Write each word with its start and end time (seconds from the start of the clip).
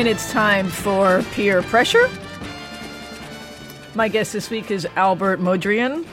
And 0.00 0.08
it's 0.08 0.32
time 0.32 0.68
for 0.68 1.22
peer 1.32 1.60
pressure. 1.60 2.08
My 3.94 4.08
guest 4.08 4.32
this 4.32 4.48
week 4.48 4.70
is 4.70 4.86
Albert 4.96 5.40
Mudrian, 5.40 6.06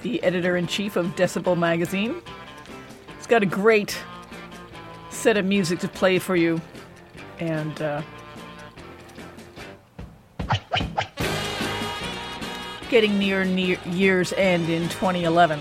the 0.00 0.22
editor 0.22 0.56
in 0.56 0.66
chief 0.66 0.96
of 0.96 1.14
Decibel 1.16 1.54
Magazine. 1.54 2.22
He's 3.18 3.26
got 3.26 3.42
a 3.42 3.46
great 3.46 4.02
set 5.10 5.36
of 5.36 5.44
music 5.44 5.80
to 5.80 5.88
play 5.88 6.18
for 6.18 6.34
you, 6.34 6.62
and 7.38 7.82
uh, 7.82 8.00
getting 12.88 13.18
near, 13.18 13.44
near 13.44 13.78
year's 13.84 14.32
end 14.32 14.70
in 14.70 14.88
2011. 14.88 15.60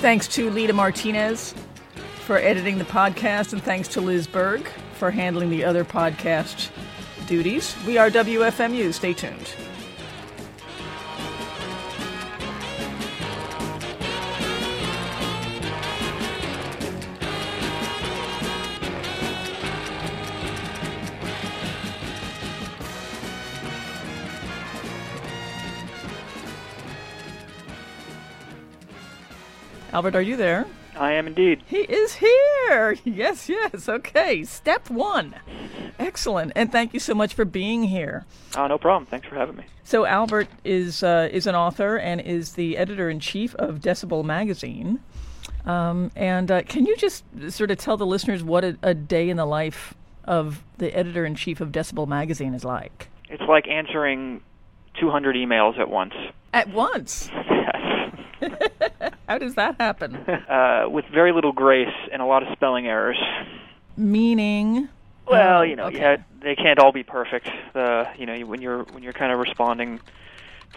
Thanks 0.00 0.28
to 0.28 0.50
Lita 0.50 0.74
Martinez 0.74 1.54
for 2.22 2.38
editing 2.38 2.78
the 2.78 2.84
podcast, 2.84 3.52
and 3.52 3.60
thanks 3.62 3.88
to 3.88 4.00
Liz 4.00 4.28
Berg 4.28 4.68
for 4.94 5.10
handling 5.10 5.50
the 5.50 5.64
other 5.64 5.84
podcast 5.84 6.70
duties. 7.26 7.76
We 7.84 7.98
are 7.98 8.10
WFMU. 8.10 8.94
Stay 8.94 9.12
tuned. 9.12 9.54
Albert, 29.92 30.14
are 30.14 30.22
you 30.22 30.36
there? 30.36 30.66
I 30.96 31.12
am 31.12 31.26
indeed. 31.26 31.62
He 31.66 31.78
is 31.78 32.14
here. 32.14 32.96
Yes, 33.04 33.48
yes. 33.48 33.88
Okay. 33.88 34.44
Step 34.44 34.88
one. 34.88 35.34
Excellent. 35.98 36.52
And 36.56 36.72
thank 36.72 36.94
you 36.94 37.00
so 37.00 37.14
much 37.14 37.34
for 37.34 37.44
being 37.44 37.84
here. 37.84 38.24
Oh, 38.56 38.66
no 38.66 38.78
problem. 38.78 39.06
Thanks 39.06 39.26
for 39.28 39.34
having 39.34 39.56
me. 39.56 39.64
So 39.84 40.06
Albert 40.06 40.48
is 40.64 41.02
uh, 41.02 41.28
is 41.30 41.46
an 41.46 41.54
author 41.54 41.98
and 41.98 42.20
is 42.20 42.52
the 42.52 42.78
editor 42.78 43.10
in 43.10 43.20
chief 43.20 43.54
of 43.56 43.80
Decibel 43.80 44.24
Magazine. 44.24 45.00
Um, 45.66 46.10
and 46.16 46.50
uh, 46.50 46.62
can 46.62 46.86
you 46.86 46.96
just 46.96 47.24
sort 47.50 47.70
of 47.70 47.78
tell 47.78 47.96
the 47.96 48.06
listeners 48.06 48.42
what 48.42 48.64
a, 48.64 48.76
a 48.82 48.94
day 48.94 49.28
in 49.28 49.36
the 49.36 49.46
life 49.46 49.94
of 50.24 50.62
the 50.78 50.96
editor 50.96 51.24
in 51.24 51.34
chief 51.34 51.60
of 51.60 51.70
Decibel 51.70 52.08
Magazine 52.08 52.54
is 52.54 52.64
like? 52.64 53.08
It's 53.28 53.42
like 53.48 53.68
answering 53.68 54.40
200 54.98 55.36
emails 55.36 55.78
at 55.78 55.88
once. 55.88 56.14
At 56.52 56.68
once. 56.72 57.28
How 59.28 59.38
does 59.38 59.54
that 59.54 59.76
happen? 59.80 60.16
uh, 60.48 60.84
with 60.88 61.04
very 61.06 61.32
little 61.32 61.52
grace 61.52 61.94
and 62.12 62.20
a 62.22 62.26
lot 62.26 62.42
of 62.42 62.48
spelling 62.52 62.86
errors. 62.86 63.18
Meaning. 63.96 64.88
Well, 65.28 65.58
Oh, 65.60 65.62
you 65.62 65.76
know, 65.76 65.86
okay. 65.86 65.98
yeah, 65.98 66.16
they 66.42 66.56
can't 66.56 66.78
all 66.78 66.92
be 66.92 67.02
perfect. 67.02 67.48
Uh, 67.74 68.04
you 68.18 68.26
know, 68.26 68.38
when 68.40 68.60
you're 68.60 68.82
when 68.84 69.02
you're 69.02 69.12
kind 69.12 69.32
of 69.32 69.38
responding 69.38 70.00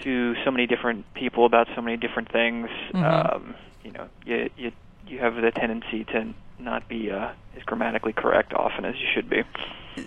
to 0.02 0.35
so 0.44 0.52
many 0.52 0.67
different 0.67 1.11
people 1.13 1.45
about 1.45 1.67
so 1.75 1.81
many 1.81 1.97
different 1.97 2.31
things, 2.31 2.69
Mhm. 2.94 3.03
um, 3.35 3.55
you 3.83 3.91
know, 3.91 4.07
you 4.25 4.50
you 4.57 4.72
you 5.07 5.19
have 5.19 5.35
the 5.35 5.52
tendency 5.52 6.03
to 6.05 6.27
not 6.59 6.88
be 6.88 7.11
uh, 7.11 7.29
as 7.57 7.63
grammatically 7.63 8.13
correct 8.13 8.53
often 8.53 8.85
as 8.85 8.95
you 9.00 9.07
should 9.13 9.29
be. 9.29 9.44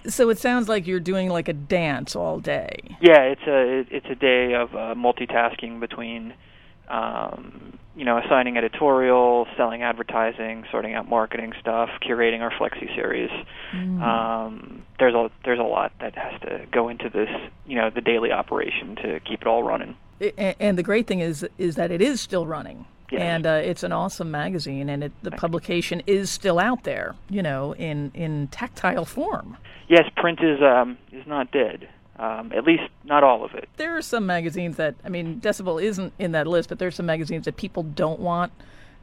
So 0.06 0.28
it 0.28 0.38
sounds 0.38 0.68
like 0.68 0.86
you're 0.86 1.00
doing 1.00 1.30
like 1.30 1.48
a 1.48 1.52
dance 1.54 2.14
all 2.14 2.38
day. 2.40 2.76
Yeah, 3.00 3.22
it's 3.22 3.46
a 3.46 3.86
it's 3.94 4.06
a 4.10 4.14
day 4.14 4.54
of 4.54 4.74
uh, 4.74 4.94
multitasking 4.94 5.80
between, 5.80 6.34
um, 6.90 7.78
you 7.96 8.04
know, 8.04 8.16
assigning 8.18 8.56
editorial, 8.56 9.46
selling 9.56 9.82
advertising, 9.82 10.64
sorting 10.70 10.94
out 10.94 11.08
marketing 11.08 11.52
stuff, 11.60 11.88
curating 12.00 12.40
our 12.40 12.50
flexi 12.52 12.94
series. 12.94 13.30
Um, 14.00 14.82
there's 14.98 15.14
a 15.14 15.30
there's 15.44 15.58
a 15.58 15.62
lot 15.64 15.92
that 16.00 16.14
has 16.16 16.40
to 16.42 16.66
go 16.72 16.88
into 16.88 17.08
this, 17.10 17.28
you 17.66 17.76
know, 17.76 17.90
the 17.90 18.00
daily 18.00 18.30
operation 18.32 18.96
to 18.96 19.20
keep 19.20 19.42
it 19.42 19.46
all 19.46 19.62
running. 19.62 19.96
I- 20.20 20.56
and 20.60 20.76
the 20.78 20.82
great 20.82 21.06
thing 21.06 21.20
is 21.20 21.46
is 21.58 21.76
that 21.76 21.90
it 21.90 22.00
is 22.02 22.20
still 22.20 22.46
running 22.46 22.86
Yes. 23.10 23.22
and 23.22 23.46
uh, 23.46 23.50
it's 23.64 23.82
an 23.84 23.92
awesome 23.92 24.30
magazine 24.30 24.88
and 24.90 25.04
it, 25.04 25.12
the 25.22 25.30
publication 25.30 26.02
is 26.06 26.28
still 26.28 26.58
out 26.58 26.82
there 26.84 27.14
you 27.30 27.40
know 27.42 27.72
in 27.76 28.10
in 28.14 28.48
tactile 28.48 29.04
form 29.06 29.56
Yes, 29.88 30.04
print 30.16 30.40
is 30.42 30.60
um, 30.60 30.98
is 31.12 31.26
not 31.26 31.50
dead. 31.50 31.88
Um, 32.18 32.50
at 32.52 32.64
least 32.64 32.82
not 33.04 33.22
all 33.22 33.44
of 33.44 33.54
it. 33.54 33.68
there 33.76 33.96
are 33.96 34.02
some 34.02 34.26
magazines 34.26 34.76
that 34.76 34.96
i 35.04 35.08
mean 35.08 35.40
decibel 35.40 35.80
isn't 35.80 36.12
in 36.18 36.32
that 36.32 36.48
list 36.48 36.68
but 36.68 36.78
there 36.80 36.88
are 36.88 36.90
some 36.92 37.06
magazines 37.06 37.44
that 37.44 37.56
people 37.56 37.84
don't 37.84 38.18
want 38.18 38.52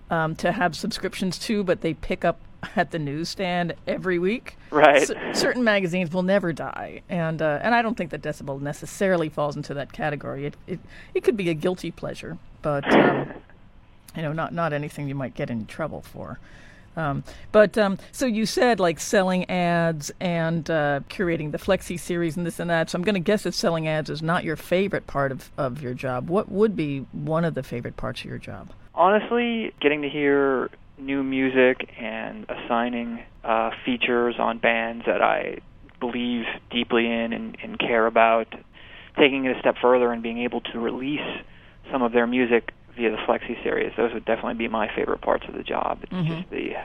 um, 0.09 0.35
to 0.35 0.51
have 0.51 0.75
subscriptions 0.75 1.39
to 1.39 1.63
but 1.63 1.79
they 1.79 1.93
pick 1.93 2.25
up 2.25 2.39
at 2.75 2.91
the 2.91 2.99
newsstand 2.99 3.73
every 3.87 4.19
week 4.19 4.57
Right. 4.69 5.07
Cer- 5.07 5.33
certain 5.33 5.63
magazines 5.63 6.11
will 6.11 6.23
never 6.23 6.51
die, 6.51 7.01
and 7.07 7.41
uh, 7.41 7.59
and 7.61 7.73
I 7.73 7.81
don't 7.81 7.95
think 7.95 8.09
that 8.11 8.21
Decibel 8.21 8.59
necessarily 8.59 9.29
falls 9.29 9.55
into 9.55 9.73
that 9.75 9.93
category. 9.93 10.47
It 10.47 10.57
it, 10.67 10.79
it 11.13 11.23
could 11.23 11.37
be 11.37 11.49
a 11.49 11.53
guilty 11.53 11.91
pleasure, 11.91 12.37
but 12.61 12.83
um, 12.93 13.31
you 14.17 14.21
know, 14.23 14.33
not 14.33 14.53
not 14.53 14.73
anything 14.73 15.07
you 15.07 15.15
might 15.15 15.33
get 15.33 15.49
in 15.49 15.65
trouble 15.65 16.01
for. 16.01 16.39
Um, 16.97 17.23
but 17.51 17.77
um, 17.77 17.97
so 18.11 18.25
you 18.25 18.45
said 18.45 18.79
like 18.79 18.99
selling 18.99 19.49
ads 19.49 20.11
and 20.19 20.69
uh, 20.69 21.01
curating 21.09 21.51
the 21.51 21.57
Flexi 21.57 21.99
series 21.99 22.37
and 22.37 22.45
this 22.45 22.59
and 22.59 22.69
that. 22.69 22.89
So 22.89 22.97
I'm 22.97 23.03
going 23.03 23.15
to 23.15 23.19
guess 23.19 23.43
that 23.43 23.53
selling 23.53 23.87
ads 23.87 24.09
is 24.09 24.21
not 24.21 24.43
your 24.43 24.55
favorite 24.55 25.07
part 25.07 25.31
of, 25.31 25.51
of 25.57 25.81
your 25.81 25.93
job. 25.93 26.29
What 26.29 26.51
would 26.51 26.75
be 26.75 26.99
one 27.11 27.45
of 27.45 27.53
the 27.53 27.63
favorite 27.63 27.97
parts 27.97 28.21
of 28.21 28.25
your 28.25 28.37
job? 28.37 28.69
honestly, 28.95 29.73
getting 29.81 30.01
to 30.01 30.09
hear 30.09 30.69
new 30.97 31.23
music 31.23 31.89
and 31.99 32.45
assigning 32.49 33.21
uh, 33.43 33.71
features 33.83 34.35
on 34.39 34.57
bands 34.57 35.05
that 35.05 35.21
I 35.21 35.59
believe 35.99 36.45
deeply 36.71 37.05
in 37.05 37.33
and, 37.33 37.57
and 37.61 37.77
care 37.77 38.05
about, 38.05 38.47
taking 39.17 39.45
it 39.45 39.55
a 39.55 39.59
step 39.59 39.75
further 39.81 40.11
and 40.11 40.23
being 40.23 40.39
able 40.39 40.61
to 40.61 40.79
release 40.79 41.43
some 41.91 42.01
of 42.01 42.11
their 42.11 42.25
music 42.25 42.71
via 42.95 43.11
the 43.11 43.17
Flexi 43.17 43.61
series, 43.63 43.93
those 43.97 44.13
would 44.13 44.25
definitely 44.25 44.55
be 44.55 44.67
my 44.67 44.87
favorite 44.95 45.21
parts 45.21 45.45
of 45.47 45.53
the 45.55 45.63
job. 45.63 45.99
It's 46.03 46.11
Mhm. 46.13 46.37
just 46.37 46.49
the 46.49 46.75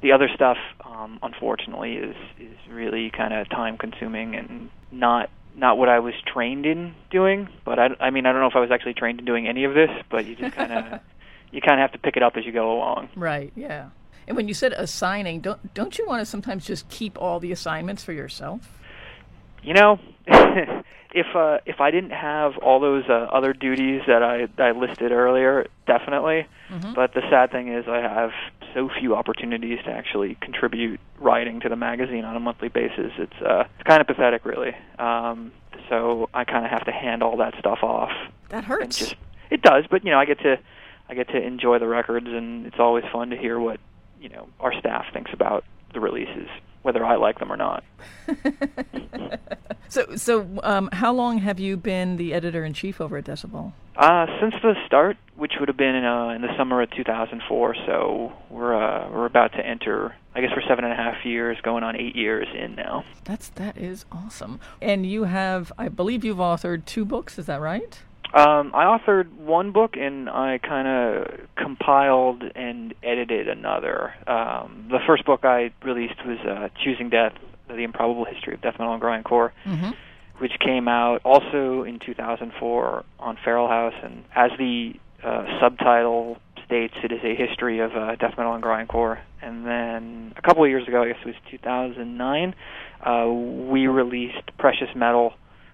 the 0.00 0.12
other 0.12 0.28
stuff, 0.32 0.58
um, 0.84 1.18
unfortunately, 1.22 1.96
is 1.96 2.14
is 2.38 2.56
really 2.70 3.10
kind 3.10 3.34
of 3.34 3.48
time 3.48 3.76
consuming 3.76 4.36
and 4.36 4.70
not 4.92 5.30
not 5.56 5.76
what 5.76 5.88
I 5.88 5.98
was 5.98 6.14
trained 6.24 6.66
in 6.66 6.94
doing. 7.10 7.48
But 7.64 7.78
I, 7.80 7.88
I 7.98 8.10
mean, 8.10 8.24
I 8.26 8.30
don't 8.32 8.40
know 8.40 8.46
if 8.46 8.54
I 8.54 8.60
was 8.60 8.70
actually 8.70 8.94
trained 8.94 9.18
in 9.18 9.24
doing 9.24 9.48
any 9.48 9.64
of 9.64 9.74
this, 9.74 9.90
but 10.08 10.24
you 10.26 10.36
just 10.36 10.54
kind 10.54 10.72
of 10.72 11.00
you 11.50 11.60
kind 11.60 11.80
of 11.80 11.90
have 11.90 11.92
to 11.92 11.98
pick 11.98 12.16
it 12.16 12.22
up 12.22 12.36
as 12.36 12.46
you 12.46 12.52
go 12.52 12.70
along. 12.76 13.08
Right. 13.16 13.52
Yeah. 13.56 13.88
And 14.28 14.36
when 14.36 14.46
you 14.46 14.54
said 14.54 14.72
assigning, 14.74 15.40
don't 15.40 15.74
don't 15.74 15.98
you 15.98 16.06
want 16.06 16.20
to 16.20 16.26
sometimes 16.26 16.64
just 16.64 16.88
keep 16.88 17.20
all 17.20 17.40
the 17.40 17.50
assignments 17.50 18.04
for 18.04 18.12
yourself? 18.12 18.60
You 19.64 19.74
know, 19.74 19.98
if 21.12 21.26
uh, 21.34 21.58
if 21.66 21.80
I 21.80 21.90
didn't 21.90 22.10
have 22.10 22.58
all 22.58 22.80
those 22.80 23.04
uh, 23.08 23.12
other 23.32 23.52
duties 23.52 24.02
that 24.06 24.22
I 24.22 24.48
I 24.62 24.72
listed 24.72 25.12
earlier, 25.12 25.66
definitely. 25.86 26.46
Mhm. 26.70 26.94
But 26.94 27.14
the 27.14 27.22
sad 27.30 27.50
thing 27.50 27.68
is, 27.72 27.86
I 27.88 27.98
have 28.00 28.30
so 28.74 28.88
few 29.00 29.16
opportunities 29.16 29.78
to 29.84 29.90
actually 29.90 30.36
contribute 30.40 31.00
writing 31.18 31.60
to 31.60 31.68
the 31.68 31.76
magazine 31.76 32.24
on 32.24 32.36
a 32.36 32.40
monthly 32.40 32.68
basis. 32.68 33.12
It's 33.18 33.40
uh, 33.42 33.64
it's 33.78 33.88
kind 33.88 34.00
of 34.00 34.06
pathetic, 34.06 34.44
really. 34.44 34.74
Um, 34.98 35.52
so 35.88 36.28
I 36.34 36.44
kind 36.44 36.64
of 36.64 36.70
have 36.70 36.84
to 36.84 36.92
hand 36.92 37.22
all 37.22 37.38
that 37.38 37.54
stuff 37.58 37.78
off. 37.82 38.12
That 38.50 38.64
hurts. 38.64 38.98
just 38.98 39.14
it 39.50 39.62
does, 39.62 39.84
but 39.90 40.04
you 40.04 40.10
know, 40.10 40.18
I 40.18 40.26
get 40.26 40.40
to 40.40 40.58
I 41.08 41.14
get 41.14 41.28
to 41.28 41.42
enjoy 41.42 41.78
the 41.78 41.88
records, 41.88 42.26
and 42.26 42.66
it's 42.66 42.78
always 42.78 43.04
fun 43.10 43.30
to 43.30 43.36
hear 43.36 43.58
what 43.58 43.80
you 44.20 44.28
know 44.28 44.48
our 44.60 44.78
staff 44.78 45.06
thinks 45.12 45.32
about 45.32 45.64
the 45.94 46.00
releases, 46.00 46.48
whether 46.88 47.04
I 47.04 47.16
like 47.16 47.38
them 47.38 47.52
or 47.52 47.56
not. 47.58 47.84
so 49.90 50.16
so 50.16 50.48
um, 50.62 50.88
how 50.90 51.12
long 51.12 51.36
have 51.36 51.60
you 51.60 51.76
been 51.76 52.16
the 52.16 52.32
editor 52.32 52.64
in 52.64 52.72
chief 52.72 52.98
over 52.98 53.18
at 53.18 53.24
Decibel? 53.26 53.74
Uh, 53.94 54.24
since 54.40 54.54
the 54.62 54.74
start, 54.86 55.18
which 55.36 55.52
would 55.60 55.68
have 55.68 55.76
been 55.76 55.94
in, 55.94 56.04
uh, 56.06 56.30
in 56.30 56.40
the 56.40 56.56
summer 56.56 56.80
of 56.80 56.90
2004, 56.92 57.74
so 57.84 58.32
we're 58.48 58.74
uh, 58.74 59.10
we're 59.10 59.26
about 59.26 59.52
to 59.52 59.58
enter. 59.58 60.14
I 60.34 60.40
guess 60.40 60.50
we're 60.56 60.66
seven 60.66 60.84
and 60.84 60.94
a 60.94 60.96
half 60.96 61.26
years, 61.26 61.58
going 61.62 61.84
on 61.84 61.94
eight 61.94 62.16
years 62.16 62.48
in 62.54 62.74
now. 62.74 63.04
That's 63.24 63.50
that 63.50 63.76
is 63.76 64.06
awesome. 64.10 64.58
And 64.80 65.04
you 65.04 65.24
have, 65.24 65.70
I 65.76 65.88
believe, 65.88 66.24
you've 66.24 66.38
authored 66.38 66.86
two 66.86 67.04
books. 67.04 67.38
Is 67.38 67.44
that 67.46 67.60
right? 67.60 68.00
Um, 68.34 68.72
I 68.74 68.84
authored 68.84 69.32
one 69.32 69.72
book, 69.72 69.96
and 69.96 70.28
I 70.28 70.58
kind 70.58 70.86
of 70.86 71.40
compiled 71.56 72.42
and 72.54 72.94
edited 73.02 73.48
another. 73.48 74.14
Um, 74.26 74.88
the 74.90 74.98
first 75.06 75.24
book 75.24 75.44
I 75.44 75.72
released 75.82 76.24
was 76.26 76.38
uh, 76.40 76.68
"Choosing 76.84 77.08
Death: 77.08 77.32
The 77.68 77.84
Improbable 77.84 78.26
History 78.26 78.54
of 78.54 78.60
Death 78.60 78.76
Metal 78.78 78.94
and 78.94 79.02
Grindcore." 79.02 79.52
Mm-hmm. 79.66 79.90
which 80.38 80.52
came 80.60 80.86
out 80.86 81.20
also 81.24 81.82
in 81.82 81.98
2004 81.98 83.04
on 83.18 83.38
Feral 83.42 83.66
House, 83.66 83.94
and 84.04 84.22
as 84.36 84.52
the 84.56 84.92
uh, 85.24 85.44
subtitle 85.60 86.38
states, 86.64 86.94
it 87.02 87.10
is 87.10 87.20
a 87.24 87.34
history 87.34 87.80
of 87.80 87.92
uh, 87.96 88.14
death 88.16 88.34
metal 88.36 88.54
and 88.54 88.62
grindcore. 88.62 89.18
And 89.42 89.66
then 89.66 90.34
a 90.36 90.42
couple 90.42 90.62
of 90.64 90.70
years 90.70 90.86
ago, 90.86 91.02
I 91.02 91.08
guess 91.08 91.16
it 91.24 91.26
was 91.26 91.34
2009, 91.50 92.54
uh, 93.04 93.28
we 93.72 93.86
released 93.86 94.56
Precious 94.58 94.88
Metal, 94.94 95.32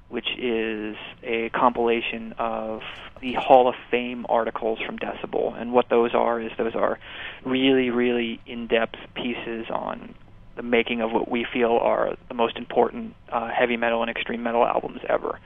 which 0.09 0.29
is 0.39 0.97
a 1.23 1.51
compilation 1.51 2.35
of 2.39 2.83
the 3.21 3.35
Hall 3.35 3.69
of 3.69 3.75
Fame 3.91 4.27
articles 4.29 4.79
from 4.85 4.99
Decibel. 4.99 5.59
And 5.61 5.73
what 5.73 5.89
those 5.89 6.15
are 6.15 6.41
is 6.41 6.53
those 6.59 6.75
are 6.75 6.99
really, 7.45 7.91
really 7.91 8.41
in-depth 8.47 8.97
pieces 9.15 9.67
on 9.71 10.15
the 10.57 10.63
making 10.63 11.01
of 11.01 11.11
what 11.11 11.31
we 11.31 11.47
feel 11.53 11.79
are 11.81 12.17
the 12.29 12.35
most 12.35 12.57
important 12.57 13.15
uh, 13.33 13.49
heavy 13.51 13.77
metal 13.77 14.03
and 14.03 14.11
extreme 14.11 14.43
metal 14.43 14.65
albums 14.65 15.01
ever. 15.09 15.41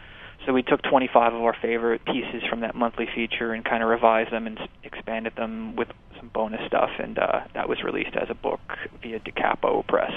So 0.47 0.53
we 0.53 0.63
took 0.63 0.83
25 0.83 1.35
of 1.35 1.43
our 1.43 1.57
favorite 1.61 2.05
pieces 2.05 2.43
from 2.49 2.61
that 2.61 2.75
monthly 2.75 3.07
feature 3.15 3.53
and 3.53 3.65
kind 3.65 3.83
of 3.83 3.89
revised 3.89 4.33
them 4.33 4.47
and 4.47 4.59
expanded 4.85 5.35
them 5.37 5.77
with 5.77 5.89
some 6.17 6.29
bonus 6.29 6.61
stuff, 6.67 6.91
and 6.99 7.19
uh, 7.19 7.41
that 7.55 7.69
was 7.69 7.83
released 7.83 8.17
as 8.17 8.29
a 8.31 8.35
book 8.35 8.61
via 9.03 9.19
Da 9.19 9.33
Capo 9.33 9.83
Press. 9.83 10.13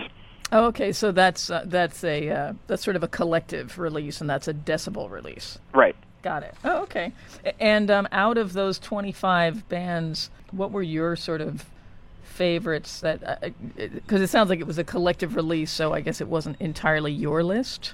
Oh, 0.51 0.65
okay, 0.65 0.91
so 0.91 1.11
that's 1.11 1.49
uh, 1.49 1.63
that's 1.65 2.03
a 2.03 2.29
uh, 2.29 2.53
that's 2.67 2.83
sort 2.83 2.95
of 2.95 3.03
a 3.03 3.07
collective 3.07 3.79
release, 3.79 4.19
and 4.19 4.29
that's 4.29 4.47
a 4.47 4.53
decibel 4.53 5.09
release. 5.09 5.57
Right. 5.73 5.95
Got 6.23 6.43
it. 6.43 6.55
Oh, 6.63 6.83
okay. 6.83 7.13
And 7.59 7.89
um, 7.89 8.07
out 8.11 8.37
of 8.37 8.53
those 8.53 8.77
25 8.77 9.67
bands, 9.69 10.29
what 10.51 10.71
were 10.71 10.83
your 10.83 11.15
sort 11.15 11.41
of 11.41 11.65
favorites 12.23 13.01
that 13.01 13.19
because 13.75 14.21
uh, 14.21 14.23
it 14.23 14.29
sounds 14.29 14.49
like 14.49 14.59
it 14.59 14.65
was 14.65 14.77
a 14.77 14.85
collective 14.85 15.35
release 15.35 15.69
so 15.69 15.93
i 15.93 15.99
guess 15.99 16.21
it 16.21 16.27
wasn't 16.27 16.59
entirely 16.61 17.11
your 17.11 17.43
list 17.43 17.93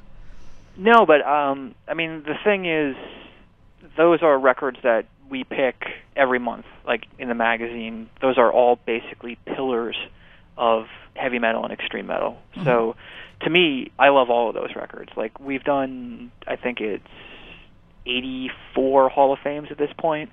no 0.77 1.07
but 1.07 1.25
um 1.25 1.73
i 1.87 1.93
mean 1.95 2.23
the 2.23 2.35
thing 2.43 2.65
is 2.65 2.95
those 3.97 4.21
are 4.21 4.37
records 4.37 4.77
that 4.83 5.05
we 5.29 5.43
pick 5.43 5.87
every 6.15 6.37
month 6.37 6.65
like 6.85 7.07
in 7.17 7.27
the 7.27 7.33
magazine 7.33 8.07
those 8.21 8.37
are 8.37 8.51
all 8.53 8.79
basically 8.85 9.37
pillars 9.47 9.97
of 10.57 10.87
heavy 11.15 11.39
metal 11.39 11.63
and 11.63 11.73
extreme 11.73 12.07
metal 12.07 12.37
mm-hmm. 12.53 12.65
so 12.65 12.95
to 13.41 13.49
me 13.49 13.91
i 13.97 14.09
love 14.09 14.29
all 14.29 14.49
of 14.49 14.55
those 14.55 14.75
records 14.75 15.11
like 15.15 15.39
we've 15.39 15.63
done 15.63 16.31
i 16.47 16.55
think 16.55 16.79
it's 16.81 17.03
84 18.05 19.09
hall 19.09 19.33
of 19.33 19.39
fames 19.39 19.69
at 19.71 19.77
this 19.77 19.91
point 19.97 20.29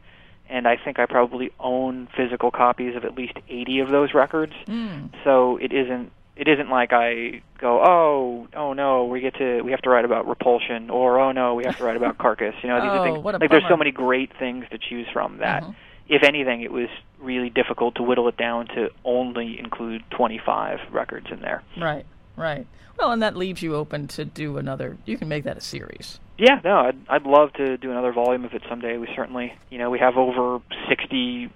and 0.49 0.69
I 0.69 0.77
think 0.77 0.99
I 0.99 1.07
probably 1.07 1.51
own 1.59 2.09
physical 2.17 2.51
copies 2.51 2.97
of 2.97 3.05
at 3.05 3.17
least 3.17 3.35
80 3.49 3.81
of 3.81 3.89
those 3.89 4.15
records. 4.15 4.53
Mm. 4.67 5.11
So 5.25 5.57
it 5.57 5.73
isn't 5.73 6.13
it 6.37 6.49
isn't 6.49 6.69
like 6.69 6.93
I 6.93 7.43
go, 7.59 7.81
oh, 7.83 8.49
oh 8.55 8.73
no, 8.73 9.05
we 9.05 9.21
get 9.21 9.37
to 9.37 9.63
we 9.63 9.71
have 9.71 9.83
to 9.83 9.91
write 9.91 10.05
about 10.05 10.27
Repulsion, 10.27 10.91
or 10.91 11.21
oh 11.21 11.33
no, 11.33 11.55
we 11.55 11.65
have 11.65 11.77
to 11.79 11.85
write 11.85 11.97
about 11.97 12.19
Carcass. 12.25 12.55
You 12.63 12.69
know, 12.69 12.81
these 12.81 12.91
oh, 12.91 12.99
are 12.99 13.05
things 13.05 13.25
like 13.25 13.33
bummer. 13.35 13.49
there's 13.49 13.69
so 13.69 13.77
many 13.77 13.91
great 13.91 14.31
things 14.39 14.65
to 14.71 14.79
choose 14.79 15.07
from 15.13 15.39
that. 15.39 15.63
Mm-hmm. 15.63 15.73
If 16.09 16.23
anything, 16.23 16.63
it 16.63 16.73
was 16.73 16.89
really 17.19 17.51
difficult 17.51 17.95
to 17.97 18.03
whittle 18.03 18.29
it 18.29 18.37
down 18.37 18.67
to 18.69 18.91
only 19.05 19.59
include 19.59 20.05
25 20.11 20.81
records 20.93 21.27
in 21.31 21.41
there. 21.41 21.63
Right, 21.79 22.05
right. 22.37 22.67
Well, 22.99 23.11
and 23.11 23.23
that 23.23 23.37
leaves 23.37 23.63
you 23.63 23.75
open 23.75 24.07
to 24.09 24.25
do 24.25 24.59
another. 24.59 24.97
You 25.05 25.17
can 25.17 25.29
make 25.29 25.45
that 25.45 25.57
a 25.57 25.61
series. 25.61 26.21
Yeah, 26.39 26.61
no, 26.65 26.79
I'd 26.79 26.97
I'd 27.09 27.27
love 27.27 27.53
to 27.55 27.77
do 27.77 27.91
another 27.91 28.13
volume 28.13 28.45
of 28.45 28.55
it 28.55 28.63
someday. 28.69 28.97
We 28.99 29.09
certainly, 29.15 29.55
you 29.71 29.79
know, 29.79 29.91
we 29.91 29.99
have 29.99 30.17
over 30.17 30.61
60 30.89 31.51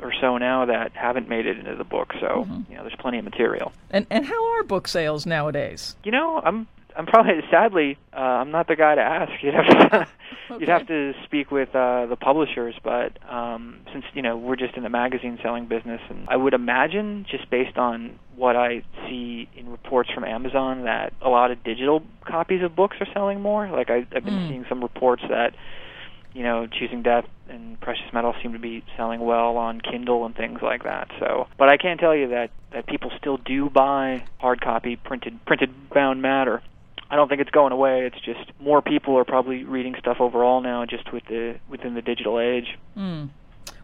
or 0.00 0.12
so 0.20 0.38
now 0.38 0.66
that 0.66 0.92
haven't 0.92 1.28
made 1.28 1.46
it 1.46 1.58
into 1.58 1.74
the 1.74 1.84
book, 1.84 2.12
so 2.20 2.26
mm-hmm. 2.26 2.70
you 2.70 2.76
know, 2.76 2.82
there's 2.82 2.96
plenty 2.98 3.18
of 3.18 3.24
material. 3.24 3.72
And 3.90 4.06
and 4.10 4.26
how 4.26 4.54
are 4.54 4.62
book 4.62 4.88
sales 4.88 5.26
nowadays? 5.26 5.96
You 6.04 6.12
know, 6.12 6.40
I'm 6.44 6.68
I'm 6.96 7.06
probably 7.06 7.40
sadly 7.50 7.98
uh, 8.12 8.20
I'm 8.20 8.50
not 8.50 8.68
the 8.68 8.76
guy 8.76 8.94
to 8.94 9.00
ask. 9.00 9.32
You'd 9.42 9.54
have 9.54 9.66
to 9.66 9.96
okay. 9.96 10.10
you'd 10.60 10.68
have 10.68 10.86
to 10.88 11.12
speak 11.24 11.50
with 11.50 11.68
uh, 11.74 12.06
the 12.06 12.16
publishers, 12.16 12.74
but 12.82 13.18
um, 13.30 13.80
since 13.92 14.04
you 14.14 14.22
know 14.22 14.36
we're 14.36 14.56
just 14.56 14.76
in 14.76 14.82
the 14.82 14.88
magazine 14.88 15.38
selling 15.42 15.66
business, 15.66 16.00
and 16.08 16.26
I 16.28 16.36
would 16.36 16.54
imagine 16.54 17.26
just 17.30 17.50
based 17.50 17.76
on 17.76 18.18
what 18.34 18.56
I 18.56 18.82
see 19.06 19.48
in 19.56 19.68
reports 19.68 20.10
from 20.12 20.24
Amazon 20.24 20.84
that 20.84 21.12
a 21.20 21.28
lot 21.28 21.50
of 21.50 21.62
digital 21.64 22.02
copies 22.24 22.62
of 22.62 22.74
books 22.74 22.96
are 23.00 23.06
selling 23.12 23.40
more. 23.40 23.68
Like 23.68 23.90
I, 23.90 24.06
I've 24.14 24.24
been 24.24 24.34
mm. 24.34 24.48
seeing 24.48 24.66
some 24.68 24.82
reports 24.82 25.22
that 25.28 25.54
you 26.36 26.42
know, 26.42 26.66
Choosing 26.66 27.02
Death 27.02 27.24
and 27.48 27.80
Precious 27.80 28.12
Metal 28.12 28.34
seem 28.42 28.52
to 28.52 28.58
be 28.58 28.84
selling 28.94 29.20
well 29.20 29.56
on 29.56 29.80
Kindle 29.80 30.26
and 30.26 30.36
things 30.36 30.58
like 30.62 30.84
that. 30.84 31.10
So, 31.18 31.46
but 31.56 31.70
I 31.70 31.78
can 31.78 31.96
tell 31.96 32.14
you 32.14 32.28
that 32.28 32.50
that 32.72 32.86
people 32.86 33.10
still 33.18 33.38
do 33.38 33.70
buy 33.70 34.22
hard 34.38 34.60
copy 34.60 34.96
printed 34.96 35.42
printed 35.46 35.70
bound 35.88 36.20
matter. 36.20 36.62
I 37.10 37.16
don't 37.16 37.28
think 37.28 37.40
it's 37.40 37.50
going 37.50 37.72
away. 37.72 38.06
It's 38.06 38.20
just 38.20 38.50
more 38.60 38.82
people 38.82 39.16
are 39.18 39.24
probably 39.24 39.64
reading 39.64 39.94
stuff 39.98 40.20
overall 40.20 40.60
now, 40.60 40.84
just 40.84 41.12
with 41.12 41.24
the 41.26 41.56
within 41.68 41.94
the 41.94 42.02
digital 42.02 42.40
age. 42.40 42.78
Mm. 42.96 43.30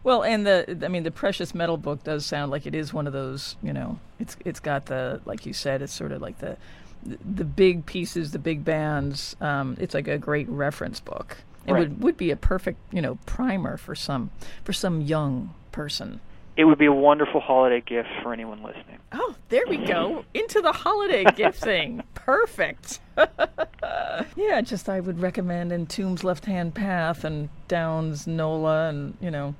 Well, 0.03 0.23
and 0.23 0.45
the 0.45 0.79
I 0.83 0.89
mean 0.89 1.03
the 1.03 1.11
precious 1.11 1.55
metal 1.55 1.77
book 1.77 2.03
does 2.03 2.25
sound 2.25 2.51
like 2.51 2.65
it 2.65 2.75
is 2.75 2.93
one 2.93 3.07
of 3.07 3.13
those. 3.13 3.55
You 3.63 3.73
know, 3.73 3.99
it's 4.19 4.35
it's 4.43 4.59
got 4.59 4.87
the 4.87 5.21
like 5.25 5.45
you 5.45 5.53
said, 5.53 5.81
it's 5.81 5.93
sort 5.93 6.11
of 6.11 6.21
like 6.21 6.39
the 6.39 6.57
the 7.03 7.45
big 7.45 7.85
pieces, 7.85 8.31
the 8.31 8.39
big 8.39 8.65
bands. 8.65 9.35
Um, 9.39 9.77
it's 9.79 9.93
like 9.93 10.07
a 10.07 10.17
great 10.17 10.49
reference 10.49 10.99
book. 10.99 11.37
It 11.65 11.71
right. 11.71 11.79
would 11.79 12.03
would 12.03 12.17
be 12.17 12.31
a 12.31 12.35
perfect 12.35 12.79
you 12.91 13.01
know 13.01 13.17
primer 13.25 13.77
for 13.77 13.95
some 13.95 14.31
for 14.65 14.73
some 14.73 14.99
young 14.99 15.53
person 15.71 16.19
it 16.55 16.65
would 16.65 16.77
be 16.77 16.85
a 16.85 16.93
wonderful 16.93 17.39
holiday 17.39 17.81
gift 17.81 18.09
for 18.21 18.33
anyone 18.33 18.61
listening. 18.61 18.99
Oh, 19.11 19.35
there 19.49 19.63
we 19.67 19.77
go. 19.77 20.23
Into 20.33 20.61
the 20.61 20.71
holiday 20.71 21.23
gift 21.35 21.59
thing. 21.59 22.03
Perfect. 22.13 22.99
yeah, 24.35 24.61
just 24.61 24.89
I 24.89 24.99
would 24.99 25.19
recommend 25.19 25.71
Entombed's 25.71 26.23
Left 26.23 26.45
Hand 26.45 26.75
Path 26.75 27.23
and 27.23 27.49
Down's 27.67 28.27
Nola 28.27 28.89
and, 28.89 29.17
you 29.19 29.31
know, 29.31 29.55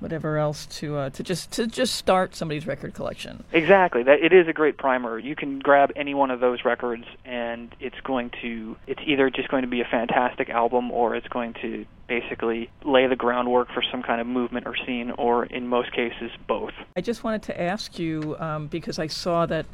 whatever 0.00 0.36
else 0.36 0.66
to 0.66 0.96
uh, 0.96 1.10
to 1.10 1.22
just 1.22 1.52
to 1.52 1.66
just 1.66 1.94
start 1.94 2.34
somebody's 2.34 2.66
record 2.66 2.94
collection. 2.94 3.44
Exactly. 3.52 4.02
That 4.02 4.20
it 4.22 4.32
is 4.32 4.46
a 4.48 4.52
great 4.52 4.76
primer. 4.76 5.18
You 5.18 5.34
can 5.34 5.58
grab 5.58 5.90
any 5.96 6.14
one 6.14 6.30
of 6.30 6.40
those 6.40 6.64
records 6.64 7.04
and 7.24 7.74
it's 7.80 7.98
going 8.04 8.30
to 8.42 8.76
it's 8.86 9.00
either 9.06 9.30
just 9.30 9.48
going 9.48 9.62
to 9.62 9.68
be 9.68 9.80
a 9.80 9.86
fantastic 9.86 10.50
album 10.50 10.90
or 10.90 11.16
it's 11.16 11.28
going 11.28 11.54
to 11.62 11.86
basically 12.08 12.70
lay 12.84 13.06
the 13.06 13.16
groundwork 13.16 13.68
for 13.72 13.82
some 13.90 14.02
kind 14.02 14.20
of 14.20 14.26
movement 14.26 14.66
or 14.66 14.76
scene 14.86 15.10
or 15.12 15.44
in 15.46 15.66
most 15.66 15.92
cases 15.92 16.30
both. 16.46 16.72
I 16.96 17.00
just 17.00 17.24
wanted 17.24 17.42
to 17.44 17.60
ask 17.60 17.98
you 17.98 18.36
um, 18.38 18.68
because 18.68 18.98
I 18.98 19.06
saw 19.08 19.46
that 19.46 19.66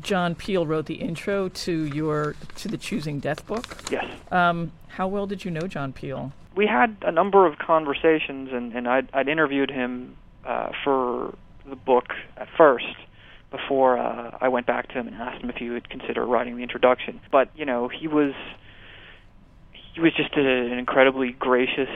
John 0.00 0.34
Peel 0.34 0.66
wrote 0.66 0.86
the 0.86 0.94
intro 0.94 1.48
to 1.48 1.84
your 1.86 2.34
to 2.56 2.68
the 2.68 2.78
Choosing 2.78 3.20
Death 3.20 3.46
book. 3.46 3.76
Yes. 3.90 4.06
Um, 4.30 4.72
how 4.88 5.08
well 5.08 5.26
did 5.26 5.44
you 5.44 5.50
know 5.50 5.66
John 5.66 5.92
Peel? 5.92 6.32
we 6.54 6.66
had 6.66 6.96
a 7.02 7.12
number 7.12 7.46
of 7.46 7.58
conversations, 7.58 8.50
and, 8.52 8.72
and 8.72 8.88
I'd, 8.88 9.08
I'd 9.12 9.28
interviewed 9.28 9.70
him 9.70 10.16
uh, 10.44 10.70
for 10.84 11.34
the 11.68 11.76
book 11.76 12.08
at 12.36 12.48
first 12.56 12.94
before 13.50 13.98
uh, 13.98 14.36
I 14.40 14.48
went 14.48 14.66
back 14.66 14.88
to 14.88 14.94
him 14.94 15.06
and 15.08 15.16
asked 15.16 15.42
him 15.42 15.50
if 15.50 15.56
he 15.56 15.70
would 15.70 15.88
consider 15.88 16.24
writing 16.24 16.56
the 16.56 16.62
introduction. 16.62 17.20
But 17.30 17.50
you 17.54 17.64
know, 17.64 17.88
he 17.88 18.08
was 18.08 18.34
he 19.94 20.00
was 20.00 20.12
just 20.14 20.34
a, 20.36 20.40
an 20.40 20.78
incredibly 20.78 21.32
gracious 21.32 21.90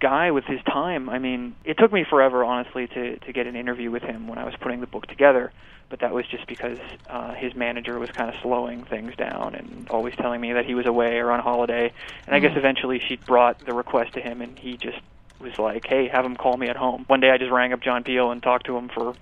guy 0.00 0.30
with 0.30 0.44
his 0.44 0.60
time. 0.64 1.08
I 1.08 1.18
mean, 1.18 1.54
it 1.64 1.78
took 1.78 1.92
me 1.92 2.04
forever, 2.08 2.44
honestly, 2.44 2.86
to 2.88 3.18
to 3.18 3.32
get 3.32 3.46
an 3.46 3.56
interview 3.56 3.90
with 3.90 4.02
him 4.02 4.28
when 4.28 4.38
I 4.38 4.44
was 4.44 4.54
putting 4.60 4.80
the 4.80 4.86
book 4.86 5.06
together 5.06 5.52
but 5.92 6.00
that 6.00 6.14
was 6.14 6.26
just 6.26 6.46
because 6.46 6.78
uh, 7.10 7.34
his 7.34 7.54
manager 7.54 7.98
was 7.98 8.08
kind 8.10 8.34
of 8.34 8.40
slowing 8.40 8.82
things 8.82 9.14
down 9.14 9.54
and 9.54 9.86
always 9.90 10.16
telling 10.16 10.40
me 10.40 10.54
that 10.54 10.64
he 10.64 10.74
was 10.74 10.86
away 10.86 11.18
or 11.18 11.30
on 11.30 11.38
holiday. 11.38 11.92
And 12.26 12.34
I 12.34 12.38
guess 12.38 12.52
mm-hmm. 12.52 12.60
eventually 12.60 12.98
she 12.98 13.16
brought 13.16 13.58
the 13.58 13.74
request 13.74 14.14
to 14.14 14.22
him, 14.22 14.40
and 14.40 14.58
he 14.58 14.78
just 14.78 14.96
was 15.38 15.58
like, 15.58 15.86
"Hey, 15.86 16.08
have 16.08 16.24
him 16.24 16.34
call 16.34 16.56
me 16.56 16.68
at 16.68 16.76
home." 16.76 17.04
One 17.08 17.20
day 17.20 17.30
I 17.30 17.36
just 17.36 17.50
rang 17.50 17.74
up 17.74 17.82
John 17.82 18.04
Peel 18.04 18.30
and 18.30 18.42
talked 18.42 18.64
to 18.66 18.76
him 18.78 18.88
for 18.88 19.14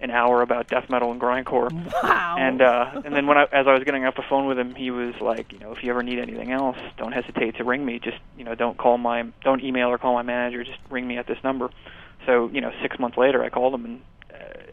an 0.00 0.10
hour 0.10 0.42
about 0.42 0.68
death 0.68 0.88
metal 0.88 1.10
and 1.10 1.20
grindcore. 1.20 1.72
Wow. 2.02 2.36
And 2.38 2.62
uh 2.62 3.02
and 3.04 3.14
then 3.14 3.26
when 3.26 3.36
I 3.36 3.44
as 3.44 3.66
I 3.66 3.74
was 3.74 3.82
getting 3.84 4.04
off 4.04 4.14
the 4.16 4.22
phone 4.28 4.46
with 4.46 4.58
him, 4.58 4.74
he 4.74 4.90
was 4.90 5.14
like, 5.20 5.52
you 5.52 5.58
know, 5.58 5.72
if 5.72 5.82
you 5.82 5.90
ever 5.90 6.02
need 6.02 6.18
anything 6.18 6.52
else, 6.52 6.78
don't 6.96 7.12
hesitate 7.12 7.56
to 7.56 7.64
ring 7.64 7.84
me. 7.84 7.98
Just, 7.98 8.18
you 8.36 8.44
know, 8.44 8.54
don't 8.54 8.78
call 8.78 8.98
my 8.98 9.24
don't 9.42 9.62
email 9.62 9.88
or 9.88 9.98
call 9.98 10.14
my 10.14 10.22
manager, 10.22 10.62
just 10.64 10.78
ring 10.90 11.06
me 11.06 11.18
at 11.18 11.26
this 11.26 11.38
number. 11.42 11.70
So, 12.26 12.50
you 12.52 12.60
know, 12.60 12.72
6 12.82 12.98
months 12.98 13.16
later 13.16 13.42
I 13.42 13.48
called 13.48 13.74
him 13.74 13.84
and 13.84 14.00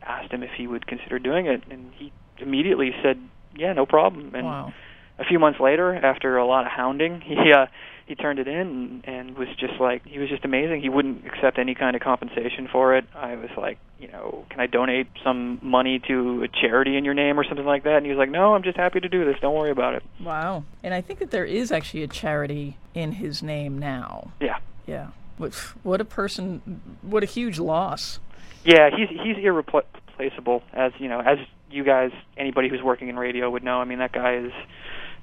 asked 0.06 0.32
him 0.32 0.44
if 0.44 0.52
he 0.52 0.68
would 0.68 0.88
consider 0.88 1.20
doing 1.20 1.48
it, 1.48 1.64
and 1.70 1.92
he 1.96 2.12
immediately 2.38 2.94
said, 3.02 3.20
"Yeah, 3.56 3.74
no 3.74 3.86
problem." 3.86 4.34
And 4.36 4.46
wow. 4.46 4.74
a 5.18 5.26
few 5.26 5.40
months 5.40 5.60
later, 5.60 5.94
after 5.94 6.38
a 6.38 6.46
lot 6.46 6.66
of 6.66 6.72
hounding, 6.72 7.22
he 7.26 7.52
uh, 7.52 7.68
he 8.06 8.16
turned 8.16 8.40
it 8.40 8.48
in 8.48 8.56
and, 8.56 9.08
and 9.08 9.38
was 9.38 9.48
just 9.58 9.80
like 9.80 10.06
he 10.06 10.20
was 10.20 10.30
just 10.30 10.46
amazing. 10.46 10.82
He 10.82 10.90
wouldn't 10.90 11.26
accept 11.26 11.58
any 11.58 11.74
kind 11.74 11.96
of 11.96 12.02
compensation 12.02 12.68
for 12.72 12.96
it. 12.96 13.06
I 13.16 13.36
was 13.36 13.50
like, 13.58 13.80
you 14.00 14.08
know, 14.08 14.46
can 14.50 14.60
I 14.60 14.68
donate 14.68 15.08
some 15.24 15.60
money 15.62 16.00
to 16.08 16.44
a 16.44 16.48
charity 16.48 16.98
in 16.98 17.06
your 17.06 17.14
name 17.14 17.40
or 17.40 17.44
something 17.44 17.66
like 17.66 17.84
that? 17.84 17.98
And 17.98 18.06
he 18.06 18.12
was 18.12 18.20
like, 18.20 18.30
no, 18.30 18.54
I'm 18.54 18.64
just 18.64 18.78
happy 18.78 19.00
to 19.00 19.10
do 19.10 19.26
this. 19.26 19.36
Don't 19.42 19.56
worry 19.56 19.72
about 19.72 19.96
it. 19.96 20.04
Wow. 20.20 20.64
And 20.84 20.94
I 20.94 21.02
think 21.02 21.20
that 21.20 21.32
there 21.32 21.46
is 21.46 21.72
actually 21.72 22.04
a 22.04 22.08
charity 22.08 22.78
in 22.94 23.14
his 23.14 23.42
name 23.42 23.80
now. 23.80 24.32
Yeah. 24.40 24.58
Yeah. 24.86 25.10
What, 25.38 25.54
what 25.84 26.00
a 26.00 26.06
person! 26.06 26.98
What 27.02 27.22
a 27.22 27.26
huge 27.26 27.60
loss. 27.60 28.20
Yeah, 28.64 28.90
he's 28.96 29.10
he's 29.10 29.38
irreplaceable. 29.38 30.64
As 30.72 30.94
you 30.98 31.10
know, 31.10 31.20
as 31.20 31.40
you 31.70 31.84
guys, 31.84 32.12
anybody 32.38 32.70
who's 32.70 32.82
working 32.82 33.10
in 33.10 33.18
radio 33.18 33.50
would 33.50 33.64
know. 33.64 33.82
I 33.82 33.86
mean, 33.86 34.00
that 34.00 34.14
guy 34.14 34.38
is 34.38 34.52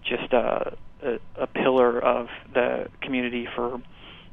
just 0.04 0.32
a 0.32 0.76
a, 1.02 1.18
a 1.36 1.46
pillar 1.46 1.98
of 1.98 2.28
the 2.54 2.88
community 3.00 3.48
for 3.54 3.80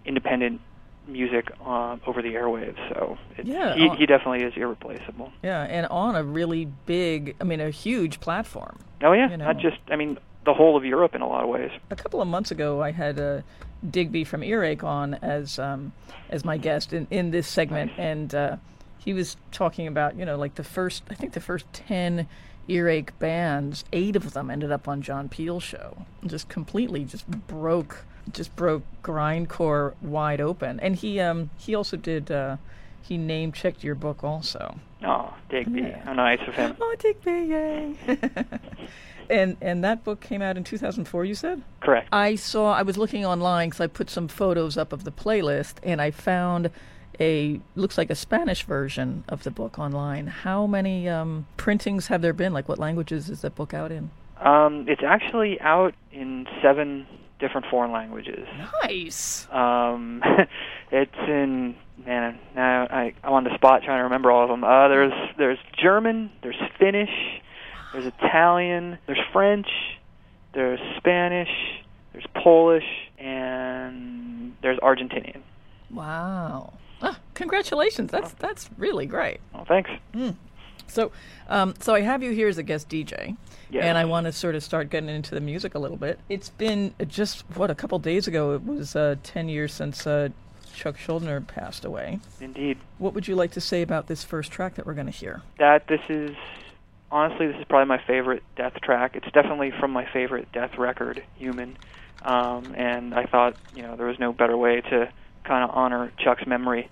independent 0.06 0.62
music 1.08 1.52
uh, 1.66 1.98
over 2.06 2.22
the 2.22 2.36
airwaves. 2.36 2.78
So 2.90 3.18
yeah, 3.44 3.76
he, 3.76 3.90
he 3.90 4.06
definitely 4.06 4.44
is 4.44 4.54
irreplaceable. 4.56 5.32
Yeah, 5.42 5.64
and 5.64 5.88
on 5.88 6.16
a 6.16 6.24
really 6.24 6.66
big, 6.86 7.36
I 7.42 7.44
mean, 7.44 7.60
a 7.60 7.72
huge 7.72 8.20
platform. 8.20 8.78
Oh 9.02 9.14
yeah, 9.14 9.30
you 9.30 9.38
know. 9.38 9.46
not 9.46 9.58
just 9.58 9.78
I 9.90 9.96
mean 9.96 10.18
the 10.46 10.54
whole 10.54 10.78
of 10.78 10.86
Europe 10.86 11.16
in 11.16 11.22
a 11.22 11.28
lot 11.28 11.44
of 11.44 11.50
ways. 11.50 11.72
A 11.90 11.96
couple 11.96 12.22
of 12.22 12.28
months 12.28 12.52
ago, 12.52 12.82
I 12.82 12.92
had 12.92 13.20
uh, 13.20 13.42
Digby 13.90 14.24
from 14.24 14.44
Earache 14.44 14.84
on 14.84 15.16
as 15.16 15.60
um, 15.60 15.92
as 16.30 16.46
my 16.46 16.58
guest 16.58 16.94
in, 16.94 17.08
in 17.10 17.32
this 17.32 17.48
segment, 17.48 17.92
nice. 17.92 18.00
and 18.00 18.36
uh, 18.36 18.58
he 18.98 19.14
was 19.14 19.38
talking 19.52 19.88
about 19.88 20.18
you 20.18 20.26
know 20.26 20.38
like 20.38 20.56
the 20.56 20.64
first 20.64 21.04
I 21.10 21.16
think 21.16 21.34
the 21.34 21.40
first 21.40 21.66
ten 21.74 22.28
earache 22.70 23.18
bands, 23.20 23.84
eight 23.92 24.16
of 24.16 24.34
them 24.34 24.50
ended 24.50 24.72
up 24.72 24.88
on 24.88 25.02
John 25.02 25.30
Peel's 25.30 25.64
show. 25.64 26.06
Just 26.26 26.50
completely 26.50 27.04
just 27.06 27.28
broke 27.28 28.06
just 28.32 28.56
broke 28.56 28.84
grindcore 29.04 29.94
wide 30.02 30.42
open. 30.42 30.80
And 30.80 30.96
he 30.96 31.20
um 31.20 31.50
he 31.58 31.76
also 31.76 31.98
did 31.98 32.32
uh 32.32 32.58
he 33.02 33.18
name 33.18 33.52
checked 33.52 33.84
your 33.84 33.96
book 33.96 34.24
also. 34.24 34.78
Oh, 35.04 35.34
Digby. 35.50 35.82
Yeah. 35.82 36.04
How 36.04 36.14
nice 36.14 36.40
of 36.48 36.54
him. 36.54 36.76
Oh, 36.80 36.96
Digby, 37.00 37.32
yay. 37.32 37.96
and 39.30 39.58
and 39.62 39.84
that 39.84 40.04
book 40.04 40.20
came 40.20 40.42
out 40.42 40.58
in 40.58 40.64
2004, 40.64 41.26
you 41.26 41.36
said? 41.36 41.64
Correct. 41.80 42.10
I 42.12 42.36
saw 42.36 42.74
I 42.74 42.84
was 42.84 42.98
looking 42.98 43.26
online 43.26 43.72
cuz 43.72 43.82
I 43.82 43.88
put 43.88 44.10
some 44.10 44.28
photos 44.28 44.78
up 44.78 44.94
of 44.94 45.04
the 45.06 45.12
playlist 45.12 45.76
and 45.84 46.02
I 46.02 46.12
found 46.12 46.70
a 47.20 47.60
looks 47.76 47.98
like 47.98 48.10
a 48.10 48.16
Spanish 48.16 48.64
version 48.64 49.24
of 49.28 49.44
the 49.44 49.52
book 49.52 49.78
online. 49.78 50.28
How 50.28 50.68
many 50.68 51.10
um, 51.10 51.48
printings 51.58 52.08
have 52.08 52.22
there 52.22 52.34
been? 52.34 52.54
Like 52.54 52.70
what 52.70 52.80
languages 52.80 53.30
is 53.30 53.42
that 53.42 53.56
book 53.56 53.74
out 53.74 53.92
in? 53.92 54.12
Um, 54.40 54.86
it's 54.88 55.04
actually 55.06 55.60
out 55.60 55.94
in 56.12 56.48
seven 56.62 57.06
different 57.40 57.68
foreign 57.70 57.92
languages. 57.92 58.48
Nice. 58.84 59.48
Um, 59.52 60.22
it's 60.92 61.16
in 61.28 61.76
man. 62.06 62.40
Now 62.56 62.88
I 62.90 63.14
I'm 63.24 63.34
on 63.34 63.44
the 63.44 63.56
spot 63.56 63.84
trying 63.84 64.00
to 64.00 64.04
remember 64.04 64.32
all 64.32 64.44
of 64.44 64.50
them. 64.50 64.64
Uh, 64.64 64.88
there's 64.88 65.14
there's 65.38 65.60
German, 65.82 66.32
there's 66.42 66.60
Finnish, 66.80 67.42
there's 67.94 68.06
Italian, 68.06 68.98
there's 69.08 69.20
French, 69.34 69.68
there's 70.54 70.80
Spanish, 70.98 71.50
there's 72.14 72.28
Polish, 72.34 72.86
and 73.18 74.56
there's 74.62 74.80
Argentinian. 74.80 75.42
Wow. 75.92 76.74
Oh, 77.02 77.16
congratulations. 77.34 78.12
That's 78.12 78.34
that's 78.34 78.70
really 78.78 79.06
great. 79.06 79.40
Oh, 79.54 79.64
thanks. 79.66 79.90
Mm. 80.14 80.36
So, 80.88 81.12
um, 81.48 81.76
so 81.80 81.94
I 81.94 82.02
have 82.02 82.24
you 82.24 82.32
here 82.32 82.48
as 82.48 82.58
a 82.58 82.64
guest 82.64 82.90
DJ, 82.90 83.38
yes. 83.70 83.84
and 83.84 83.98
I 83.98 84.06
want 84.06 84.26
to 84.26 84.32
sort 84.32 84.56
of 84.56 84.64
start 84.64 84.90
getting 84.90 85.10
into 85.10 85.36
the 85.36 85.42
music 85.42 85.76
a 85.76 85.80
little 85.80 85.98
bit. 85.98 86.20
It's 86.30 86.50
been 86.50 86.94
just 87.08 87.42
what 87.56 87.70
a 87.70 87.76
couple 87.76 88.00
days 88.00 88.28
ago. 88.28 88.54
It 88.54 88.66
was 88.66 88.96
uh, 88.96 89.16
ten 89.24 89.50
years 89.50 89.74
since 89.74 90.06
uh, 90.08 90.30
Chuck 90.74 90.98
Schuldiner 90.98 91.46
passed 91.46 91.86
away. 91.86 92.20
Indeed. 92.42 92.78
What 92.98 93.14
would 93.14 93.28
you 93.28 93.36
like 93.36 93.52
to 93.52 93.62
say 93.62 93.82
about 93.82 94.08
this 94.08 94.24
first 94.24 94.52
track 94.52 94.76
that 94.76 94.86
we're 94.86 94.94
going 94.94 95.08
to 95.08 95.12
hear? 95.12 95.42
That 95.60 95.88
this 95.88 96.02
is 96.10 96.36
honestly 97.12 97.48
this 97.48 97.58
is 97.58 97.66
probably 97.66 97.88
my 97.88 98.02
favorite 98.06 98.44
Death 98.56 98.76
track. 98.82 99.16
It's 99.16 99.32
definitely 99.32 99.72
from 99.72 99.92
my 99.92 100.06
favorite 100.12 100.52
Death 100.52 100.78
record, 100.78 101.24
Human. 101.38 101.78
Um, 102.24 102.74
and 102.76 103.14
I 103.14 103.26
thought 103.26 103.56
you 103.76 103.84
know 103.84 103.96
there 103.96 104.08
was 104.08 104.20
no 104.20 104.34
better 104.34 104.58
way 104.58 104.82
to 104.82 105.10
kind 105.44 105.64
of 105.64 105.72
honor 105.76 106.12
Chuck's 106.18 106.46
memory 106.46 106.90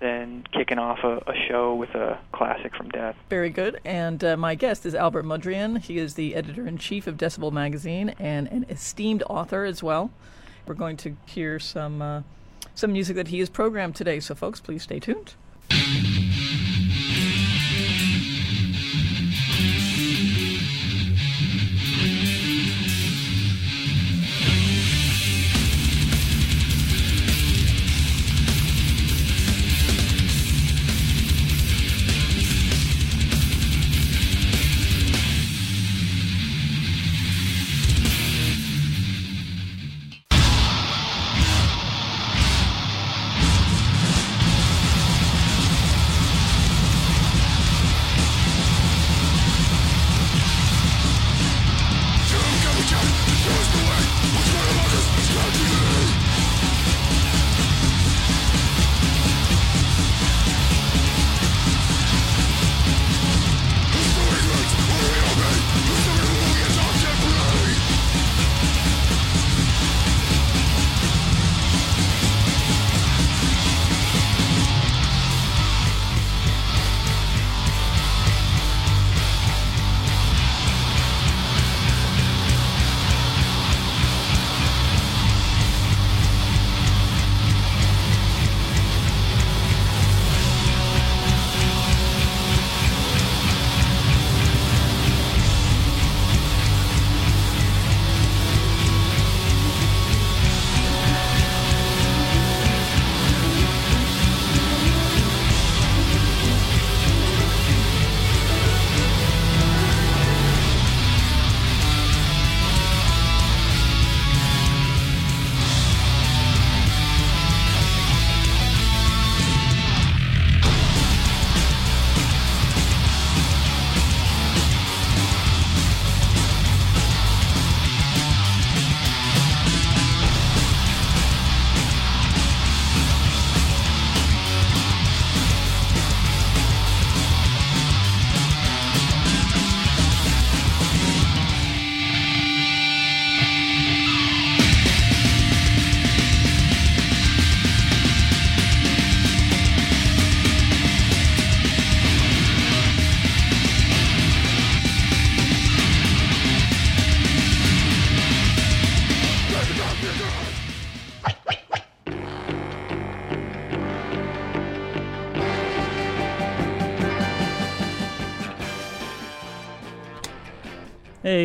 than 0.00 0.46
kicking 0.52 0.78
off 0.78 1.00
a, 1.04 1.18
a, 1.30 1.34
show 1.46 1.74
with 1.74 1.90
a 1.90 2.18
classic 2.32 2.74
from 2.74 2.88
Death. 2.88 3.16
Very 3.28 3.50
good. 3.50 3.80
And 3.84 4.24
uh, 4.24 4.36
my 4.36 4.54
guest 4.54 4.86
is 4.86 4.94
Albert 4.94 5.24
Mudrian. 5.24 5.78
He 5.78 5.98
is 5.98 6.14
the 6.14 6.34
editor 6.34 6.66
in 6.66 6.78
chief 6.78 7.06
of 7.06 7.16
Decibel 7.16 7.52
Magazine 7.52 8.14
and 8.18 8.48
an 8.48 8.64
esteemed 8.70 9.22
author 9.28 9.64
as 9.64 9.82
well. 9.82 10.10
We're 10.66 10.74
going 10.74 10.96
to 10.98 11.16
hear 11.26 11.58
some 11.58 12.00
uh, 12.00 12.22
some 12.74 12.92
music 12.92 13.16
that 13.16 13.28
he 13.28 13.40
has 13.40 13.50
programmed 13.50 13.94
today. 13.94 14.20
So, 14.20 14.34
folks, 14.34 14.60
please 14.60 14.82
stay 14.82 15.00
tuned. 15.00 15.34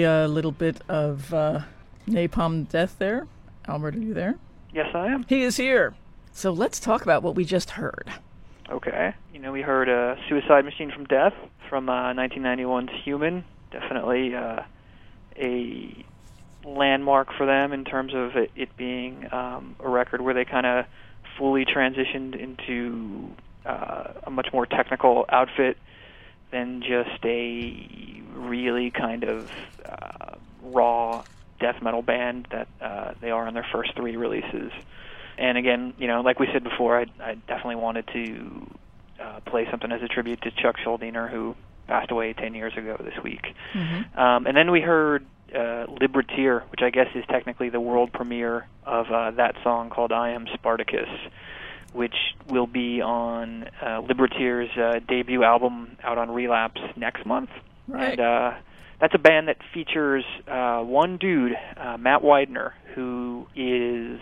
A 0.06 0.28
little 0.28 0.52
bit 0.52 0.82
of 0.88 1.34
uh, 1.34 1.62
napalm 2.08 2.70
death 2.70 2.98
there. 3.00 3.28
Albert, 3.68 3.96
are 3.96 4.00
you 4.00 4.14
there? 4.14 4.36
Yes, 4.74 4.94
I 4.94 5.08
am. 5.08 5.26
He 5.28 5.42
is 5.42 5.58
here. 5.58 5.96
So 6.32 6.52
let's 6.52 6.80
talk 6.80 7.02
about 7.02 7.24
what 7.24 7.34
we 7.34 7.44
just 7.44 7.72
heard. 7.72 8.12
Okay. 8.70 9.14
You 9.34 9.40
know, 9.40 9.52
we 9.52 9.62
heard 9.62 9.90
a 9.90 10.18
Suicide 10.30 10.66
Machine 10.66 10.92
from 10.92 11.06
Death 11.06 11.34
from 11.70 11.90
uh, 11.90 12.14
1991's 12.14 12.92
Human. 13.04 13.44
Definitely 13.72 14.36
uh, 14.36 14.62
a 15.38 16.06
landmark 16.64 17.34
for 17.38 17.46
them 17.46 17.74
in 17.74 17.86
terms 17.86 18.14
of 18.14 18.36
it, 18.36 18.52
it 18.56 18.76
being 18.78 19.28
um, 19.34 19.76
a 19.80 19.90
record 19.90 20.22
where 20.22 20.34
they 20.34 20.46
kind 20.46 20.66
of 20.66 20.86
fully 21.38 21.66
transitioned 21.66 22.40
into 22.40 23.30
uh, 23.66 24.14
a 24.24 24.30
much 24.30 24.50
more 24.54 24.66
technical 24.66 25.26
outfit 25.30 25.78
than 26.52 26.82
just 26.82 27.24
a 27.24 28.22
really 28.36 28.92
kind 28.92 29.24
of 29.24 29.50
uh, 29.86 30.36
raw 30.62 31.24
death 31.60 31.82
metal 31.82 32.02
band 32.02 32.48
that 32.52 32.68
uh, 32.82 33.14
they 33.22 33.32
are 33.32 33.48
on 33.48 33.54
their 33.54 33.68
first 33.72 33.96
three 33.96 34.18
releases. 34.18 34.72
And 35.38 35.58
again, 35.58 35.94
you 35.98 36.08
know, 36.08 36.22
like 36.22 36.40
we 36.40 36.48
said 36.52 36.64
before, 36.64 37.00
I, 37.00 37.06
I 37.22 37.36
definitely 37.36 37.76
wanted 37.76 38.08
to 38.14 38.68
uh, 39.20 39.40
play 39.46 39.68
something 39.70 39.92
as 39.92 40.02
a 40.02 40.08
tribute 40.08 40.42
to 40.42 40.52
Chuck 40.52 40.76
Schuldiner, 40.86 41.30
who 41.30 41.56
passed 41.88 42.12
away 42.12 42.34
10 42.34 42.56
years 42.56 42.74
ago 42.78 43.00
this 43.04 43.22
week. 43.24 43.46
Mm-hmm. 43.74 44.20
Um, 44.20 44.48
and 44.48 44.56
then 44.56 44.72
we 44.72 44.82
heard 44.82 45.26
uh, 45.54 45.86
Liberteer, 45.88 46.64
which 46.72 46.82
I 46.82 46.90
guess 46.90 47.08
is 47.16 47.24
technically 47.30 47.70
the 47.70 47.80
world 47.80 48.12
premiere 48.12 48.68
of 48.86 49.08
uh, 49.12 49.32
that 49.32 49.56
song 49.64 49.90
called 49.90 50.12
I 50.12 50.32
Am 50.32 50.48
Spartacus, 50.54 51.10
which 51.94 52.16
will 52.50 52.68
be 52.68 53.02
on 53.02 53.70
uh, 53.82 54.02
Liberteer's 54.02 54.70
uh, 54.78 55.00
debut 55.08 55.44
album 55.44 55.98
out 56.04 56.18
on 56.18 56.32
Relapse 56.32 56.82
next 56.96 57.26
month. 57.26 57.50
Right. 57.88 58.12
And 58.12 58.20
uh, 58.20 58.54
that's 59.00 59.14
a 59.14 59.20
band 59.20 59.48
that 59.48 59.58
features 59.74 60.24
uh, 60.48 60.82
one 60.82 61.18
dude, 61.18 61.58
uh, 61.78 61.98
Matt 61.98 62.24
Widener, 62.24 62.74
who 62.94 63.48
is 63.56 64.20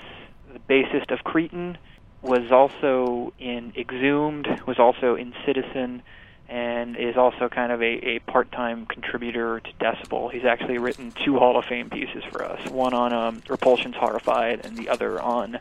the 0.51 0.59
bassist 0.69 1.11
of 1.11 1.23
Cretin, 1.23 1.77
was 2.21 2.51
also 2.51 3.33
in 3.39 3.73
Exhumed, 3.77 4.47
was 4.65 4.79
also 4.79 5.15
in 5.15 5.33
Citizen, 5.45 6.01
and 6.49 6.97
is 6.97 7.17
also 7.17 7.49
kind 7.49 7.71
of 7.71 7.81
a, 7.81 7.85
a 7.85 8.19
part-time 8.19 8.85
contributor 8.85 9.59
to 9.59 9.71
Decibel. 9.79 10.31
He's 10.31 10.45
actually 10.45 10.77
written 10.77 11.11
two 11.25 11.37
Hall 11.37 11.57
of 11.57 11.65
Fame 11.65 11.89
pieces 11.89 12.23
for 12.31 12.43
us, 12.43 12.69
one 12.69 12.93
on 12.93 13.13
um, 13.13 13.41
Repulsion's 13.49 13.95
Horrified 13.95 14.65
and 14.65 14.77
the 14.77 14.89
other 14.89 15.21
on 15.21 15.59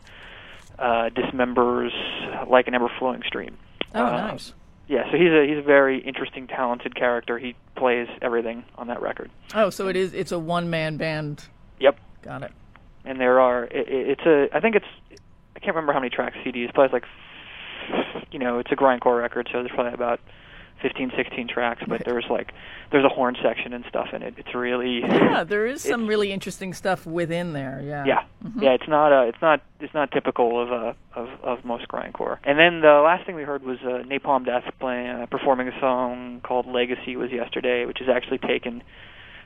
uh, 0.77 1.09
Dismembers 1.09 1.91
Like 2.47 2.67
an 2.67 2.75
Ever-Flowing 2.75 3.23
Stream. 3.25 3.57
Oh, 3.95 4.05
uh, 4.05 4.11
nice. 4.11 4.53
Yeah, 4.87 5.09
so 5.11 5.17
he's 5.17 5.31
a 5.31 5.45
he's 5.47 5.57
a 5.57 5.65
very 5.65 5.99
interesting, 5.99 6.47
talented 6.47 6.95
character. 6.95 7.39
He 7.39 7.55
plays 7.75 8.07
everything 8.21 8.65
on 8.75 8.87
that 8.87 9.01
record. 9.01 9.31
Oh, 9.55 9.69
so 9.69 9.87
it 9.87 9.95
is 9.95 10.13
it's 10.13 10.31
a 10.31 10.39
one 10.39 10.69
man 10.69 10.97
band. 10.97 11.45
Yep. 11.79 11.97
Got 12.21 12.43
it. 12.43 12.51
And 13.05 13.19
there 13.19 13.39
are 13.39 13.65
it, 13.65 13.87
it's 13.87 14.25
a 14.25 14.49
I 14.55 14.59
think 14.59 14.75
it's 14.75 14.85
I 15.55 15.59
can't 15.59 15.75
remember 15.75 15.93
how 15.93 15.99
many 15.99 16.09
tracks 16.09 16.35
CD 16.43 16.63
is. 16.63 16.71
Plays 16.75 16.91
like 16.91 17.05
you 18.31 18.39
know 18.39 18.59
it's 18.59 18.71
a 18.71 18.75
grindcore 18.75 19.19
record, 19.19 19.47
so 19.51 19.59
there's 19.59 19.71
probably 19.73 19.93
about 19.93 20.19
15, 20.81 21.11
16 21.15 21.47
tracks, 21.47 21.83
but 21.87 22.03
there's 22.05 22.25
like 22.29 22.51
there's 22.91 23.05
a 23.05 23.09
horn 23.09 23.35
section 23.41 23.73
and 23.73 23.85
stuff 23.87 24.07
in 24.13 24.21
it. 24.21 24.35
It's 24.37 24.53
really 24.53 24.99
yeah. 24.99 25.43
There 25.47 25.65
is 25.65 25.81
some 25.81 26.07
really 26.07 26.31
interesting 26.31 26.73
stuff 26.73 27.05
within 27.05 27.53
there. 27.53 27.81
Yeah. 27.83 28.05
Yeah. 28.05 28.23
Mm-hmm. 28.43 28.63
Yeah. 28.63 28.71
It's 28.71 28.87
not 28.87 29.11
uh, 29.11 29.27
it's 29.27 29.41
not 29.41 29.61
it's 29.79 29.93
not 29.93 30.11
typical 30.11 30.61
of 30.61 30.71
uh, 30.71 30.93
of 31.15 31.29
of 31.43 31.65
most 31.65 31.87
grindcore. 31.87 32.37
And 32.43 32.59
then 32.59 32.81
the 32.81 33.01
last 33.03 33.25
thing 33.25 33.35
we 33.35 33.43
heard 33.43 33.63
was 33.63 33.79
uh, 33.81 34.03
Napalm 34.03 34.45
Death 34.45 34.63
playing 34.79 35.07
uh, 35.07 35.25
performing 35.27 35.67
a 35.67 35.79
song 35.79 36.41
called 36.43 36.67
Legacy 36.67 37.15
was 37.15 37.31
yesterday, 37.31 37.85
which 37.85 38.01
is 38.01 38.07
actually 38.09 38.39
taken 38.39 38.83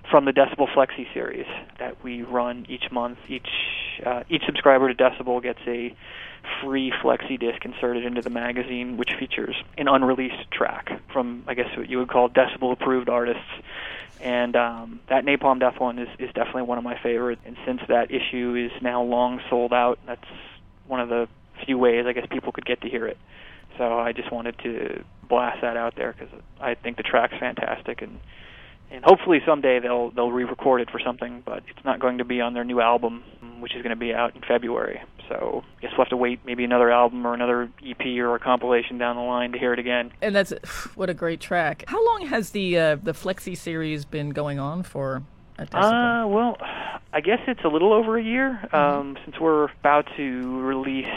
from 0.09 0.25
the 0.25 0.31
Decibel 0.31 0.67
Flexi 0.73 1.11
series 1.13 1.45
that 1.79 2.03
we 2.03 2.21
run 2.21 2.65
each 2.69 2.91
month. 2.91 3.19
Each 3.27 3.49
uh, 4.05 4.23
each 4.29 4.43
subscriber 4.45 4.93
to 4.93 4.95
Decibel 4.95 5.41
gets 5.41 5.59
a 5.67 5.95
free 6.61 6.91
flexi 7.03 7.39
disc 7.39 7.63
inserted 7.65 8.05
into 8.05 8.21
the 8.21 8.29
magazine, 8.29 8.97
which 8.97 9.11
features 9.19 9.55
an 9.77 9.87
unreleased 9.87 10.49
track 10.51 11.01
from, 11.11 11.43
I 11.47 11.53
guess, 11.53 11.75
what 11.77 11.89
you 11.89 11.99
would 11.99 12.09
call 12.09 12.29
Decibel 12.29 12.71
approved 12.71 13.09
artists. 13.09 13.43
And 14.19 14.55
um, 14.55 14.99
that 15.09 15.25
Napalm 15.25 15.59
Death 15.59 15.79
one 15.79 15.99
is, 15.99 16.09
is 16.19 16.33
definitely 16.33 16.63
one 16.63 16.77
of 16.77 16.83
my 16.83 16.97
favorites. 17.01 17.41
And 17.45 17.55
since 17.65 17.81
that 17.87 18.09
issue 18.11 18.55
is 18.55 18.81
now 18.81 19.03
long 19.03 19.41
sold 19.49 19.73
out, 19.73 19.99
that's 20.05 20.25
one 20.87 20.99
of 20.99 21.09
the 21.09 21.27
few 21.65 21.77
ways 21.77 22.05
I 22.07 22.13
guess 22.13 22.25
people 22.29 22.51
could 22.51 22.65
get 22.65 22.81
to 22.81 22.89
hear 22.89 23.05
it. 23.07 23.17
So 23.77 23.99
I 23.99 24.11
just 24.11 24.31
wanted 24.31 24.57
to 24.59 25.03
blast 25.27 25.61
that 25.61 25.77
out 25.77 25.95
there 25.95 26.15
because 26.17 26.33
I 26.59 26.75
think 26.75 26.97
the 26.97 27.03
track's 27.03 27.37
fantastic 27.39 28.01
and 28.01 28.19
and 28.89 29.03
hopefully 29.03 29.41
someday 29.45 29.79
they'll 29.79 30.11
they'll 30.11 30.31
re-record 30.31 30.81
it 30.81 30.89
for 30.89 30.99
something, 30.99 31.43
but 31.45 31.63
it's 31.67 31.83
not 31.83 31.99
going 31.99 32.19
to 32.19 32.25
be 32.25 32.39
on 32.39 32.53
their 32.53 32.63
new 32.63 32.79
album, 32.79 33.23
which 33.61 33.75
is 33.75 33.81
going 33.81 33.91
to 33.91 33.99
be 33.99 34.13
out 34.13 34.35
in 34.35 34.41
February. 34.41 35.01
So 35.29 35.63
I 35.77 35.81
guess 35.81 35.91
we'll 35.91 36.05
have 36.05 36.09
to 36.09 36.17
wait 36.17 36.39
maybe 36.45 36.63
another 36.63 36.91
album 36.91 37.25
or 37.25 37.33
another 37.33 37.69
EP 37.85 38.05
or 38.19 38.35
a 38.35 38.39
compilation 38.39 38.97
down 38.97 39.15
the 39.15 39.21
line 39.21 39.51
to 39.51 39.59
hear 39.59 39.73
it 39.73 39.79
again. 39.79 40.11
And 40.21 40.35
that's 40.35 40.51
what 40.95 41.09
a 41.09 41.13
great 41.13 41.39
track. 41.39 41.83
How 41.87 42.03
long 42.05 42.27
has 42.27 42.51
the 42.51 42.77
uh, 42.77 42.95
the 42.95 43.13
Flexi 43.13 43.57
series 43.57 44.05
been 44.05 44.29
going 44.29 44.59
on 44.59 44.83
for? 44.83 45.23
Uh, 45.59 46.25
well, 46.27 46.57
I 47.13 47.21
guess 47.21 47.39
it's 47.47 47.63
a 47.63 47.67
little 47.67 47.91
over 47.91 48.17
a 48.17 48.23
year 48.23 48.59
mm-hmm. 48.63 48.75
um, 48.75 49.17
since 49.25 49.39
we're 49.39 49.65
about 49.79 50.07
to 50.15 50.61
release 50.61 51.07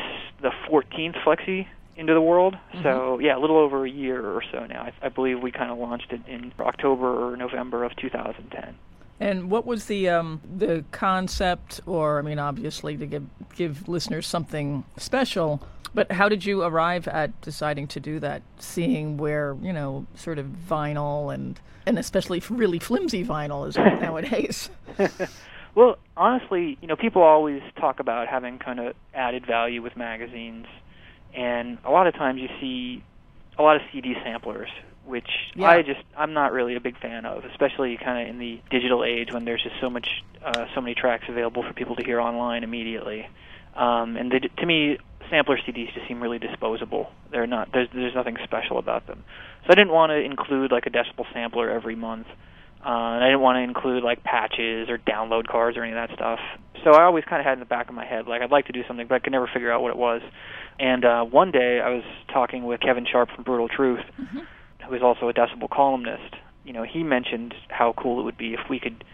the 0.40 0.50
14th 0.70 1.22
Flexi 1.22 1.66
into 1.96 2.14
the 2.14 2.20
world. 2.20 2.54
Mm-hmm. 2.54 2.82
So 2.82 3.18
yeah, 3.18 3.36
a 3.36 3.40
little 3.40 3.58
over 3.58 3.84
a 3.84 3.90
year 3.90 4.24
or 4.24 4.42
so 4.50 4.64
now. 4.66 4.82
I, 4.82 5.06
I 5.06 5.08
believe 5.10 5.40
we 5.42 5.52
kind 5.52 5.70
of 5.70 5.78
launched 5.78 6.12
it 6.12 6.22
in 6.26 6.52
October 6.58 7.32
or 7.32 7.36
November 7.36 7.84
of 7.84 7.94
2010. 7.96 8.76
And 9.20 9.50
what 9.50 9.66
was 9.66 9.85
the 9.85 10.09
um, 10.09 10.40
the 10.56 10.85
concept, 10.92 11.80
or 11.87 12.18
I 12.18 12.22
mean, 12.22 12.38
obviously 12.38 12.96
to 12.96 13.06
give 13.06 13.26
give 13.54 13.88
listeners 13.88 14.26
something 14.26 14.85
special, 14.96 15.62
but 15.94 16.11
how 16.12 16.28
did 16.28 16.44
you 16.44 16.62
arrive 16.62 17.06
at 17.06 17.38
deciding 17.42 17.87
to 17.88 18.00
do 18.00 18.18
that? 18.20 18.42
Seeing 18.59 19.18
where 19.18 19.56
you 19.61 19.72
know, 19.72 20.06
sort 20.14 20.38
of 20.38 20.46
vinyl 20.46 21.33
and 21.33 21.61
and 21.87 21.98
especially 21.98 22.42
really 22.48 22.78
flimsy 22.78 23.24
vinyl 23.24 23.68
is 23.68 23.76
nowadays. 24.00 24.70
well, 25.74 25.98
honestly, 26.16 26.78
you 26.80 26.88
know, 26.88 26.96
people 26.96 27.22
always 27.22 27.62
talk 27.78 28.00
about 28.00 28.26
having 28.26 28.59
kind 28.59 28.80
of 28.80 28.94
added 29.14 29.46
value 29.46 29.83
with 29.83 29.96
magazines 29.96 30.66
and 31.35 31.78
a 31.85 31.90
lot 31.90 32.06
of 32.06 32.14
times 32.14 32.40
you 32.40 32.48
see 32.61 33.02
a 33.59 33.62
lot 33.62 33.76
of 33.76 33.83
CD 33.92 34.14
samplers, 34.24 34.70
which 35.04 35.28
yeah. 35.54 35.68
I 35.68 35.82
just 35.82 36.00
I'm 36.16 36.32
not 36.32 36.52
really 36.52 36.76
a 36.76 36.80
big 36.80 36.98
fan 36.98 37.26
of, 37.26 37.44
especially 37.44 37.96
kind 37.96 38.22
of 38.22 38.28
in 38.28 38.38
the 38.38 38.60
digital 38.70 39.04
age 39.04 39.32
when 39.32 39.44
there's 39.44 39.62
just 39.62 39.76
so 39.80 39.90
much 39.90 40.08
uh, 40.44 40.66
so 40.74 40.80
many 40.80 40.94
tracks 40.94 41.24
available 41.28 41.62
for 41.62 41.72
people 41.72 41.96
to 41.96 42.04
hear 42.04 42.20
online 42.20 42.64
immediately. 42.64 43.28
Um, 43.74 44.16
and 44.16 44.30
they, 44.32 44.40
to 44.40 44.66
me, 44.66 44.98
sampler 45.30 45.56
CDs 45.58 45.94
just 45.94 46.06
seem 46.08 46.22
really 46.22 46.38
disposable. 46.38 47.10
They're 47.30 47.46
not 47.46 47.72
there's 47.72 47.88
there's 47.94 48.14
nothing 48.14 48.36
special 48.44 48.78
about 48.78 49.06
them. 49.06 49.24
So 49.62 49.68
I 49.70 49.74
didn't 49.74 49.92
want 49.92 50.10
to 50.10 50.16
include 50.16 50.72
like 50.72 50.86
a 50.86 50.90
decibel 50.90 51.24
sampler 51.32 51.70
every 51.70 51.96
month. 51.96 52.26
Uh, 52.84 52.88
and 52.88 53.24
I 53.24 53.28
didn't 53.28 53.42
want 53.42 53.56
to 53.56 53.60
include 53.60 54.02
like 54.02 54.24
patches 54.24 54.88
or 54.88 54.96
download 54.96 55.46
cards 55.46 55.76
or 55.76 55.82
any 55.82 55.92
of 55.92 56.08
that 56.08 56.16
stuff. 56.16 56.40
So 56.82 56.92
I 56.92 57.04
always 57.04 57.24
kind 57.24 57.38
of 57.38 57.44
had 57.44 57.54
in 57.54 57.58
the 57.60 57.66
back 57.66 57.90
of 57.90 57.94
my 57.94 58.06
head 58.06 58.26
like 58.26 58.40
I'd 58.40 58.50
like 58.50 58.66
to 58.66 58.72
do 58.72 58.82
something, 58.88 59.06
but 59.06 59.16
I 59.16 59.18
could 59.18 59.32
never 59.32 59.46
figure 59.52 59.70
out 59.70 59.82
what 59.82 59.90
it 59.90 59.98
was. 59.98 60.22
And 60.78 61.04
uh, 61.04 61.24
one 61.24 61.50
day 61.50 61.80
I 61.80 61.90
was 61.90 62.04
talking 62.32 62.64
with 62.64 62.80
Kevin 62.80 63.06
Sharp 63.10 63.28
from 63.34 63.44
Brutal 63.44 63.68
Truth, 63.68 64.00
mm-hmm. 64.18 64.38
Who 64.88 64.94
is 64.94 65.02
also 65.02 65.28
a 65.28 65.34
Decibel 65.34 65.70
columnist. 65.70 66.34
You 66.64 66.72
know, 66.72 66.82
he 66.82 67.02
mentioned 67.02 67.54
how 67.68 67.94
cool 67.96 68.20
it 68.20 68.24
would 68.24 68.38
be 68.38 68.54
if 68.54 68.60
we 68.68 68.78
could 68.78 69.04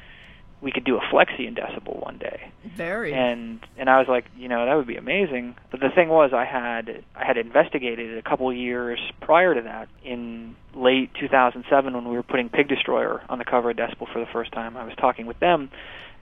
we 0.62 0.72
could 0.72 0.84
do 0.84 0.96
a 0.96 1.00
flexi 1.00 1.46
in 1.46 1.54
decibel 1.54 2.02
one 2.02 2.18
day. 2.18 2.50
Very. 2.64 3.12
And 3.12 3.60
and 3.76 3.90
I 3.90 3.98
was 3.98 4.08
like, 4.08 4.24
you 4.36 4.48
know, 4.48 4.64
that 4.64 4.74
would 4.74 4.86
be 4.86 4.96
amazing. 4.96 5.54
But 5.70 5.80
the 5.80 5.90
thing 5.94 6.08
was, 6.08 6.32
I 6.32 6.44
had 6.44 7.04
I 7.14 7.24
had 7.24 7.36
investigated 7.36 8.10
it 8.10 8.18
a 8.18 8.28
couple 8.28 8.50
years 8.52 8.98
prior 9.20 9.54
to 9.54 9.62
that. 9.62 9.88
In 10.02 10.56
late 10.74 11.10
2007, 11.20 11.94
when 11.94 12.08
we 12.08 12.16
were 12.16 12.22
putting 12.22 12.48
Pig 12.48 12.68
Destroyer 12.68 13.22
on 13.28 13.38
the 13.38 13.44
cover 13.44 13.70
of 13.70 13.76
Decibel 13.76 14.10
for 14.12 14.18
the 14.18 14.26
first 14.32 14.52
time, 14.52 14.76
I 14.76 14.84
was 14.84 14.94
talking 14.98 15.26
with 15.26 15.38
them, 15.40 15.70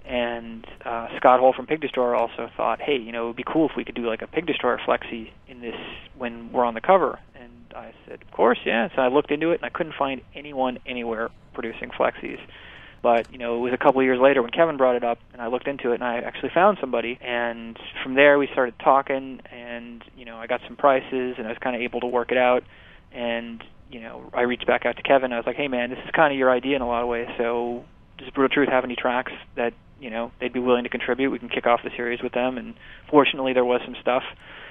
and 0.05 0.67
uh, 0.85 1.09
Scott 1.17 1.41
Hull 1.41 1.53
from 1.55 1.67
Pig 1.67 1.81
Destroyer 1.81 2.15
also 2.15 2.51
thought, 2.57 2.81
hey, 2.81 2.97
you 2.97 3.13
know, 3.13 3.25
it 3.25 3.27
would 3.29 3.37
be 3.37 3.45
cool 3.45 3.69
if 3.69 3.77
we 3.77 3.85
could 3.85 3.95
do 3.95 4.07
like 4.07 4.23
a 4.23 4.27
Pig 4.27 4.47
Destroyer 4.47 4.79
flexi 4.87 5.31
in 5.49 5.61
this 5.61 5.77
when 6.17 6.53
we're 6.53 6.65
on 6.65 6.75
the 6.75 6.81
cover. 6.81 7.19
I 7.75 7.93
said, 8.07 8.23
of 8.23 8.31
course, 8.31 8.59
yeah. 8.65 8.89
So 8.95 9.03
I 9.03 9.09
looked 9.09 9.31
into 9.31 9.51
it, 9.51 9.57
and 9.57 9.65
I 9.65 9.69
couldn't 9.69 9.95
find 9.99 10.21
anyone 10.35 10.79
anywhere 10.87 11.31
producing 11.53 11.91
flexis. 11.91 12.39
But 13.03 13.31
you 13.31 13.37
know, 13.37 13.57
it 13.57 13.61
was 13.61 13.75
a 13.75 13.77
couple 13.77 14.01
of 14.01 14.07
years 14.07 14.19
later 14.19 14.41
when 14.41 14.51
Kevin 14.51 14.79
brought 14.79 14.97
it 14.97 15.05
up, 15.05 15.19
and 15.35 15.43
I 15.43 15.49
looked 15.49 15.69
into 15.69 15.93
it, 15.93 15.97
and 15.97 16.05
I 16.05 16.21
actually 16.21 16.51
found 16.55 16.79
somebody. 16.81 17.19
And 17.21 17.79
from 18.03 18.15
there, 18.15 18.39
we 18.39 18.49
started 18.51 18.75
talking, 18.83 19.41
and 19.53 20.03
you 20.17 20.25
know, 20.25 20.39
I 20.39 20.47
got 20.47 20.63
some 20.67 20.75
prices, 20.77 21.35
and 21.37 21.47
I 21.47 21.51
was 21.51 21.59
kind 21.61 21.77
of 21.77 21.83
able 21.83 22.01
to 22.01 22.07
work 22.07 22.33
it 22.33 22.39
out. 22.39 22.65
And 23.13 23.63
you 23.91 24.01
know, 24.01 24.31
I 24.33 24.43
reached 24.43 24.67
back 24.67 24.87
out 24.87 24.97
to 24.97 25.03
Kevin. 25.03 25.35
I 25.35 25.37
was 25.37 25.45
like, 25.47 25.57
"Hey, 25.57 25.69
man, 25.69 25.91
this 25.91 25.99
is 25.99 26.11
kind 26.13 26.33
of 26.33 26.39
your 26.39 26.51
idea 26.51 26.77
in 26.77 26.83
a 26.83 26.89
lot 26.89 27.03
of 27.03 27.09
ways. 27.09 27.29
So, 27.37 27.85
does 28.17 28.31
Brutal 28.31 28.55
Truth 28.55 28.71
have 28.71 28.85
any 28.85 28.97
tracks 28.97 29.33
that 29.55 29.75
you 30.01 30.09
know 30.09 30.33
they'd 30.41 30.55
be 30.55 30.61
willing 30.61 30.85
to 30.85 30.91
contribute? 30.91 31.31
We 31.31 31.39
can 31.39 31.51
kick 31.51 31.67
off 31.67 31.83
the 31.85 31.91
series 31.95 32.23
with 32.23 32.33
them." 32.33 32.57
And 32.57 32.73
fortunately, 33.11 33.53
there 33.53 33.67
was 33.67 33.83
some 33.85 33.97
stuff 34.01 34.23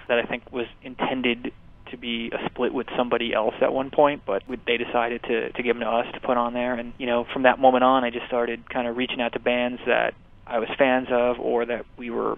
that 0.07 0.17
I 0.17 0.23
think 0.23 0.51
was 0.51 0.65
intended 0.81 1.53
to 1.93 1.97
be 1.97 2.32
a 2.32 2.49
split 2.49 2.73
with 2.73 2.88
somebody 2.97 3.34
else 3.34 3.56
at 3.62 3.71
one 3.71 3.89
point, 3.89 4.23
but 4.25 4.43
they 4.67 4.77
decided 4.77 5.23
to 5.23 5.51
to 5.51 5.63
give 5.63 5.75
them 5.75 5.82
to 5.82 5.89
us 5.89 6.06
to 6.13 6.19
put 6.19 6.38
on 6.38 6.53
there. 6.53 6.73
And 6.73 6.93
you 6.97 7.06
know, 7.06 7.25
from 7.32 7.43
that 7.43 7.60
moment 7.60 7.84
on, 7.84 8.03
I 8.03 8.10
just 8.10 8.27
started 8.27 8.69
kind 8.69 8.88
of 8.88 8.97
reaching 8.97 9.21
out 9.21 9.34
to 9.34 9.39
bands 9.39 9.82
that 9.86 10.13
I 10.45 10.60
was 10.60 10.69
fans 10.77 11.08
of 11.12 11.39
or 11.39 11.65
that 11.65 11.86
we 11.97 12.10
were 12.10 12.38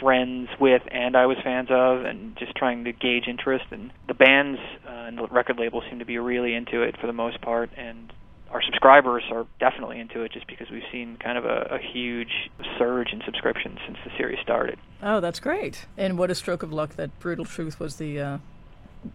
friends 0.00 0.48
with 0.60 0.82
and 0.90 1.16
I 1.16 1.26
was 1.26 1.38
fans 1.42 1.68
of, 1.70 2.04
and 2.04 2.36
just 2.36 2.54
trying 2.54 2.84
to 2.84 2.92
gauge 2.92 3.24
interest. 3.26 3.64
And 3.70 3.92
the 4.06 4.14
bands 4.14 4.60
uh, 4.86 4.90
and 4.90 5.18
the 5.18 5.26
record 5.26 5.58
labels 5.58 5.84
seem 5.88 5.98
to 5.98 6.04
be 6.04 6.18
really 6.18 6.54
into 6.54 6.82
it 6.82 6.96
for 7.00 7.06
the 7.06 7.12
most 7.12 7.40
part, 7.40 7.70
and 7.76 8.12
our 8.50 8.62
subscribers 8.62 9.24
are 9.32 9.46
definitely 9.58 9.98
into 9.98 10.22
it 10.22 10.32
just 10.32 10.46
because 10.46 10.70
we've 10.70 10.84
seen 10.92 11.16
kind 11.16 11.36
of 11.36 11.44
a, 11.44 11.68
a, 11.72 11.78
huge 11.78 12.50
surge 12.78 13.12
in 13.12 13.20
subscriptions 13.24 13.78
since 13.84 13.98
the 14.04 14.10
series 14.16 14.38
started. 14.40 14.78
Oh, 15.02 15.20
that's 15.20 15.40
great! 15.40 15.86
And 15.96 16.16
what 16.16 16.30
a 16.30 16.34
stroke 16.34 16.62
of 16.62 16.72
luck 16.72 16.94
that 16.96 17.18
Brutal 17.18 17.44
Truth 17.44 17.80
was 17.80 17.96
the 17.96 18.20
uh, 18.20 18.38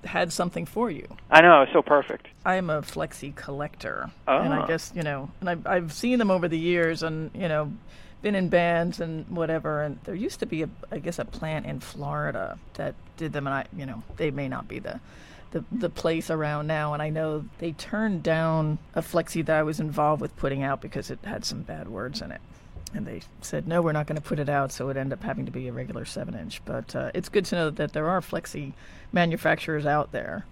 had 0.03 0.31
something 0.33 0.65
for 0.65 0.89
you. 0.89 1.07
I 1.29 1.41
know, 1.41 1.65
so 1.73 1.81
perfect. 1.81 2.27
I 2.45 2.55
am 2.55 2.69
a 2.69 2.81
flexi 2.81 3.35
collector, 3.35 4.11
oh. 4.27 4.37
and 4.39 4.53
I 4.53 4.59
ah. 4.59 4.65
guess 4.67 4.91
you 4.95 5.03
know, 5.03 5.31
and 5.39 5.49
I've 5.49 5.67
I've 5.67 5.93
seen 5.93 6.19
them 6.19 6.31
over 6.31 6.47
the 6.47 6.57
years, 6.57 7.03
and 7.03 7.31
you 7.33 7.47
know, 7.47 7.71
been 8.21 8.35
in 8.35 8.49
bands 8.49 8.99
and 8.99 9.27
whatever. 9.29 9.83
And 9.83 9.99
there 10.03 10.15
used 10.15 10.39
to 10.39 10.45
be 10.45 10.63
a, 10.63 10.69
I 10.91 10.99
guess, 10.99 11.19
a 11.19 11.25
plant 11.25 11.65
in 11.65 11.79
Florida 11.79 12.57
that 12.75 12.95
did 13.17 13.33
them, 13.33 13.47
and 13.47 13.53
I, 13.53 13.65
you 13.75 13.85
know, 13.85 14.03
they 14.17 14.31
may 14.31 14.47
not 14.47 14.67
be 14.67 14.79
the 14.79 14.99
the 15.51 15.63
the 15.71 15.89
place 15.89 16.29
around 16.29 16.67
now, 16.67 16.93
and 16.93 17.01
I 17.01 17.09
know 17.09 17.45
they 17.59 17.73
turned 17.73 18.23
down 18.23 18.79
a 18.95 19.01
flexi 19.01 19.45
that 19.45 19.57
I 19.57 19.63
was 19.63 19.79
involved 19.79 20.21
with 20.21 20.35
putting 20.37 20.63
out 20.63 20.81
because 20.81 21.11
it 21.11 21.19
had 21.23 21.45
some 21.45 21.61
bad 21.61 21.89
words 21.89 22.21
in 22.21 22.31
it. 22.31 22.41
And 22.93 23.05
they 23.07 23.21
said, 23.41 23.67
no, 23.67 23.81
we're 23.81 23.93
not 23.93 24.05
going 24.07 24.17
to 24.17 24.21
put 24.21 24.37
it 24.39 24.49
out, 24.49 24.71
so 24.71 24.89
it 24.89 24.97
ended 24.97 25.17
up 25.19 25.23
having 25.23 25.45
to 25.45 25.51
be 25.51 25.67
a 25.69 25.71
regular 25.71 26.03
7 26.03 26.33
inch. 26.35 26.61
But 26.65 26.93
uh, 26.95 27.11
it's 27.13 27.29
good 27.29 27.45
to 27.45 27.55
know 27.55 27.69
that 27.69 27.93
there 27.93 28.09
are 28.09 28.19
flexi 28.21 28.73
manufacturers 29.13 29.85
out 29.85 30.11
there. 30.11 30.45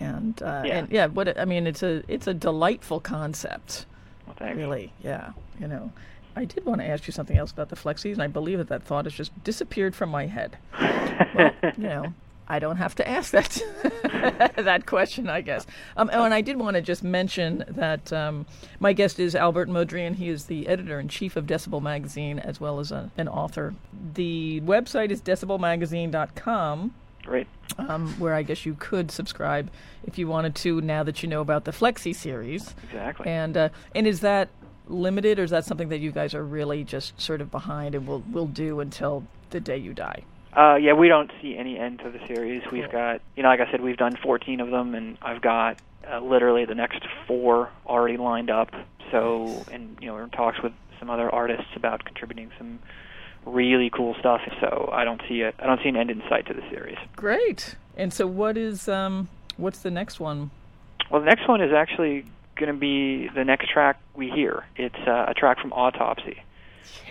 And 0.00 0.40
uh, 0.42 0.62
Yeah. 0.66 0.78
and 0.78 0.90
yeah, 0.90 1.06
what 1.06 1.38
I 1.40 1.44
mean, 1.44 1.66
it's 1.66 1.82
a 1.82 2.02
it's 2.06 2.26
a 2.26 2.34
delightful 2.34 3.00
concept. 3.00 3.86
Well. 4.26 4.54
Really, 4.54 4.92
yeah. 5.02 5.32
You 5.58 5.66
know, 5.66 5.92
I 6.36 6.44
did 6.44 6.64
want 6.66 6.80
to 6.82 6.86
ask 6.86 7.06
you 7.08 7.12
something 7.12 7.36
else 7.36 7.50
about 7.50 7.68
the 7.70 7.76
flexis, 7.76 8.12
and 8.12 8.22
I 8.22 8.26
believe 8.28 8.58
that 8.58 8.68
that 8.68 8.82
thought 8.84 9.06
has 9.06 9.14
just 9.14 9.32
disappeared 9.42 9.96
from 9.96 10.10
my 10.10 10.26
head. 10.26 10.56
Well, 11.34 11.50
you 11.76 11.82
know, 11.82 12.14
I 12.50 12.58
don't 12.58 12.76
have 12.76 12.94
to 12.94 13.06
ask 13.08 13.30
that 13.32 13.62
that 14.56 14.86
question, 14.86 15.28
I 15.28 15.42
guess. 15.42 15.66
Um, 15.98 16.08
oh, 16.12 16.24
and 16.24 16.32
I 16.32 16.40
did 16.40 16.56
want 16.56 16.76
to 16.76 16.80
just 16.80 17.04
mention 17.04 17.62
that 17.68 18.10
um, 18.12 18.46
my 18.80 18.94
guest 18.94 19.20
is 19.20 19.34
Albert 19.34 19.68
Mudrian. 19.68 20.14
He 20.14 20.28
is 20.30 20.46
the 20.46 20.66
editor 20.66 20.98
in 20.98 21.08
chief 21.08 21.36
of 21.36 21.46
Decibel 21.46 21.82
Magazine 21.82 22.38
as 22.38 22.58
well 22.60 22.80
as 22.80 22.90
a, 22.90 23.10
an 23.18 23.28
author. 23.28 23.74
The 24.14 24.62
website 24.64 25.10
is 25.10 25.20
decibelmagazine.com 25.20 26.94
Great. 27.24 27.46
um, 27.78 28.08
where 28.18 28.34
I 28.34 28.42
guess 28.42 28.64
you 28.64 28.74
could 28.78 29.10
subscribe 29.10 29.70
if 30.06 30.16
you 30.18 30.26
wanted 30.26 30.54
to. 30.56 30.80
Now 30.80 31.02
that 31.02 31.22
you 31.22 31.28
know 31.28 31.40
about 31.42 31.64
the 31.64 31.72
Flexi 31.72 32.14
series, 32.14 32.74
Exactly. 32.84 33.26
and 33.26 33.56
uh, 33.56 33.68
and 33.94 34.06
is 34.06 34.20
that 34.20 34.48
limited, 34.86 35.38
or 35.38 35.42
is 35.44 35.50
that 35.50 35.66
something 35.66 35.90
that 35.90 35.98
you 35.98 36.10
guys 36.12 36.32
are 36.34 36.42
really 36.44 36.82
just 36.84 37.20
sort 37.20 37.42
of 37.42 37.50
behind 37.50 37.94
and 37.94 38.06
will 38.06 38.22
will 38.32 38.46
do 38.46 38.80
until 38.80 39.24
the 39.50 39.60
day 39.60 39.76
you 39.76 39.92
die? 39.92 40.22
Uh, 40.56 40.76
yeah, 40.76 40.92
we 40.94 41.08
don't 41.08 41.30
see 41.40 41.56
any 41.56 41.78
end 41.78 42.00
to 42.00 42.10
the 42.10 42.18
series. 42.26 42.62
We've 42.72 42.90
got, 42.90 43.20
you 43.36 43.42
know, 43.42 43.48
like 43.48 43.60
I 43.60 43.70
said, 43.70 43.80
we've 43.80 43.96
done 43.96 44.16
14 44.16 44.60
of 44.60 44.70
them, 44.70 44.94
and 44.94 45.18
I've 45.22 45.42
got 45.42 45.78
uh, 46.10 46.20
literally 46.20 46.64
the 46.64 46.74
next 46.74 47.02
four 47.26 47.70
already 47.86 48.16
lined 48.16 48.50
up. 48.50 48.70
So, 49.10 49.64
and 49.70 49.96
you 50.00 50.08
know, 50.08 50.14
we're 50.14 50.24
in 50.24 50.30
talks 50.30 50.60
with 50.62 50.72
some 50.98 51.10
other 51.10 51.32
artists 51.32 51.70
about 51.76 52.04
contributing 52.04 52.50
some 52.58 52.78
really 53.46 53.90
cool 53.90 54.14
stuff. 54.18 54.40
So, 54.60 54.90
I 54.92 55.04
don't 55.04 55.20
see 55.28 55.42
it. 55.42 55.54
I 55.58 55.66
don't 55.66 55.80
see 55.82 55.88
an 55.88 55.96
end 55.96 56.10
in 56.10 56.22
sight 56.28 56.46
to 56.46 56.54
the 56.54 56.62
series. 56.70 56.98
Great. 57.14 57.76
And 57.96 58.12
so, 58.12 58.26
what 58.26 58.56
is 58.56 58.88
um, 58.88 59.28
what's 59.56 59.80
the 59.80 59.90
next 59.90 60.18
one? 60.18 60.50
Well, 61.10 61.20
the 61.20 61.26
next 61.26 61.48
one 61.48 61.62
is 61.62 61.72
actually 61.72 62.24
going 62.56 62.72
to 62.72 62.78
be 62.78 63.28
the 63.28 63.44
next 63.44 63.70
track 63.70 64.00
we 64.14 64.30
hear. 64.30 64.64
It's 64.76 64.98
uh, 65.06 65.26
a 65.28 65.34
track 65.34 65.60
from 65.60 65.72
Autopsy. 65.72 66.42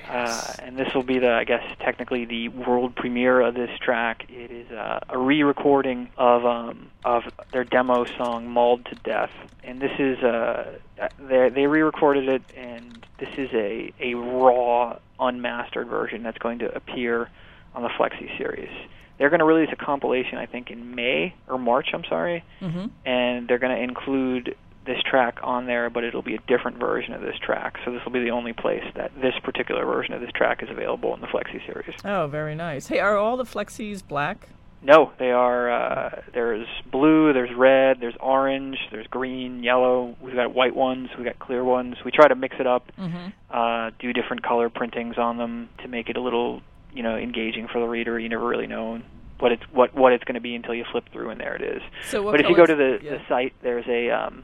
Uh, 0.10 0.54
and 0.60 0.78
this 0.78 0.94
will 0.96 1.04
be 1.04 1.20
the, 1.20 1.30
I 1.34 1.44
guess, 1.44 1.64
technically 1.80 2.24
the 2.24 2.48
world 2.48 2.96
premiere 2.96 3.42
of 3.42 3.56
this 3.56 3.70
track. 3.80 4.26
It 4.30 4.52
is 4.52 4.72
uh, 4.72 5.02
a 5.10 5.18
re-recording 5.18 6.10
of 6.18 6.46
um, 6.46 6.90
of 7.04 7.24
their 7.52 7.66
demo 7.66 8.06
song 8.18 8.48
"Mauled 8.48 8.86
to 8.86 8.96
Death," 8.96 9.32
and 9.66 9.82
this 9.82 9.92
is 10.00 10.18
uh, 10.24 10.78
they 11.20 11.50
they 11.50 11.68
re-recorded 11.68 12.30
it, 12.30 12.42
and 12.56 13.06
this 13.20 13.30
is 13.38 13.50
a 13.54 13.92
a 14.00 14.14
raw, 14.14 14.98
unmastered 15.20 15.88
version 15.88 16.24
that's 16.24 16.38
going 16.38 16.60
to 16.60 16.74
appear 16.74 17.30
on 17.76 17.84
the 17.84 17.90
Flexi 17.90 18.38
series. 18.38 18.72
They're 19.18 19.30
going 19.30 19.40
to 19.40 19.46
release 19.46 19.70
a 19.74 19.76
compilation, 19.76 20.38
I 20.38 20.46
think, 20.46 20.70
in 20.72 20.96
May 20.96 21.34
or 21.50 21.58
March. 21.58 21.90
I'm 21.94 22.06
sorry, 22.06 22.46
Mm-hmm. 22.62 22.86
and 23.06 23.48
they're 23.50 23.58
going 23.60 23.76
to 23.76 23.82
include 23.84 24.56
this 24.88 24.98
track 25.04 25.38
on 25.44 25.68
there, 25.68 25.90
but 25.92 26.04
it'll 26.04 26.22
be 26.24 26.34
a 26.36 26.40
different 26.48 26.78
version 26.78 27.14
of 27.14 27.22
this 27.22 27.36
track. 27.40 27.78
So 27.86 27.92
this 27.92 28.04
will 28.04 28.12
be 28.14 28.22
the 28.22 28.32
only 28.32 28.54
place 28.54 28.84
that 28.96 29.12
this 29.22 29.34
particular 29.44 29.86
version 29.86 30.14
of 30.16 30.22
this 30.22 30.32
track 30.34 30.64
is 30.64 30.70
available 30.70 31.14
in 31.14 31.22
the 31.22 31.28
Flexi 31.28 31.64
series. 31.66 31.96
Oh, 32.04 32.28
very 32.28 32.56
nice. 32.56 32.88
Hey, 32.88 33.00
are 33.00 33.16
all 33.18 33.38
the 33.38 33.44
Flexis 33.44 34.02
black? 34.08 34.50
No, 34.82 35.12
they 35.20 35.32
are. 35.32 35.72
Uh, 35.72 36.22
there's 36.34 36.68
blue, 36.92 37.34
there's 37.34 37.54
red, 37.56 37.98
there's 38.00 38.16
orange, 38.20 38.78
there's 38.92 39.08
green, 39.08 39.64
yellow. 39.64 40.16
We've 40.22 40.36
got 40.36 40.54
white 40.54 40.76
ones, 40.76 41.10
we've 41.18 41.26
got 41.26 41.40
clear 41.40 41.64
ones. 41.64 41.96
We 42.06 42.12
try 42.12 42.28
to 42.28 42.36
mix 42.36 42.56
it 42.60 42.68
up, 42.68 42.92
Mm-hmm. 42.98 43.28
uh, 43.50 43.92
do 44.00 44.14
different 44.14 44.44
color 44.44 44.70
printings 44.70 45.18
on 45.18 45.38
them 45.38 45.70
to 45.82 45.88
make 45.88 46.10
it 46.10 46.16
a 46.18 46.22
little, 46.22 46.62
you 46.94 47.02
know, 47.04 47.18
engaging 47.18 47.68
for 47.68 47.80
the 47.80 47.88
reader. 47.88 48.20
You 48.20 48.30
never 48.30 48.48
really 48.48 48.68
know 48.68 49.02
what 49.40 49.52
it's 49.52 49.64
what 49.72 49.94
what 49.96 50.14
it's 50.14 50.24
going 50.24 50.36
to 50.36 50.42
be 50.42 50.56
until 50.56 50.76
you 50.76 50.86
flip 50.92 51.06
through, 51.12 51.32
and 51.32 51.40
there 51.42 51.56
it 51.56 51.62
is. 51.64 51.82
So, 52.10 52.24
but 52.24 52.40
if 52.40 52.48
you 52.48 52.56
go 52.56 52.66
to 52.66 52.76
the, 52.76 53.00
yeah. 53.02 53.12
the 53.18 53.22
site, 53.28 53.54
there's 53.64 53.86
a 53.88 54.10
um, 54.12 54.44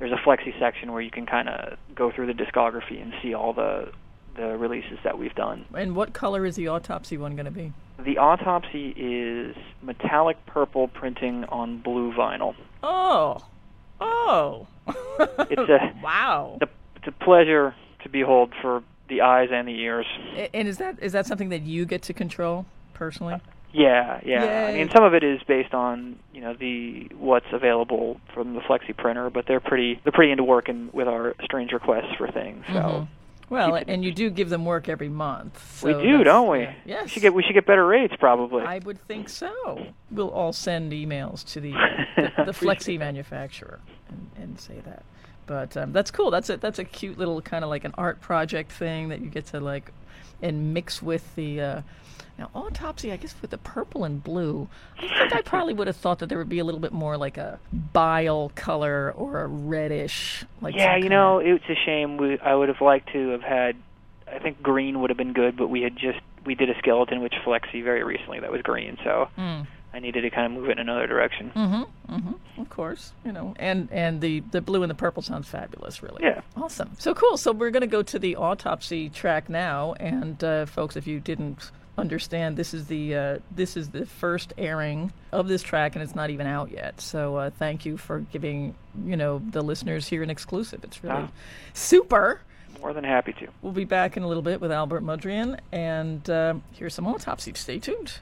there's 0.00 0.10
a 0.12 0.16
flexi 0.16 0.58
section 0.58 0.90
where 0.92 1.00
you 1.00 1.10
can 1.10 1.26
kind 1.26 1.48
of 1.48 1.78
go 1.94 2.10
through 2.10 2.26
the 2.26 2.32
discography 2.32 3.00
and 3.00 3.12
see 3.22 3.32
all 3.34 3.52
the 3.52 3.92
the 4.36 4.56
releases 4.56 4.98
that 5.04 5.18
we've 5.18 5.34
done. 5.34 5.64
And 5.74 5.94
what 5.94 6.12
color 6.12 6.46
is 6.46 6.56
the 6.56 6.68
autopsy 6.68 7.16
one 7.18 7.34
going 7.36 7.46
to 7.46 7.50
be? 7.50 7.72
The 8.02 8.16
autopsy 8.18 8.94
is 8.96 9.56
metallic 9.82 10.44
purple 10.46 10.88
printing 10.88 11.44
on 11.46 11.78
blue 11.78 12.12
vinyl. 12.12 12.54
Oh, 12.82 13.44
oh. 14.00 14.66
It's 14.86 15.60
a- 15.70 15.92
wow. 16.02 16.58
It's 16.60 16.70
a, 16.70 16.74
it's 16.96 17.06
a 17.08 17.24
pleasure 17.24 17.74
to 18.02 18.08
behold 18.08 18.52
for 18.62 18.82
the 19.08 19.20
eyes 19.20 19.48
and 19.52 19.66
the 19.68 19.78
ears. 19.78 20.06
And 20.54 20.68
is 20.68 20.78
that 20.78 20.96
is 21.02 21.12
that 21.12 21.26
something 21.26 21.48
that 21.50 21.62
you 21.62 21.84
get 21.84 22.02
to 22.02 22.14
control 22.14 22.64
personally? 22.94 23.34
Uh, 23.34 23.38
Yeah, 23.72 24.20
yeah. 24.24 24.66
I 24.68 24.72
mean, 24.74 24.90
some 24.90 25.04
of 25.04 25.14
it 25.14 25.22
is 25.22 25.40
based 25.44 25.74
on 25.74 26.18
you 26.32 26.40
know 26.40 26.54
the 26.54 27.08
what's 27.16 27.46
available 27.52 28.20
from 28.34 28.54
the 28.54 28.60
flexi 28.60 28.96
printer, 28.96 29.30
but 29.30 29.46
they're 29.46 29.60
pretty 29.60 30.00
they're 30.02 30.12
pretty 30.12 30.32
into 30.32 30.44
working 30.44 30.90
with 30.92 31.06
our 31.08 31.34
strange 31.44 31.72
requests 31.72 32.14
for 32.18 32.30
things. 32.30 32.64
So. 32.68 32.72
Mhm. 32.72 33.08
Well, 33.48 33.72
keep 33.72 33.88
it 33.88 33.92
and 33.92 34.04
you 34.04 34.12
do 34.12 34.30
give 34.30 34.48
them 34.48 34.64
work 34.64 34.88
every 34.88 35.08
month. 35.08 35.82
We 35.82 35.92
do, 35.92 36.22
don't 36.22 36.48
we? 36.48 36.60
yeah. 36.60 36.74
Yes. 36.84 37.02
We 37.02 37.08
should 37.08 37.22
get 37.22 37.34
we 37.34 37.42
should 37.42 37.54
get 37.54 37.66
better 37.66 37.84
rates 37.84 38.14
probably. 38.18 38.62
I 38.62 38.78
would 38.78 39.04
think 39.08 39.28
so. 39.28 39.86
We'll 40.10 40.30
all 40.30 40.52
send 40.52 40.92
emails 40.92 41.44
to 41.52 41.60
the 41.60 41.72
the, 42.16 42.44
the 42.44 42.52
Flexi 42.52 42.96
manufacturer 42.96 43.80
and, 44.08 44.30
and 44.36 44.60
say 44.60 44.80
that. 44.84 45.02
But 45.46 45.76
um, 45.76 45.92
that's 45.92 46.12
cool. 46.12 46.30
That's 46.30 46.48
a 46.48 46.58
that's 46.58 46.78
a 46.78 46.84
cute 46.84 47.18
little 47.18 47.42
kind 47.42 47.64
of 47.64 47.70
like 47.70 47.82
an 47.82 47.92
art 47.98 48.20
project 48.20 48.70
thing 48.70 49.08
that 49.08 49.20
you 49.20 49.28
get 49.30 49.46
to 49.46 49.58
like 49.58 49.90
and 50.40 50.72
mix 50.72 51.02
with 51.02 51.34
the. 51.34 51.60
Uh, 51.60 51.82
now 52.40 52.50
autopsy, 52.54 53.12
I 53.12 53.16
guess 53.16 53.34
with 53.40 53.50
the 53.50 53.58
purple 53.58 54.04
and 54.04 54.24
blue, 54.24 54.68
I 54.98 55.00
think 55.02 55.34
I 55.34 55.42
probably 55.42 55.74
would 55.74 55.86
have 55.86 55.96
thought 55.96 56.18
that 56.20 56.28
there 56.28 56.38
would 56.38 56.48
be 56.48 56.58
a 56.58 56.64
little 56.64 56.80
bit 56.80 56.92
more 56.92 57.16
like 57.16 57.36
a 57.36 57.60
bile 57.92 58.50
color 58.54 59.12
or 59.16 59.42
a 59.42 59.46
reddish. 59.46 60.44
Like 60.60 60.74
yeah, 60.74 60.96
you 60.96 61.08
know, 61.10 61.38
it's 61.38 61.64
a 61.68 61.74
shame. 61.74 62.16
We 62.16 62.38
I 62.40 62.54
would 62.54 62.68
have 62.68 62.80
liked 62.80 63.12
to 63.12 63.28
have 63.30 63.42
had. 63.42 63.76
I 64.26 64.38
think 64.38 64.62
green 64.62 65.00
would 65.00 65.10
have 65.10 65.16
been 65.16 65.32
good, 65.32 65.56
but 65.56 65.68
we 65.68 65.82
had 65.82 65.96
just 65.96 66.18
we 66.46 66.54
did 66.54 66.70
a 66.70 66.78
skeleton 66.78 67.20
which 67.20 67.34
flexi 67.44 67.84
very 67.84 68.02
recently 68.02 68.40
that 68.40 68.50
was 68.50 68.62
green, 68.62 68.96
so 69.04 69.28
Mm. 69.36 69.66
I 69.92 69.98
needed 69.98 70.22
to 70.22 70.30
kind 70.30 70.46
of 70.46 70.52
move 70.52 70.70
it 70.70 70.72
in 70.72 70.78
another 70.78 71.08
direction. 71.08 71.50
Mm-hmm. 71.54 72.14
Mm-hmm. 72.14 72.60
Of 72.60 72.70
course, 72.70 73.12
you 73.24 73.32
know, 73.32 73.54
and 73.58 73.88
and 73.90 74.20
the 74.20 74.40
the 74.52 74.60
blue 74.60 74.82
and 74.82 74.90
the 74.90 74.94
purple 74.94 75.22
sounds 75.22 75.48
fabulous, 75.48 76.02
really. 76.02 76.22
Yeah. 76.22 76.42
Awesome. 76.56 76.92
So 76.98 77.12
cool. 77.12 77.36
So 77.36 77.52
we're 77.52 77.70
going 77.70 77.80
to 77.82 77.86
go 77.88 78.02
to 78.02 78.18
the 78.18 78.36
autopsy 78.36 79.08
track 79.10 79.48
now, 79.48 79.94
and 79.94 80.42
uh, 80.44 80.66
folks, 80.66 80.96
if 80.96 81.06
you 81.08 81.18
didn't 81.18 81.72
understand, 82.00 82.56
this 82.56 82.74
is 82.74 82.86
the 82.86 83.14
uh, 83.14 83.38
this 83.54 83.76
is 83.76 83.90
the 83.90 84.06
first 84.06 84.52
airing 84.58 85.12
of 85.32 85.46
this 85.48 85.62
track, 85.62 85.94
and 85.94 86.02
it's 86.02 86.14
not 86.14 86.30
even 86.30 86.46
out 86.46 86.70
yet. 86.70 87.00
So 87.00 87.36
uh, 87.36 87.50
thank 87.50 87.84
you 87.86 87.96
for 87.96 88.20
giving 88.32 88.74
you 89.04 89.16
know 89.16 89.40
the 89.50 89.62
listeners 89.62 90.08
here 90.08 90.22
an 90.22 90.30
exclusive. 90.30 90.82
It's 90.84 91.02
really 91.04 91.16
Ah. 91.16 91.28
super. 91.74 92.40
More 92.80 92.92
than 92.94 93.04
happy 93.04 93.32
to. 93.34 93.48
We'll 93.62 93.72
be 93.72 93.84
back 93.84 94.16
in 94.16 94.22
a 94.22 94.28
little 94.28 94.42
bit 94.42 94.60
with 94.60 94.72
Albert 94.72 95.02
Mudrian, 95.04 95.58
and 95.70 96.28
uh, 96.30 96.54
here's 96.72 96.94
some 96.94 97.06
autopsy. 97.06 97.52
Stay 97.54 97.78
tuned. 97.78 98.14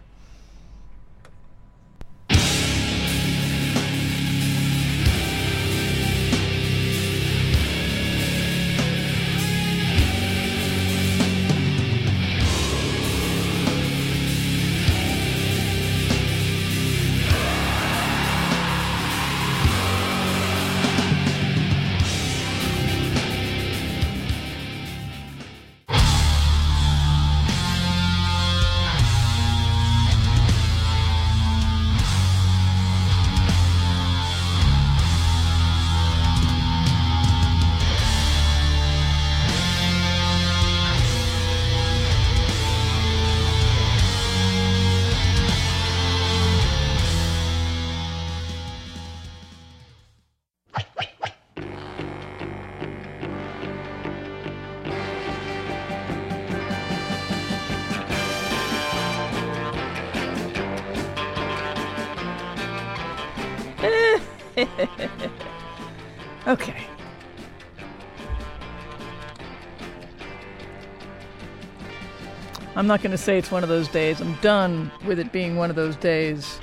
Not 72.88 73.03
going 73.03 73.11
to 73.11 73.18
say 73.18 73.37
it's 73.37 73.51
one 73.51 73.62
of 73.62 73.68
those 73.68 73.87
days. 73.87 74.18
I'm 74.22 74.33
done 74.37 74.90
with 75.05 75.18
it 75.18 75.31
being 75.31 75.57
one 75.57 75.68
of 75.68 75.77
those 75.77 75.94
days. 75.94 76.59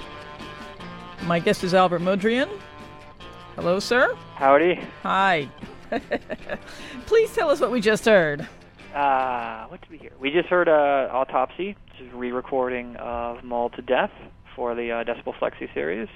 My 1.25 1.37
guest 1.37 1.63
is 1.63 1.75
Albert 1.75 1.99
Mudrian. 1.99 2.49
Hello, 3.53 3.79
sir. 3.79 4.15
Howdy. 4.33 4.83
Hi. 5.03 5.47
Please 7.05 7.31
tell 7.35 7.51
us 7.51 7.61
what 7.61 7.69
we 7.69 7.79
just 7.79 8.05
heard. 8.05 8.41
Uh, 8.95 9.67
what 9.67 9.81
did 9.81 9.91
we 9.91 9.99
hear? 9.99 10.13
We 10.19 10.31
just 10.31 10.47
heard 10.47 10.67
uh, 10.67 11.09
Autopsy, 11.13 11.77
which 11.91 12.07
is 12.07 12.11
a 12.11 12.15
re-recording 12.15 12.95
of 12.95 13.43
Mauled 13.43 13.73
to 13.73 13.83
Death 13.83 14.11
for 14.55 14.73
the 14.73 14.93
uh, 14.93 15.03
Decibel 15.03 15.37
Flexi 15.37 15.71
series. 15.75 16.09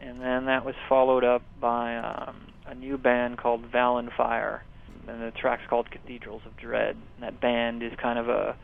And 0.00 0.20
then 0.20 0.44
that 0.44 0.64
was 0.64 0.76
followed 0.88 1.24
up 1.24 1.42
by 1.60 1.96
um, 1.96 2.36
a 2.64 2.76
new 2.76 2.96
band 2.96 3.38
called 3.38 3.72
Vallenfyre, 3.72 4.60
and 5.08 5.20
the 5.20 5.32
track's 5.32 5.66
called 5.68 5.90
Cathedrals 5.90 6.42
of 6.46 6.56
Dread. 6.56 6.94
And 7.16 7.24
that 7.24 7.40
band 7.40 7.82
is 7.82 7.90
kind 8.00 8.20
of 8.20 8.28
a 8.28 8.56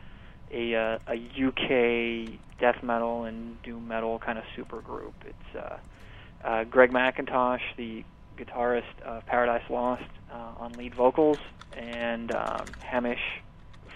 a, 0.53 0.75
uh, 0.75 0.97
a 1.07 1.15
UK 1.47 2.39
death 2.59 2.83
metal 2.83 3.23
and 3.25 3.61
doom 3.63 3.87
metal 3.87 4.19
kind 4.19 4.37
of 4.37 4.43
super 4.55 4.81
group. 4.81 5.13
It's 5.25 5.55
uh, 5.57 6.47
uh, 6.47 6.63
Greg 6.65 6.91
Mackintosh, 6.91 7.59
the 7.77 8.03
guitarist 8.37 8.81
of 9.05 9.25
Paradise 9.25 9.63
Lost, 9.69 10.03
uh, 10.31 10.53
on 10.59 10.77
lead 10.77 10.93
vocals, 10.95 11.39
and 11.77 12.31
um, 12.31 12.75
Hamish 12.79 13.17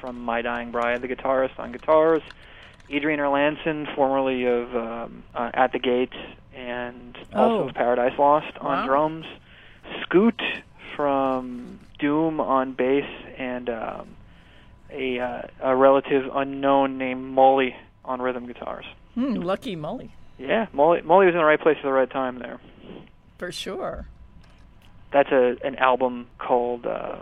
from 0.01 0.19
My 0.23 0.41
Dying 0.41 0.71
Bride, 0.71 1.01
the 1.01 1.07
guitarist, 1.07 1.57
on 1.59 1.71
guitars. 1.71 2.21
Adrian 2.89 3.19
Erlandsson, 3.19 3.93
formerly 3.95 4.45
of 4.45 4.75
um, 4.75 5.23
uh, 5.35 5.51
At 5.53 5.73
the 5.73 5.79
Gates 5.79 6.15
and 6.55 7.15
also 7.35 7.63
Oh. 7.65 7.67
of 7.69 7.75
Paradise 7.75 8.17
Lost, 8.17 8.57
on 8.61 8.79
Wow. 8.79 8.85
drums. 8.87 9.25
Scoot 10.03 10.41
from 10.95 11.79
Doom 11.99 12.39
on 12.39 12.73
bass, 12.73 13.05
and 13.37 13.69
um, 13.69 14.16
a, 14.91 15.19
uh, 15.19 15.41
a 15.61 15.75
relative 15.75 16.29
unknown 16.33 16.97
named 16.97 17.23
Molly 17.23 17.75
on 18.05 18.21
rhythm 18.21 18.47
guitars. 18.47 18.85
Hmm, 19.15 19.33
lucky 19.35 19.75
Molly, 19.75 20.11
Yeah, 20.37 20.67
Molly, 20.73 21.01
Molly 21.01 21.25
was 21.25 21.33
in 21.33 21.39
the 21.39 21.45
right 21.45 21.59
place 21.59 21.77
at 21.77 21.83
the 21.83 21.91
right 21.91 22.09
time 22.09 22.39
there. 22.39 22.59
for 23.37 23.51
sure. 23.51 24.07
That's 25.11 25.31
a 25.31 25.55
an 25.65 25.75
album 25.77 26.27
called 26.37 26.85
uh, 26.85 27.17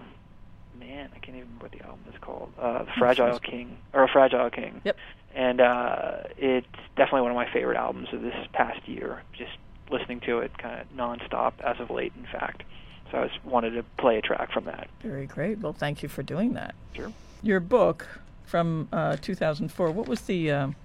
man, 0.79 1.09
I 1.15 1.19
can't 1.19 1.37
even 1.37 1.41
remember 1.49 1.65
what 1.65 1.71
the 1.71 1.81
album 1.85 1.99
is 2.13 2.19
called. 2.19 2.51
Uh, 2.59 2.85
Fragile 2.97 3.39
King 3.39 3.77
or 3.93 4.03
a 4.03 4.07
Fragile 4.07 4.49
King. 4.49 4.81
Yep. 4.83 4.97
And 5.35 5.61
uh, 5.61 6.17
it's 6.37 6.65
definitely 6.95 7.21
one 7.21 7.31
of 7.31 7.35
my 7.35 7.51
favorite 7.51 7.77
albums 7.77 8.07
of 8.13 8.21
this 8.21 8.35
past 8.53 8.87
year. 8.87 9.21
Just 9.37 9.51
listening 9.91 10.19
to 10.21 10.39
it 10.39 10.57
kind 10.57 10.79
of 10.81 10.87
nonstop 10.97 11.53
as 11.63 11.79
of 11.79 11.89
late, 11.91 12.13
in 12.17 12.25
fact. 12.25 12.63
So 13.11 13.19
I 13.19 13.27
just 13.27 13.43
wanted 13.45 13.71
to 13.71 13.83
play 13.99 14.17
a 14.17 14.21
track 14.21 14.51
from 14.51 14.65
that. 14.65 14.89
Very 15.01 15.27
great. 15.27 15.59
Well, 15.59 15.73
thank 15.73 16.01
you 16.01 16.09
for 16.09 16.23
doing 16.23 16.53
that. 16.53 16.73
Sure. 16.93 17.11
Your 17.43 17.59
book 17.59 18.07
from 18.43 18.87
uh, 18.91 19.17
2004. 19.17 19.91
What 19.91 20.07
was 20.07 20.21
the 20.21 20.51
um 20.51 20.75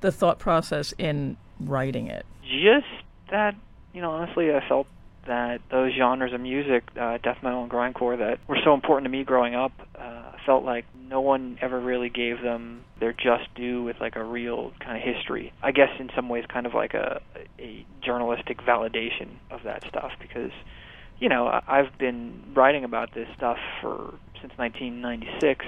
the 0.00 0.12
thought 0.12 0.38
process 0.38 0.92
in 0.98 1.36
writing 1.60 2.06
it? 2.08 2.26
just 2.50 2.86
that 3.30 3.54
you 3.92 4.00
know 4.00 4.10
honestly 4.10 4.52
i 4.52 4.66
felt 4.68 4.86
that 5.26 5.60
those 5.70 5.92
genres 5.92 6.32
of 6.32 6.40
music 6.40 6.82
uh, 6.98 7.18
death 7.22 7.38
metal 7.42 7.62
and 7.62 7.70
grindcore 7.70 8.18
that 8.18 8.38
were 8.48 8.58
so 8.64 8.74
important 8.74 9.04
to 9.04 9.10
me 9.10 9.22
growing 9.22 9.54
up 9.54 9.72
uh, 9.96 10.32
felt 10.46 10.64
like 10.64 10.84
no 11.08 11.20
one 11.20 11.58
ever 11.60 11.78
really 11.78 12.08
gave 12.08 12.40
them 12.40 12.82
their 12.98 13.12
just 13.12 13.52
due 13.54 13.82
with 13.82 14.00
like 14.00 14.16
a 14.16 14.24
real 14.24 14.72
kind 14.80 14.96
of 14.96 15.02
history 15.02 15.52
i 15.62 15.70
guess 15.70 15.90
in 15.98 16.10
some 16.16 16.28
ways 16.28 16.44
kind 16.48 16.66
of 16.66 16.74
like 16.74 16.94
a 16.94 17.20
a 17.58 17.84
journalistic 18.02 18.58
validation 18.62 19.28
of 19.50 19.62
that 19.62 19.84
stuff 19.86 20.12
because 20.20 20.52
you 21.18 21.28
know 21.28 21.60
i've 21.68 21.96
been 21.98 22.42
writing 22.54 22.82
about 22.82 23.12
this 23.14 23.28
stuff 23.36 23.58
for 23.80 24.14
since 24.40 24.52
1996 24.56 25.66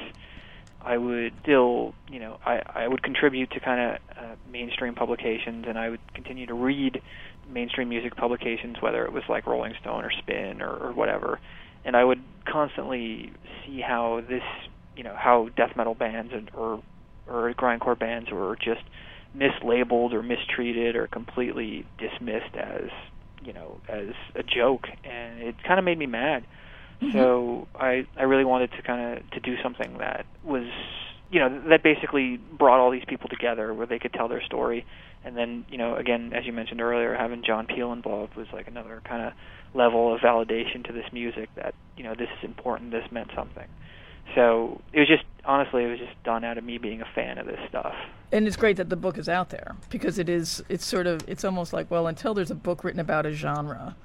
I 0.85 0.97
would 0.97 1.33
still, 1.43 1.95
you 2.09 2.19
know, 2.19 2.39
I, 2.45 2.63
I 2.75 2.89
would 2.89 3.03
contribute 3.03 3.51
to 3.53 3.61
kind 3.61 3.81
of 3.81 4.17
uh, 4.17 4.35
mainstream 4.51 4.95
publications, 4.95 5.65
and 5.69 5.79
I 5.79 5.91
would 5.91 6.01
continue 6.15 6.47
to 6.47 6.55
read 6.55 7.01
mainstream 7.51 7.89
music 7.89 8.17
publications, 8.17 8.77
whether 8.81 9.05
it 9.05 9.13
was 9.13 9.23
like 9.29 9.47
Rolling 9.47 9.75
Stone 9.81 10.05
or 10.05 10.11
Spin 10.11 10.63
or, 10.63 10.71
or 10.71 10.93
whatever, 10.93 11.41
and 11.85 11.97
I 11.97 12.05
would 12.05 12.23
constantly 12.51 13.33
see 13.65 13.81
how 13.81 14.23
this, 14.29 14.43
you 14.97 15.05
know, 15.05 15.15
how 15.17 15.49
death 15.57 15.77
metal 15.77 15.95
bands 15.95 16.33
and, 16.35 16.51
or 16.55 16.83
or 17.29 17.53
grindcore 17.55 17.99
bands 17.99 18.31
were 18.31 18.57
just 18.57 18.83
mislabeled 19.37 20.13
or 20.13 20.23
mistreated 20.23 20.97
or 20.97 21.07
completely 21.07 21.87
dismissed 21.99 22.55
as, 22.57 22.91
you 23.45 23.53
know, 23.53 23.81
as 23.89 24.09
a 24.35 24.43
joke, 24.43 24.85
and 25.05 25.41
it 25.41 25.55
kind 25.67 25.79
of 25.79 25.85
made 25.85 25.99
me 25.99 26.07
mad. 26.07 26.45
Mm-hmm. 27.03 27.13
So 27.13 27.67
I 27.75 28.07
I 28.17 28.23
really 28.25 28.45
wanted 28.45 28.71
to 28.73 28.83
kind 28.83 29.19
of 29.19 29.31
to 29.33 29.41
do 29.41 29.61
something 29.63 29.99
that 29.99 30.25
was 30.45 30.69
you 31.31 31.41
know 31.41 31.63
that 31.69 31.83
basically 31.83 32.37
brought 32.37 32.79
all 32.79 32.91
these 32.91 33.05
people 33.07 33.29
together 33.29 33.75
where 33.75 33.87
they 33.87 33.99
could 33.99 34.13
tell 34.13 34.29
their 34.29 34.43
story, 34.43 34.87
and 35.25 35.37
then 35.37 35.65
you 35.69 35.79
know 35.79 35.97
again 35.97 36.33
as 36.33 36.47
you 36.47 36.53
mentioned 36.53 36.81
earlier 36.81 37.15
having 37.15 37.43
John 37.43 37.67
Peel 37.67 37.93
involved 37.93 38.37
was 38.37 38.47
like 38.53 38.69
another 38.69 39.03
kind 39.05 39.23
of 39.23 39.33
level 39.75 40.15
of 40.15 40.21
validation 40.21 40.85
to 40.87 40.93
this 40.93 41.07
music 41.13 41.49
that 41.57 41.75
you 41.97 42.05
know 42.05 42.15
this 42.15 42.29
is 42.39 42.45
important 42.45 42.93
this 42.93 43.11
meant 43.11 43.31
something. 43.35 43.67
So 44.37 44.81
it 44.93 45.01
was 45.01 45.09
just 45.09 45.25
honestly 45.45 45.85
it 45.85 45.89
was 45.89 45.99
just 45.99 46.23
done 46.23 46.45
out 46.45 46.57
of 46.57 46.63
me 46.63 46.79
being 46.79 47.03
a 47.03 47.09
fan 47.17 47.39
of 47.39 47.47
this 47.47 47.59
stuff. 47.69 47.95
And 48.31 48.47
it's 48.47 48.57
great 48.57 48.77
that 48.79 48.89
the 48.89 48.97
book 48.97 49.19
is 49.19 49.29
out 49.29 49.51
there 49.51 49.77
because 49.91 50.19
it 50.19 50.29
is. 50.29 50.63
It's 50.69 50.87
sort 50.87 51.07
of. 51.07 51.23
It's 51.27 51.45
almost 51.45 51.73
like 51.73 51.91
well, 51.91 52.07
until 52.07 52.33
there's 52.33 52.51
a 52.51 52.55
book 52.55 52.85
written 52.85 53.01
about 53.01 53.27
a 53.27 53.33
genre, 53.33 53.97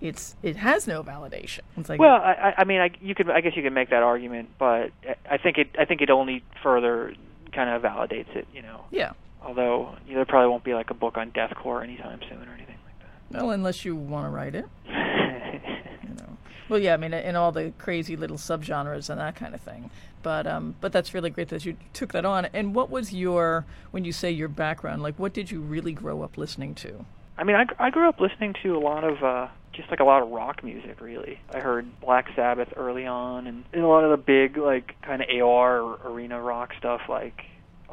it's 0.00 0.36
it 0.42 0.56
has 0.56 0.86
no 0.86 1.02
validation. 1.02 1.60
It's 1.76 1.88
like 1.88 1.98
Well, 2.00 2.14
I, 2.16 2.54
I- 2.58 2.64
mean, 2.64 2.80
I, 2.80 2.90
you 3.00 3.14
could, 3.14 3.30
I 3.30 3.40
guess 3.40 3.56
you 3.56 3.62
could 3.62 3.72
make 3.72 3.90
that 3.90 4.02
argument, 4.02 4.50
but 4.58 4.90
I 5.30 5.38
think 5.38 5.58
it, 5.58 5.68
I 5.78 5.84
think 5.84 6.00
it 6.02 6.10
only 6.10 6.42
further 6.62 7.14
kind 7.52 7.70
of 7.70 7.82
validates 7.82 8.34
it, 8.36 8.46
you 8.54 8.62
know. 8.62 8.84
yeah. 8.90 9.12
Although 9.42 9.94
you 10.06 10.12
know, 10.12 10.18
there 10.18 10.24
probably 10.24 10.48
won't 10.48 10.64
be 10.64 10.74
like 10.74 10.90
a 10.90 10.94
book 10.94 11.16
on 11.16 11.30
deathcore 11.30 11.82
anytime 11.82 12.18
soon 12.28 12.38
or 12.48 12.52
anything 12.52 12.76
like 12.84 12.98
that. 13.30 13.42
Well, 13.42 13.52
unless 13.52 13.84
you 13.84 13.94
want 13.94 14.26
to 14.26 14.30
write 14.30 14.54
it. 14.56 14.66
you 14.86 16.14
know. 16.14 16.36
Well, 16.68 16.80
yeah, 16.80 16.94
I 16.94 16.96
mean, 16.96 17.14
in 17.14 17.36
all 17.36 17.52
the 17.52 17.72
crazy 17.78 18.16
little 18.16 18.38
subgenres 18.38 19.08
and 19.08 19.20
that 19.20 19.36
kind 19.36 19.54
of 19.54 19.60
thing. 19.60 19.90
But 20.22 20.46
um, 20.48 20.74
but 20.80 20.90
that's 20.92 21.14
really 21.14 21.30
great 21.30 21.48
that 21.50 21.64
you 21.64 21.76
took 21.92 22.12
that 22.12 22.24
on. 22.24 22.46
And 22.46 22.74
what 22.74 22.90
was 22.90 23.14
your 23.14 23.64
when 23.92 24.04
you 24.04 24.10
say 24.12 24.32
your 24.32 24.48
background? 24.48 25.02
Like, 25.02 25.16
what 25.16 25.32
did 25.32 25.50
you 25.52 25.60
really 25.60 25.92
grow 25.92 26.22
up 26.22 26.36
listening 26.36 26.74
to? 26.76 27.04
I 27.38 27.44
mean, 27.44 27.54
I, 27.54 27.66
I 27.78 27.90
grew 27.90 28.08
up 28.08 28.18
listening 28.18 28.54
to 28.64 28.76
a 28.76 28.80
lot 28.80 29.04
of 29.04 29.22
uh, 29.22 29.46
just 29.76 29.90
like 29.90 30.00
a 30.00 30.04
lot 30.04 30.22
of 30.22 30.30
rock 30.30 30.62
music. 30.64 31.00
Really, 31.00 31.38
I 31.52 31.60
heard 31.60 31.86
Black 32.00 32.26
Sabbath 32.34 32.68
early 32.76 33.06
on, 33.06 33.46
and, 33.46 33.64
and 33.72 33.82
a 33.82 33.86
lot 33.88 34.04
of 34.04 34.10
the 34.10 34.16
big 34.16 34.56
like 34.56 34.94
kind 35.02 35.22
of 35.22 35.28
AR 35.28 35.80
or 35.80 35.98
arena 36.04 36.40
rock 36.40 36.70
stuff 36.78 37.02
like 37.08 37.42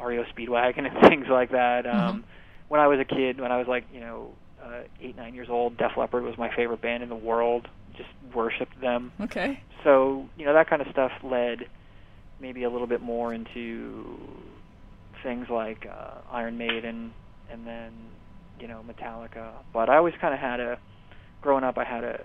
REO 0.02 0.24
Speedwagon 0.36 0.86
and 0.92 1.08
things 1.08 1.26
like 1.28 1.50
that. 1.52 1.86
Um, 1.86 2.24
When 2.68 2.80
I 2.80 2.86
was 2.88 2.98
a 2.98 3.04
kid, 3.04 3.40
when 3.40 3.52
I 3.52 3.58
was 3.58 3.68
like 3.68 3.84
you 3.92 4.00
know 4.00 4.30
uh, 4.62 4.82
eight 5.00 5.16
nine 5.16 5.34
years 5.34 5.48
old, 5.50 5.76
Def 5.76 5.92
Leppard 5.96 6.24
was 6.24 6.36
my 6.38 6.54
favorite 6.54 6.80
band 6.80 7.02
in 7.02 7.08
the 7.08 7.14
world. 7.16 7.68
Just 7.96 8.08
worshipped 8.34 8.80
them. 8.80 9.12
Okay. 9.20 9.60
so 9.84 10.28
you 10.36 10.44
know 10.46 10.54
that 10.54 10.68
kind 10.68 10.82
of 10.82 10.88
stuff 10.90 11.12
led 11.22 11.68
maybe 12.40 12.64
a 12.64 12.70
little 12.70 12.88
bit 12.88 13.00
more 13.00 13.32
into 13.32 14.18
things 15.22 15.48
like 15.48 15.86
uh, 15.86 16.18
Iron 16.32 16.58
Maiden 16.58 17.12
and 17.50 17.66
then 17.66 17.92
you 18.58 18.66
know 18.66 18.82
Metallica. 18.86 19.52
But 19.72 19.88
I 19.88 19.96
always 19.96 20.14
kind 20.20 20.34
of 20.34 20.40
had 20.40 20.58
a 20.60 20.78
growing 21.44 21.62
up. 21.62 21.78
I 21.78 21.84
had 21.84 22.02
a 22.02 22.18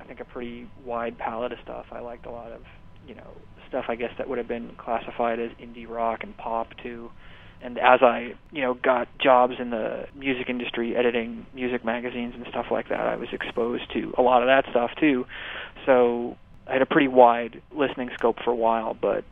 I 0.00 0.04
think 0.04 0.18
a 0.18 0.24
pretty 0.24 0.68
wide 0.84 1.18
palette 1.18 1.52
of 1.52 1.58
stuff. 1.62 1.84
I 1.92 2.00
liked 2.00 2.26
a 2.26 2.30
lot 2.30 2.50
of 2.50 2.62
you 3.06 3.14
know 3.14 3.30
stuff 3.68 3.84
I 3.88 3.94
guess 3.94 4.10
that 4.18 4.28
would 4.28 4.38
have 4.38 4.48
been 4.48 4.72
classified 4.78 5.38
as 5.38 5.50
indie 5.62 5.88
rock 5.88 6.20
and 6.22 6.36
pop 6.36 6.68
too. 6.82 7.10
And 7.62 7.78
as 7.78 8.00
I, 8.02 8.34
you 8.52 8.60
know, 8.60 8.74
got 8.74 9.08
jobs 9.18 9.54
in 9.58 9.70
the 9.70 10.04
music 10.14 10.50
industry, 10.50 10.94
editing 10.94 11.46
music 11.54 11.84
magazines 11.84 12.34
and 12.36 12.44
stuff 12.50 12.66
like 12.70 12.90
that, 12.90 13.00
I 13.00 13.16
was 13.16 13.28
exposed 13.32 13.84
to 13.94 14.12
a 14.18 14.22
lot 14.22 14.42
of 14.42 14.48
that 14.48 14.70
stuff 14.70 14.90
too. 15.00 15.24
So 15.86 16.36
I 16.68 16.74
had 16.74 16.82
a 16.82 16.86
pretty 16.86 17.08
wide 17.08 17.62
listening 17.74 18.10
scope 18.14 18.36
for 18.44 18.50
a 18.50 18.56
while, 18.56 18.94
but 18.94 19.24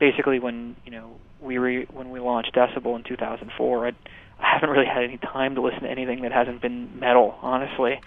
basically 0.00 0.40
when 0.40 0.76
you 0.84 0.90
know 0.90 1.12
we 1.40 1.58
re- 1.58 1.86
when 1.92 2.10
we 2.10 2.20
launched 2.20 2.54
Decibel 2.54 2.96
in 2.96 3.04
2004, 3.04 3.86
I, 3.86 3.90
I 3.90 3.94
haven't 4.54 4.70
really 4.70 4.86
had 4.86 5.04
any 5.04 5.18
time 5.18 5.54
to 5.54 5.62
listen 5.62 5.82
to 5.82 5.90
anything 5.90 6.22
that 6.22 6.32
hasn't 6.32 6.60
been 6.60 6.98
metal, 6.98 7.36
honestly. 7.40 8.00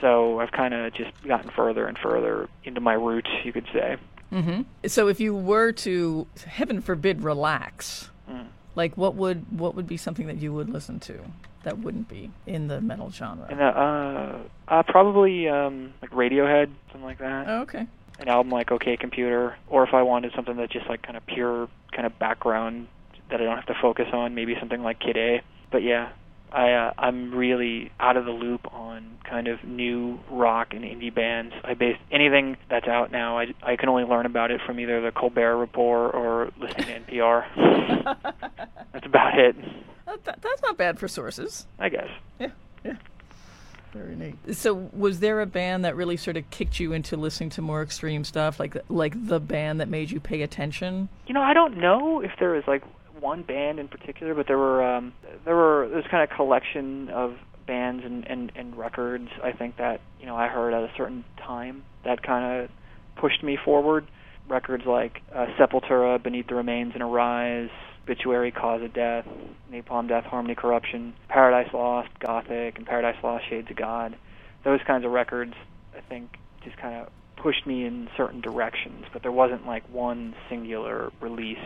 So 0.00 0.40
I've 0.40 0.52
kind 0.52 0.74
of 0.74 0.92
just 0.92 1.10
gotten 1.26 1.50
further 1.50 1.86
and 1.86 1.96
further 1.98 2.48
into 2.64 2.80
my 2.80 2.94
roots, 2.94 3.30
you 3.44 3.52
could 3.52 3.66
say. 3.72 3.96
Mm-hmm. 4.32 4.62
So, 4.88 5.06
if 5.08 5.20
you 5.20 5.34
were 5.34 5.70
to, 5.72 6.26
heaven 6.46 6.80
forbid, 6.80 7.22
relax, 7.22 8.10
Mm. 8.28 8.46
like 8.74 8.96
what 8.96 9.14
would 9.14 9.46
what 9.56 9.76
would 9.76 9.86
be 9.86 9.96
something 9.96 10.26
that 10.26 10.38
you 10.38 10.52
would 10.52 10.68
listen 10.68 10.98
to 10.98 11.14
that 11.62 11.78
wouldn't 11.78 12.08
be 12.08 12.30
in 12.44 12.66
the 12.66 12.80
metal 12.80 13.08
genre? 13.10 13.46
And 13.48 13.60
uh, 13.60 13.64
uh, 13.64 14.38
uh, 14.66 14.82
probably 14.82 15.48
um, 15.48 15.94
like 16.02 16.10
Radiohead, 16.10 16.70
something 16.90 17.04
like 17.04 17.18
that. 17.18 17.46
oh, 17.48 17.60
okay. 17.62 17.86
An 18.18 18.28
album 18.28 18.50
like 18.50 18.72
OK 18.72 18.96
Computer, 18.96 19.54
or 19.68 19.84
if 19.86 19.94
I 19.94 20.02
wanted 20.02 20.32
something 20.34 20.56
that's 20.56 20.72
just 20.72 20.88
like 20.88 21.02
kind 21.02 21.16
of 21.16 21.24
pure 21.26 21.68
kind 21.92 22.04
of 22.04 22.18
background 22.18 22.88
that 23.30 23.40
I 23.40 23.44
don't 23.44 23.54
have 23.56 23.66
to 23.66 23.76
focus 23.80 24.08
on, 24.12 24.34
maybe 24.34 24.56
something 24.58 24.82
like 24.82 24.98
Kid 24.98 25.16
A. 25.16 25.42
But 25.70 25.82
yeah, 25.84 26.08
I 26.56 26.72
uh, 26.72 26.92
I'm 26.96 27.34
really 27.34 27.92
out 28.00 28.16
of 28.16 28.24
the 28.24 28.30
loop 28.30 28.72
on 28.72 29.18
kind 29.28 29.46
of 29.46 29.62
new 29.62 30.18
rock 30.30 30.68
and 30.72 30.84
indie 30.84 31.14
bands. 31.14 31.54
I 31.62 31.74
base 31.74 31.98
anything 32.10 32.56
that's 32.70 32.88
out 32.88 33.12
now. 33.12 33.38
I 33.38 33.48
I 33.62 33.76
can 33.76 33.90
only 33.90 34.04
learn 34.04 34.24
about 34.24 34.50
it 34.50 34.62
from 34.64 34.80
either 34.80 35.02
the 35.02 35.12
Colbert 35.12 35.58
Report 35.58 36.14
or 36.14 36.50
listening 36.58 36.86
to 36.86 37.12
NPR. 37.12 37.44
that's 38.92 39.04
about 39.04 39.38
it. 39.38 39.54
That, 40.06 40.24
that's 40.24 40.62
not 40.62 40.78
bad 40.78 40.98
for 40.98 41.08
sources. 41.08 41.66
I 41.78 41.90
guess. 41.90 42.08
Yeah, 42.40 42.50
yeah. 42.82 42.96
Very 43.92 44.16
neat. 44.16 44.56
So, 44.56 44.88
was 44.94 45.20
there 45.20 45.42
a 45.42 45.46
band 45.46 45.84
that 45.84 45.94
really 45.94 46.16
sort 46.16 46.38
of 46.38 46.48
kicked 46.50 46.80
you 46.80 46.94
into 46.94 47.18
listening 47.18 47.50
to 47.50 47.62
more 47.62 47.82
extreme 47.82 48.24
stuff, 48.24 48.58
like 48.58 48.78
like 48.88 49.12
the 49.26 49.40
band 49.40 49.80
that 49.80 49.88
made 49.88 50.10
you 50.10 50.20
pay 50.20 50.40
attention? 50.40 51.10
You 51.26 51.34
know, 51.34 51.42
I 51.42 51.52
don't 51.52 51.76
know 51.76 52.22
if 52.22 52.32
there 52.38 52.52
was 52.52 52.64
like 52.66 52.82
one 53.20 53.42
band 53.42 53.78
in 53.78 53.88
particular, 53.88 54.34
but 54.34 54.46
there 54.46 54.58
were 54.58 54.84
um, 54.84 55.12
there 55.44 55.56
were 55.56 55.88
this 55.88 56.04
kind 56.10 56.22
of 56.22 56.36
collection 56.36 57.08
of 57.08 57.36
bands 57.66 58.04
and, 58.04 58.26
and 58.26 58.52
and 58.54 58.76
records. 58.76 59.28
I 59.42 59.52
think 59.52 59.76
that 59.78 60.00
you 60.20 60.26
know 60.26 60.36
I 60.36 60.48
heard 60.48 60.74
at 60.74 60.82
a 60.82 60.92
certain 60.96 61.24
time 61.38 61.84
that 62.04 62.22
kind 62.22 62.62
of 62.62 62.70
pushed 63.16 63.42
me 63.42 63.58
forward. 63.62 64.06
Records 64.48 64.84
like 64.86 65.22
uh, 65.34 65.46
Sepultura, 65.58 66.22
Beneath 66.22 66.46
the 66.46 66.54
Remains 66.54 66.92
and 66.94 67.02
Arise, 67.02 67.70
Obituary, 68.04 68.52
Cause 68.52 68.80
of 68.82 68.92
Death, 68.94 69.26
Napalm 69.72 70.08
Death, 70.08 70.24
Harmony, 70.24 70.54
Corruption, 70.54 71.14
Paradise 71.28 71.72
Lost, 71.74 72.10
Gothic, 72.20 72.78
and 72.78 72.86
Paradise 72.86 73.16
Lost, 73.24 73.48
Shades 73.50 73.68
of 73.70 73.76
God. 73.76 74.16
Those 74.64 74.78
kinds 74.86 75.04
of 75.04 75.10
records, 75.10 75.54
I 75.96 76.00
think, 76.00 76.36
just 76.64 76.76
kind 76.76 76.94
of 76.94 77.08
pushed 77.36 77.66
me 77.66 77.84
in 77.84 78.08
certain 78.16 78.40
directions, 78.40 79.06
but 79.12 79.22
there 79.22 79.32
wasn't 79.32 79.66
like 79.66 79.82
one 79.90 80.34
singular 80.48 81.10
release 81.20 81.58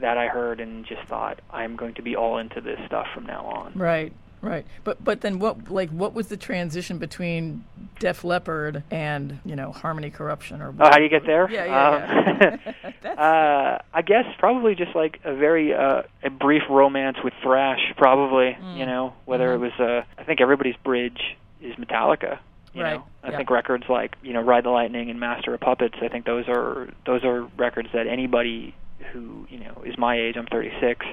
that 0.00 0.18
I 0.18 0.28
heard 0.28 0.60
and 0.60 0.84
just 0.86 1.02
thought 1.08 1.40
I'm 1.50 1.76
going 1.76 1.94
to 1.94 2.02
be 2.02 2.16
all 2.16 2.38
into 2.38 2.60
this 2.60 2.78
stuff 2.86 3.06
from 3.14 3.26
now 3.26 3.44
on. 3.44 3.72
Right. 3.74 4.12
Right, 4.42 4.64
but 4.84 5.04
but 5.04 5.20
then 5.20 5.38
what 5.38 5.70
like 5.70 5.90
what 5.90 6.14
was 6.14 6.28
the 6.28 6.36
transition 6.38 6.96
between 6.96 7.62
Def 7.98 8.24
Leppard 8.24 8.82
and 8.90 9.38
you 9.44 9.54
know 9.54 9.70
Harmony 9.70 10.08
Corruption 10.08 10.62
or? 10.62 10.68
Oh, 10.80 10.88
how 10.88 10.96
do 10.96 11.02
you 11.02 11.10
get 11.10 11.26
there? 11.26 11.46
Yeah, 11.50 11.66
yeah. 11.66 12.38
yeah. 12.40 12.56
Um, 12.70 12.74
uh, 13.18 13.78
I 13.92 14.00
guess 14.00 14.24
probably 14.38 14.74
just 14.74 14.94
like 14.96 15.20
a 15.24 15.34
very 15.34 15.74
uh, 15.74 16.04
a 16.22 16.30
brief 16.30 16.62
romance 16.70 17.18
with 17.22 17.34
thrash. 17.42 17.80
Probably, 17.98 18.56
Mm. 18.58 18.78
you 18.78 18.86
know, 18.86 19.12
whether 19.26 19.48
Mhm. 19.50 19.54
it 19.56 19.58
was 19.58 19.72
uh, 19.78 20.02
I 20.16 20.24
think 20.24 20.40
everybody's 20.40 20.76
bridge 20.76 21.36
is 21.60 21.74
Metallica. 21.76 22.38
You 22.72 22.82
Right, 22.82 22.94
know, 22.94 23.04
I 23.22 23.30
yeah. 23.32 23.36
think 23.36 23.50
records 23.50 23.90
like 23.90 24.16
you 24.22 24.32
know 24.32 24.40
Ride 24.40 24.64
the 24.64 24.70
Lightning 24.70 25.10
and 25.10 25.20
Master 25.20 25.52
of 25.52 25.60
Puppets. 25.60 25.96
I 26.00 26.08
think 26.08 26.24
those 26.24 26.48
are 26.48 26.88
those 27.04 27.24
are 27.24 27.42
records 27.58 27.90
that 27.92 28.06
anybody 28.06 28.74
who 29.12 29.46
you 29.48 29.58
know 29.58 29.82
is 29.84 29.96
my 29.98 30.18
age. 30.18 30.36
I'm 30.36 30.46
36 30.46 31.06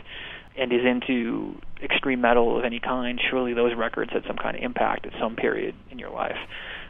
and 0.57 0.73
is 0.73 0.81
into 0.83 1.55
extreme 1.83 2.19
metal 2.19 2.57
of 2.57 2.65
any 2.65 2.79
kind, 2.79 3.21
surely 3.29 3.53
those 3.53 3.75
records 3.77 4.11
had 4.11 4.23
some 4.25 4.37
kind 4.37 4.57
of 4.57 4.63
impact 4.63 5.05
at 5.05 5.13
some 5.19 5.35
period 5.35 5.75
in 5.91 5.99
your 5.99 6.09
life. 6.09 6.37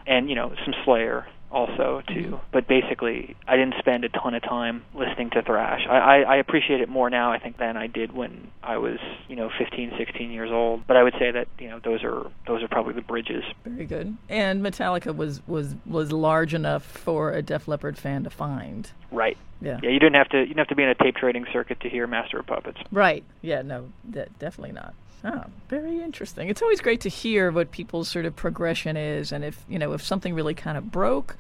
And, 0.08 0.30
you 0.30 0.36
know, 0.36 0.54
some 0.64 0.74
Slayer 0.86 1.28
also 1.52 2.02
too. 2.08 2.14
Mhm. 2.14 2.40
But 2.52 2.68
basically 2.68 3.36
I 3.48 3.56
didn't 3.56 3.76
spend 3.80 4.04
a 4.04 4.10
ton 4.10 4.34
of 4.34 4.44
time 4.44 4.84
listening 4.94 5.30
to 5.32 5.42
thrash. 5.42 5.86
I, 5.90 5.98
I, 5.98 6.18
I 6.22 6.36
appreciate 6.38 6.82
it 6.82 6.90
more 6.90 7.10
now 7.10 7.32
I 7.32 7.40
think 7.40 7.58
than 7.58 7.78
I 7.78 7.88
did 7.88 8.12
when 8.14 8.50
I 8.64 8.78
was, 8.78 9.00
you 9.28 9.36
know, 9.36 9.50
fifteen, 9.58 9.92
sixteen 9.98 10.32
years 10.32 10.52
old. 10.52 10.86
But 10.88 10.98
I 10.98 11.04
would 11.04 11.16
say 11.20 11.32
that, 11.32 11.48
you 11.60 11.70
know, 11.70 11.80
those 11.80 12.04
are 12.04 12.28
those 12.48 12.62
are 12.64 12.68
probably 12.68 12.94
the 12.94 13.02
bridges. 13.02 13.44
Very 13.64 13.86
good. 13.86 14.18
And 14.30 14.62
Metallica 14.62 15.16
was 15.16 15.42
was 15.48 15.76
was 15.86 16.12
large 16.12 16.54
enough 16.54 16.84
for 16.84 17.32
a 17.32 17.42
Def 17.42 17.68
Leppard 17.68 17.98
fan 17.98 18.24
to 18.24 18.30
find. 18.30 18.92
Right. 19.12 19.38
Yeah. 19.62 19.80
Yeah, 19.82 19.90
you 19.90 20.00
didn't 20.00 20.16
have 20.16 20.30
to 20.30 20.40
you 20.40 20.46
didn't 20.48 20.60
have 20.60 20.68
to 20.68 20.76
be 20.76 20.84
in 20.84 20.90
a 20.90 20.96
tape 20.96 21.16
trading 21.16 21.46
circuit 21.54 21.80
to 21.80 21.90
hear 21.90 22.06
Master 22.08 22.40
of 22.40 22.46
Puppets. 22.48 22.78
Right. 22.92 23.24
Yeah. 23.42 23.62
No. 23.62 23.90
De- 24.10 24.28
definitely 24.38 24.74
not. 24.74 24.94
Ah, 25.24 25.46
very 25.70 26.02
interesting. 26.02 26.48
It's 26.50 26.62
always 26.62 26.80
great 26.82 27.02
to 27.02 27.10
hear 27.10 27.52
what 27.52 27.72
people's 27.72 28.08
sort 28.10 28.26
of 28.26 28.36
progression 28.36 28.96
is, 28.98 29.32
and 29.32 29.44
if 29.44 29.64
you 29.68 29.80
know 29.80 29.94
if 29.94 30.04
something 30.04 30.34
really 30.34 30.54
kind 30.54 30.78
of 30.78 30.92
broke, 30.92 31.36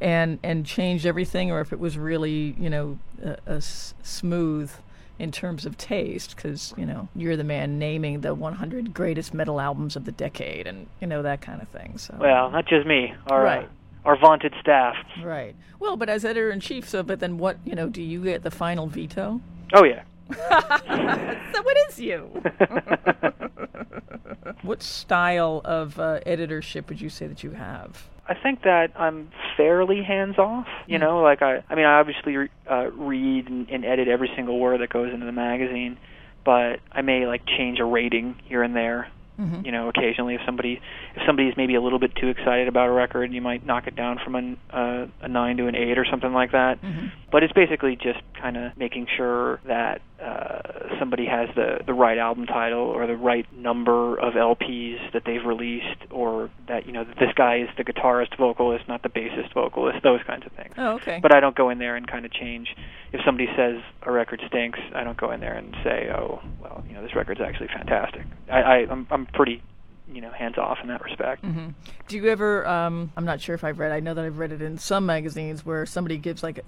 and 0.00 0.38
and 0.42 0.66
changed 0.66 1.06
everything, 1.06 1.50
or 1.50 1.60
if 1.60 1.72
it 1.72 1.78
was 1.78 1.96
really 1.96 2.54
you 2.58 2.68
know 2.70 2.98
a, 3.22 3.36
a 3.46 3.56
s- 3.56 3.94
smooth 4.02 4.70
in 5.18 5.30
terms 5.30 5.64
of 5.66 5.76
taste, 5.78 6.34
because 6.34 6.74
you 6.76 6.84
know 6.86 7.08
you're 7.14 7.36
the 7.36 7.44
man 7.44 7.78
naming 7.78 8.22
the 8.22 8.34
100 8.34 8.92
greatest 8.92 9.32
metal 9.34 9.60
albums 9.60 9.94
of 9.96 10.04
the 10.06 10.12
decade, 10.12 10.66
and 10.66 10.86
you 11.00 11.06
know 11.06 11.22
that 11.22 11.40
kind 11.40 11.62
of 11.62 11.68
thing. 11.68 11.98
So 11.98 12.16
Well, 12.18 12.50
not 12.50 12.66
just 12.66 12.86
me. 12.86 13.14
Our 13.28 13.42
Right. 13.44 13.64
uh, 13.64 14.08
our 14.08 14.16
vaunted 14.18 14.54
staff. 14.60 14.96
right. 15.22 15.54
Well, 15.78 15.96
but 15.96 16.08
as 16.08 16.24
editor 16.24 16.50
in 16.50 16.60
chief, 16.60 16.88
so 16.88 17.02
but 17.02 17.20
then 17.20 17.38
what 17.38 17.58
you 17.64 17.74
know? 17.74 17.88
Do 17.88 18.02
you 18.02 18.24
get 18.24 18.42
the 18.42 18.50
final 18.50 18.86
veto? 18.86 19.40
Oh 19.72 19.84
yeah. 19.84 20.02
so 21.52 21.62
what 21.62 21.76
is 21.88 22.00
you. 22.00 22.30
what 24.62 24.82
style 24.82 25.60
of 25.64 25.98
uh, 25.98 26.20
editorship 26.26 26.88
would 26.88 27.00
you 27.00 27.08
say 27.08 27.26
that 27.26 27.42
you 27.42 27.52
have? 27.52 28.08
I 28.28 28.34
think 28.34 28.62
that 28.62 28.92
I'm 28.98 29.30
fairly 29.56 30.02
hands 30.02 30.38
off. 30.38 30.66
You 30.86 30.98
Mm. 30.98 31.00
know, 31.00 31.22
like 31.22 31.42
I, 31.42 31.62
I 31.68 31.74
mean, 31.74 31.84
I 31.84 31.98
obviously 31.98 32.36
re- 32.36 32.48
uh, 32.70 32.90
read 32.92 33.48
and, 33.48 33.68
and 33.70 33.84
edit 33.84 34.08
every 34.08 34.30
single 34.36 34.58
word 34.58 34.80
that 34.80 34.90
goes 34.90 35.12
into 35.12 35.26
the 35.26 35.32
magazine, 35.32 35.98
but 36.44 36.80
I 36.92 37.02
may 37.02 37.26
like 37.26 37.44
change 37.46 37.80
a 37.80 37.84
rating 37.84 38.36
here 38.44 38.62
and 38.62 38.74
there. 38.76 39.08
Mhm. 39.40 39.64
You 39.64 39.72
know, 39.72 39.88
occasionally 39.88 40.34
if 40.34 40.42
somebody 40.44 40.80
if 41.16 41.22
somebody's 41.26 41.56
maybe 41.56 41.74
a 41.74 41.80
little 41.80 41.98
bit 41.98 42.14
too 42.14 42.28
excited 42.28 42.68
about 42.68 42.88
a 42.88 42.92
record, 42.92 43.32
you 43.32 43.40
might 43.40 43.64
knock 43.64 43.86
it 43.86 43.96
down 43.96 44.18
from 44.22 44.34
an, 44.34 44.58
uh, 44.70 45.06
a 45.22 45.28
nine 45.28 45.56
to 45.56 45.66
an 45.66 45.74
eight 45.74 45.96
or 45.98 46.04
something 46.04 46.32
like 46.34 46.52
that. 46.52 46.80
Mhm. 46.82 47.10
But 47.32 47.42
it's 47.42 47.52
basically 47.54 47.96
just 47.96 48.20
kind 48.40 48.56
of 48.58 48.76
making 48.76 49.06
sure 49.16 49.58
that 49.64 50.02
uh, 50.22 50.98
somebody 50.98 51.26
has 51.26 51.48
the 51.54 51.78
the 51.86 51.94
right 51.94 52.18
album 52.18 52.46
title 52.46 52.80
or 52.80 53.06
the 53.06 53.16
right 53.16 53.46
number 53.56 54.18
of 54.18 54.34
LPs 54.34 55.12
that 55.12 55.22
they've 55.24 55.44
released, 55.44 56.10
or 56.10 56.50
that 56.68 56.86
you 56.86 56.92
know 56.92 57.04
that 57.04 57.16
this 57.18 57.32
guy 57.34 57.58
is 57.58 57.68
the 57.76 57.84
guitarist 57.84 58.36
vocalist, 58.36 58.86
not 58.86 59.02
the 59.02 59.08
bassist 59.08 59.54
vocalist, 59.54 60.02
those 60.02 60.20
kinds 60.26 60.44
of 60.44 60.52
things. 60.52 60.74
Oh, 60.76 60.92
okay. 60.96 61.20
But 61.22 61.34
I 61.34 61.40
don't 61.40 61.56
go 61.56 61.70
in 61.70 61.78
there 61.78 61.96
and 61.96 62.06
kind 62.06 62.24
of 62.26 62.32
change. 62.32 62.74
If 63.12 63.20
somebody 63.24 63.48
says 63.56 63.76
a 64.02 64.12
record 64.12 64.42
stinks, 64.46 64.78
I 64.94 65.04
don't 65.04 65.16
go 65.16 65.30
in 65.30 65.40
there 65.40 65.54
and 65.54 65.74
say, 65.82 66.10
"Oh, 66.14 66.40
well, 66.62 66.84
you 66.86 66.94
know, 66.94 67.02
this 67.02 67.14
record's 67.14 67.40
actually 67.40 67.68
fantastic." 67.68 68.26
I, 68.50 68.60
I 68.60 68.74
I'm 68.90 69.06
I'm 69.10 69.26
pretty, 69.26 69.62
you 70.12 70.20
know, 70.20 70.30
hands 70.30 70.58
off 70.58 70.78
in 70.82 70.88
that 70.88 71.02
respect. 71.02 71.44
hmm 71.44 71.68
Do 72.08 72.16
you 72.16 72.28
ever? 72.28 72.66
Um, 72.66 73.12
I'm 73.16 73.24
not 73.24 73.40
sure 73.40 73.54
if 73.54 73.64
I've 73.64 73.78
read. 73.78 73.92
I 73.92 74.00
know 74.00 74.14
that 74.14 74.24
I've 74.24 74.38
read 74.38 74.52
it 74.52 74.60
in 74.62 74.78
some 74.78 75.06
magazines 75.06 75.64
where 75.64 75.86
somebody 75.86 76.16
gives 76.18 76.42
like 76.42 76.60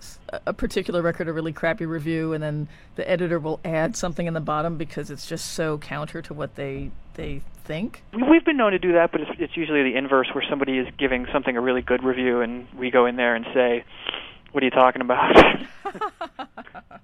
a 0.46 0.52
particular 0.52 1.02
record 1.02 1.28
a 1.28 1.32
really 1.32 1.52
crappy 1.52 1.86
review, 1.86 2.32
and 2.32 2.42
then 2.42 2.68
the 2.96 3.08
editor 3.08 3.38
will 3.38 3.60
add 3.64 3.96
something 3.96 4.26
in 4.26 4.34
the 4.34 4.40
bottom 4.40 4.76
because 4.76 5.10
it's 5.10 5.26
just 5.26 5.52
so 5.52 5.78
counter 5.78 6.22
to 6.22 6.34
what 6.34 6.54
they 6.56 6.90
they 7.14 7.42
think. 7.64 8.02
We- 8.12 8.22
We've 8.22 8.44
been 8.44 8.56
known 8.56 8.72
to 8.72 8.78
do 8.78 8.92
that, 8.94 9.12
but 9.12 9.20
it's, 9.20 9.30
it's 9.38 9.56
usually 9.56 9.82
the 9.82 9.96
inverse, 9.96 10.28
where 10.34 10.42
somebody 10.48 10.78
is 10.78 10.88
giving 10.98 11.26
something 11.32 11.56
a 11.56 11.60
really 11.60 11.82
good 11.82 12.02
review, 12.02 12.40
and 12.40 12.66
we 12.76 12.90
go 12.90 13.06
in 13.06 13.16
there 13.16 13.34
and 13.34 13.44
say, 13.54 13.84
"What 14.52 14.62
are 14.62 14.66
you 14.66 14.70
talking 14.70 15.02
about?" 15.02 15.34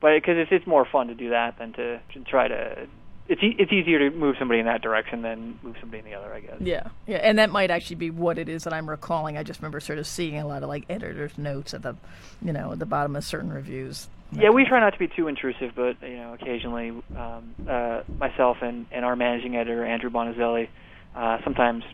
but 0.01 0.14
because 0.14 0.37
it's 0.38 0.51
it's 0.53 0.66
more 0.66 0.85
fun 0.90 1.09
to 1.09 1.14
do 1.14 1.31
that 1.31 1.59
than 1.59 1.72
to, 1.74 2.01
to 2.14 2.20
try 2.24 2.48
to. 2.48 2.87
It's 3.29 3.43
e- 3.43 3.57
it's 3.59 3.71
easier 3.73 3.99
to 4.11 4.17
move 4.17 4.37
somebody 4.38 4.59
in 4.61 4.67
that 4.67 4.81
direction 4.81 5.21
than 5.23 5.59
move 5.62 5.77
somebody 5.81 5.99
in 5.99 6.05
the 6.07 6.14
other, 6.14 6.33
I 6.33 6.41
guess. 6.41 6.57
Yeah, 6.61 6.88
yeah, 7.07 7.19
and 7.19 7.38
that 7.38 7.51
might 7.51 7.71
actually 7.71 7.97
be 7.97 8.11
what 8.11 8.38
it 8.38 8.49
is 8.49 8.64
that 8.64 8.73
I'm 8.73 8.88
recalling. 8.88 9.37
I 9.37 9.43
just 9.43 9.61
remember 9.61 9.81
sort 9.81 9.99
of 9.99 10.07
seeing 10.07 10.38
a 10.38 10.47
lot 10.47 10.62
of 10.62 10.69
like 10.71 10.85
editors' 10.88 11.37
notes 11.37 11.75
at 11.75 11.83
the, 11.83 11.95
you 12.41 12.53
know, 12.55 12.73
at 12.73 12.79
the 12.79 12.87
bottom 12.87 13.14
of 13.17 13.25
certain 13.25 13.53
reviews. 13.53 14.09
Yeah, 14.33 14.51
we 14.51 14.64
try 14.64 14.81
not 14.81 14.95
to 14.95 14.99
be 14.99 15.09
too 15.09 15.29
intrusive, 15.29 15.73
but 15.75 15.97
you 16.03 16.17
know, 16.17 16.35
occasionally, 16.35 16.91
um, 17.17 17.55
uh, 17.69 18.03
myself 18.19 18.59
and, 18.62 18.87
and 18.91 19.05
our 19.05 19.17
managing 19.17 19.57
editor 19.57 19.85
Andrew 19.85 20.11
Bonazelli, 20.11 20.69
uh, 21.14 21.38
sometimes 21.45 21.85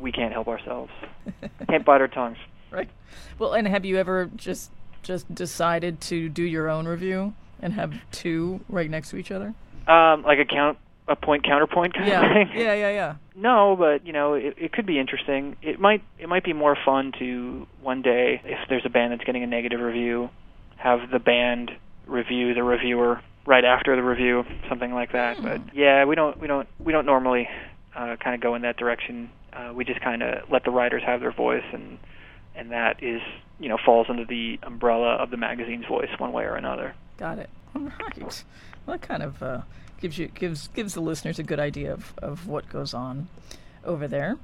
we 0.00 0.10
can't 0.10 0.32
help 0.32 0.48
ourselves, 0.48 0.90
can't 1.68 1.84
bite 1.84 2.00
our 2.00 2.08
tongues. 2.08 2.38
right. 2.72 2.88
Well, 3.38 3.52
and 3.54 3.68
have 3.68 3.84
you 3.84 3.98
ever 3.98 4.30
just 4.36 4.70
just 5.02 5.32
decided 5.32 6.00
to 6.00 6.28
do 6.28 6.42
your 6.42 6.68
own 6.68 6.86
review 6.86 7.34
and 7.60 7.72
have 7.72 7.94
two 8.10 8.60
right 8.68 8.88
next 8.90 9.10
to 9.10 9.16
each 9.16 9.30
other? 9.30 9.54
Um, 9.88 10.22
like 10.22 10.38
a 10.38 10.44
count, 10.44 10.78
a 11.08 11.16
point 11.16 11.44
counterpoint 11.44 11.94
kind 11.94 12.04
of 12.06 12.08
Yeah, 12.12 12.32
thing. 12.32 12.50
yeah, 12.54 12.74
yeah, 12.74 12.90
yeah. 12.90 13.14
No, 13.34 13.76
but 13.76 14.06
you 14.06 14.12
know, 14.12 14.34
it, 14.34 14.54
it 14.58 14.72
could 14.72 14.84
be 14.84 14.98
interesting. 14.98 15.56
It 15.62 15.80
might 15.80 16.02
it 16.18 16.28
might 16.28 16.44
be 16.44 16.52
more 16.52 16.76
fun 16.84 17.12
to 17.18 17.66
one 17.80 18.02
day 18.02 18.42
if 18.44 18.68
there's 18.68 18.84
a 18.84 18.90
band 18.90 19.12
that's 19.12 19.24
getting 19.24 19.42
a 19.42 19.46
negative 19.46 19.80
review, 19.80 20.28
have 20.76 21.10
the 21.10 21.18
band 21.18 21.70
review 22.06 22.52
the 22.52 22.62
reviewer 22.62 23.20
right 23.46 23.64
after 23.64 23.96
the 23.96 24.02
review, 24.02 24.44
something 24.68 24.92
like 24.92 25.12
that. 25.12 25.38
Hmm. 25.38 25.44
But 25.44 25.74
yeah, 25.74 26.04
we 26.04 26.14
don't 26.14 26.38
we 26.38 26.46
don't 26.46 26.68
we 26.78 26.92
don't 26.92 27.06
normally 27.06 27.48
uh, 27.96 28.16
kind 28.22 28.34
of 28.34 28.42
go 28.42 28.54
in 28.54 28.62
that 28.62 28.76
direction. 28.76 29.30
Uh, 29.52 29.72
we 29.74 29.84
just 29.86 30.02
kind 30.02 30.22
of 30.22 30.50
let 30.50 30.64
the 30.64 30.70
writers 30.70 31.02
have 31.06 31.20
their 31.20 31.32
voice, 31.32 31.64
and 31.72 31.98
and 32.54 32.70
that 32.72 33.02
is 33.02 33.22
you 33.58 33.70
know 33.70 33.78
falls 33.82 34.08
under 34.10 34.26
the 34.26 34.58
umbrella 34.62 35.14
of 35.14 35.30
the 35.30 35.38
magazine's 35.38 35.86
voice 35.86 36.10
one 36.18 36.32
way 36.32 36.44
or 36.44 36.54
another. 36.56 36.94
Got 37.16 37.38
it. 37.38 37.48
All 37.74 37.80
right. 37.82 38.44
Well, 38.86 38.98
that 38.98 39.06
kind 39.06 39.22
of 39.22 39.42
uh, 39.42 39.60
gives 40.00 40.18
you 40.18 40.28
gives 40.28 40.68
gives 40.68 40.94
the 40.94 41.00
listeners 41.00 41.38
a 41.38 41.42
good 41.42 41.60
idea 41.60 41.92
of, 41.92 42.14
of 42.18 42.46
what 42.46 42.68
goes 42.68 42.94
on 42.94 43.28
over 43.84 44.08
there. 44.08 44.36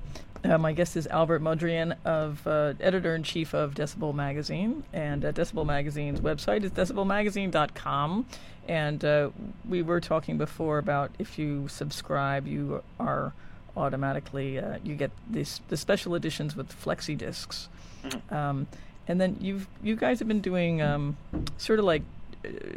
Uh, 0.44 0.56
my 0.56 0.72
guest 0.72 0.96
is 0.96 1.06
Albert 1.08 1.42
Mudrian, 1.42 1.96
of 2.04 2.46
uh, 2.46 2.74
editor 2.80 3.14
in 3.14 3.24
chief 3.24 3.54
of 3.54 3.74
Decibel 3.74 4.14
Magazine, 4.14 4.84
and 4.92 5.24
uh, 5.24 5.32
Decibel 5.32 5.66
Magazine's 5.66 6.20
website 6.20 6.62
is 6.62 6.70
decibelmagazine.com. 6.70 8.26
And 8.68 9.04
uh, 9.04 9.30
we 9.68 9.82
were 9.82 10.00
talking 10.00 10.38
before 10.38 10.78
about 10.78 11.10
if 11.18 11.38
you 11.38 11.66
subscribe, 11.68 12.46
you 12.46 12.82
are 13.00 13.32
automatically 13.76 14.58
uh, 14.58 14.78
you 14.84 14.94
get 14.94 15.10
this 15.28 15.60
the 15.68 15.76
special 15.76 16.14
editions 16.14 16.54
with 16.54 16.68
flexi 16.72 17.16
discs. 17.16 17.68
Mhm. 18.04 18.32
Um, 18.32 18.66
and 19.08 19.20
then 19.20 19.38
you've 19.40 19.66
you 19.82 19.96
guys 19.96 20.18
have 20.20 20.28
been 20.28 20.40
doing 20.40 20.82
um, 20.82 21.16
sort 21.56 21.78
of 21.78 21.84
like 21.84 22.02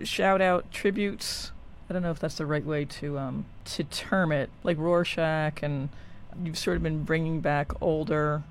shout 0.04 0.42
out 0.42 0.72
tributes. 0.72 1.52
I 1.90 1.94
don't 1.94 2.04
know 2.04 2.12
if 2.12 2.20
that's 2.20 2.36
the 2.36 2.46
right 2.46 2.66
way 2.66 2.86
to 2.86 3.18
um, 3.18 3.46
to 3.66 3.84
term 3.84 4.32
it, 4.32 4.50
like 4.64 4.78
Rorschach, 4.78 5.62
and 5.62 5.90
you've 6.44 6.58
sort 6.58 6.78
of 6.78 6.84
been 6.84 7.04
bringing 7.04 7.42
back 7.42 7.72
older 7.82 8.44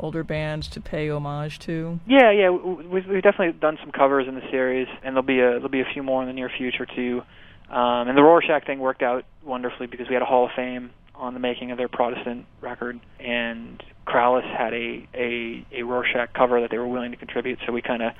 older 0.00 0.22
bands 0.22 0.68
to 0.68 0.80
pay 0.80 1.10
homage 1.10 1.58
to. 1.58 1.98
Yeah, 2.06 2.30
yeah, 2.30 2.50
we've, 2.50 3.06
we've 3.06 3.22
definitely 3.22 3.58
done 3.60 3.78
some 3.80 3.90
covers 3.90 4.28
in 4.28 4.34
the 4.34 4.48
series, 4.50 4.86
and 5.02 5.14
there'll 5.14 5.22
be 5.22 5.40
a 5.40 5.52
there'll 5.52 5.68
be 5.68 5.80
a 5.80 5.88
few 5.92 6.02
more 6.02 6.22
in 6.22 6.28
the 6.28 6.34
near 6.34 6.50
future 6.56 6.86
too. 6.86 7.22
Um, 7.70 8.08
and 8.08 8.16
the 8.16 8.22
Rorschach 8.22 8.66
thing 8.66 8.78
worked 8.78 9.02
out 9.02 9.24
wonderfully 9.44 9.86
because 9.86 10.08
we 10.08 10.14
had 10.14 10.22
a 10.22 10.26
Hall 10.26 10.46
of 10.46 10.52
Fame 10.56 10.90
on 11.14 11.34
the 11.34 11.40
making 11.40 11.70
of 11.70 11.78
their 11.78 11.88
Protestant 11.88 12.46
record, 12.60 12.98
and 13.20 13.82
Krallis 14.06 14.48
had 14.56 14.72
a 14.72 15.06
a, 15.14 15.66
a 15.72 15.82
Rorschach 15.82 16.32
cover 16.32 16.60
that 16.60 16.70
they 16.70 16.78
were 16.78 16.88
willing 16.88 17.10
to 17.10 17.16
contribute, 17.16 17.58
so 17.66 17.72
we 17.72 17.82
kind 17.82 18.02
of 18.02 18.12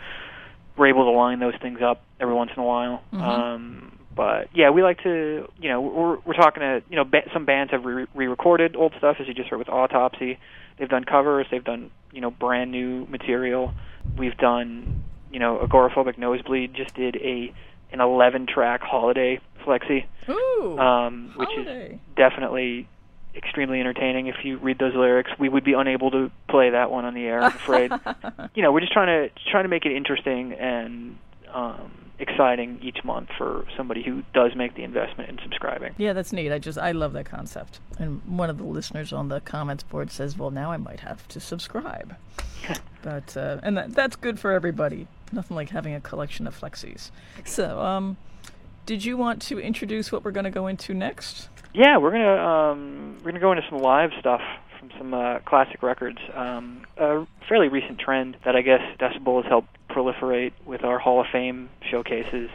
were 0.78 0.86
able 0.86 1.04
to 1.04 1.10
line 1.10 1.40
those 1.40 1.54
things 1.60 1.80
up 1.82 2.02
every 2.20 2.34
once 2.34 2.50
in 2.56 2.62
a 2.62 2.64
while. 2.64 3.02
Mhm. 3.12 3.20
Um, 3.20 3.92
but 4.14 4.48
yeah, 4.54 4.70
we 4.70 4.82
like 4.82 5.02
to, 5.02 5.48
you 5.60 5.68
know, 5.68 5.80
we're 5.80 6.16
we're 6.24 6.34
talking 6.34 6.60
to, 6.60 6.82
you 6.88 6.96
know, 6.96 7.04
ba- 7.04 7.28
some 7.32 7.44
bands 7.44 7.70
have 7.72 7.84
re- 7.84 8.06
re-recorded 8.14 8.74
old 8.76 8.92
stuff, 8.98 9.16
as 9.20 9.28
you 9.28 9.34
just 9.34 9.48
heard 9.48 9.58
with 9.58 9.68
Autopsy. 9.68 10.38
They've 10.78 10.88
done 10.88 11.04
covers, 11.04 11.46
they've 11.50 11.64
done, 11.64 11.90
you 12.12 12.20
know, 12.20 12.30
brand 12.30 12.70
new 12.70 13.06
material. 13.06 13.74
We've 14.16 14.36
done, 14.36 15.02
you 15.32 15.38
know, 15.38 15.58
Agoraphobic 15.58 16.16
Nosebleed 16.18 16.74
just 16.74 16.94
did 16.94 17.16
a 17.16 17.52
an 17.92 18.00
11 18.00 18.46
track 18.46 18.82
holiday 18.82 19.40
flexi, 19.64 20.04
Ooh, 20.28 20.78
um, 20.78 21.32
which 21.36 21.48
is 21.56 21.98
definitely 22.16 22.86
extremely 23.38 23.80
entertaining. 23.80 24.26
If 24.26 24.44
you 24.44 24.58
read 24.58 24.78
those 24.78 24.94
lyrics, 24.94 25.30
we 25.38 25.48
would 25.48 25.64
be 25.64 25.72
unable 25.72 26.10
to 26.10 26.30
play 26.48 26.70
that 26.70 26.90
one 26.90 27.04
on 27.04 27.14
the 27.14 27.24
air. 27.24 27.42
I'm 27.42 27.54
afraid. 27.54 27.90
you 28.54 28.62
know, 28.62 28.72
we're 28.72 28.80
just 28.80 28.92
trying 28.92 29.06
to 29.06 29.34
trying 29.50 29.64
to 29.64 29.68
make 29.68 29.86
it 29.86 29.92
interesting 29.92 30.52
and 30.52 31.16
um, 31.52 31.90
exciting 32.18 32.78
each 32.82 33.04
month 33.04 33.28
for 33.38 33.64
somebody 33.76 34.02
who 34.02 34.22
does 34.34 34.54
make 34.54 34.74
the 34.74 34.82
investment 34.82 35.30
in 35.30 35.38
subscribing. 35.42 35.94
Yeah, 35.98 36.12
that's 36.12 36.32
neat. 36.32 36.52
I 36.52 36.58
just 36.58 36.78
I 36.78 36.92
love 36.92 37.12
that 37.14 37.26
concept. 37.26 37.80
And 37.98 38.20
one 38.26 38.50
of 38.50 38.58
the 38.58 38.64
listeners 38.64 39.12
on 39.12 39.28
the 39.28 39.40
comments 39.40 39.82
board 39.84 40.10
says, 40.10 40.36
"Well, 40.36 40.50
now 40.50 40.72
I 40.72 40.76
might 40.76 41.00
have 41.00 41.26
to 41.28 41.40
subscribe." 41.40 42.16
but 43.02 43.36
uh, 43.36 43.58
and 43.62 43.76
that, 43.76 43.94
that's 43.94 44.16
good 44.16 44.38
for 44.38 44.52
everybody. 44.52 45.06
Nothing 45.32 45.56
like 45.56 45.70
having 45.70 45.94
a 45.94 46.00
collection 46.00 46.46
of 46.46 46.58
flexis. 46.58 47.10
So, 47.44 47.80
um, 47.80 48.16
did 48.86 49.04
you 49.04 49.16
want 49.16 49.42
to 49.42 49.58
introduce 49.58 50.10
what 50.10 50.24
we're 50.24 50.30
going 50.30 50.44
to 50.44 50.50
go 50.50 50.66
into 50.66 50.94
next? 50.94 51.48
Yeah, 51.74 51.98
we're 51.98 52.12
gonna 52.12 52.36
um, 52.36 53.16
we're 53.18 53.32
gonna 53.32 53.40
go 53.40 53.52
into 53.52 53.64
some 53.68 53.78
live 53.78 54.10
stuff 54.18 54.40
from 54.78 54.90
some 54.96 55.12
uh, 55.12 55.40
classic 55.40 55.82
records. 55.82 56.18
Um, 56.34 56.82
a 56.96 57.26
fairly 57.48 57.68
recent 57.68 57.98
trend 57.98 58.36
that 58.44 58.56
I 58.56 58.62
guess 58.62 58.80
Decibel 58.98 59.42
has 59.42 59.48
helped 59.48 59.68
proliferate 59.90 60.52
with 60.64 60.82
our 60.82 60.98
Hall 60.98 61.20
of 61.20 61.26
Fame 61.30 61.68
showcases 61.90 62.50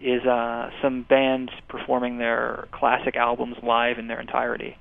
is 0.00 0.24
uh, 0.24 0.70
some 0.82 1.02
bands 1.02 1.52
performing 1.68 2.18
their 2.18 2.66
classic 2.72 3.16
albums 3.16 3.56
live 3.62 3.98
in 3.98 4.08
their 4.08 4.20
entirety. 4.20 4.76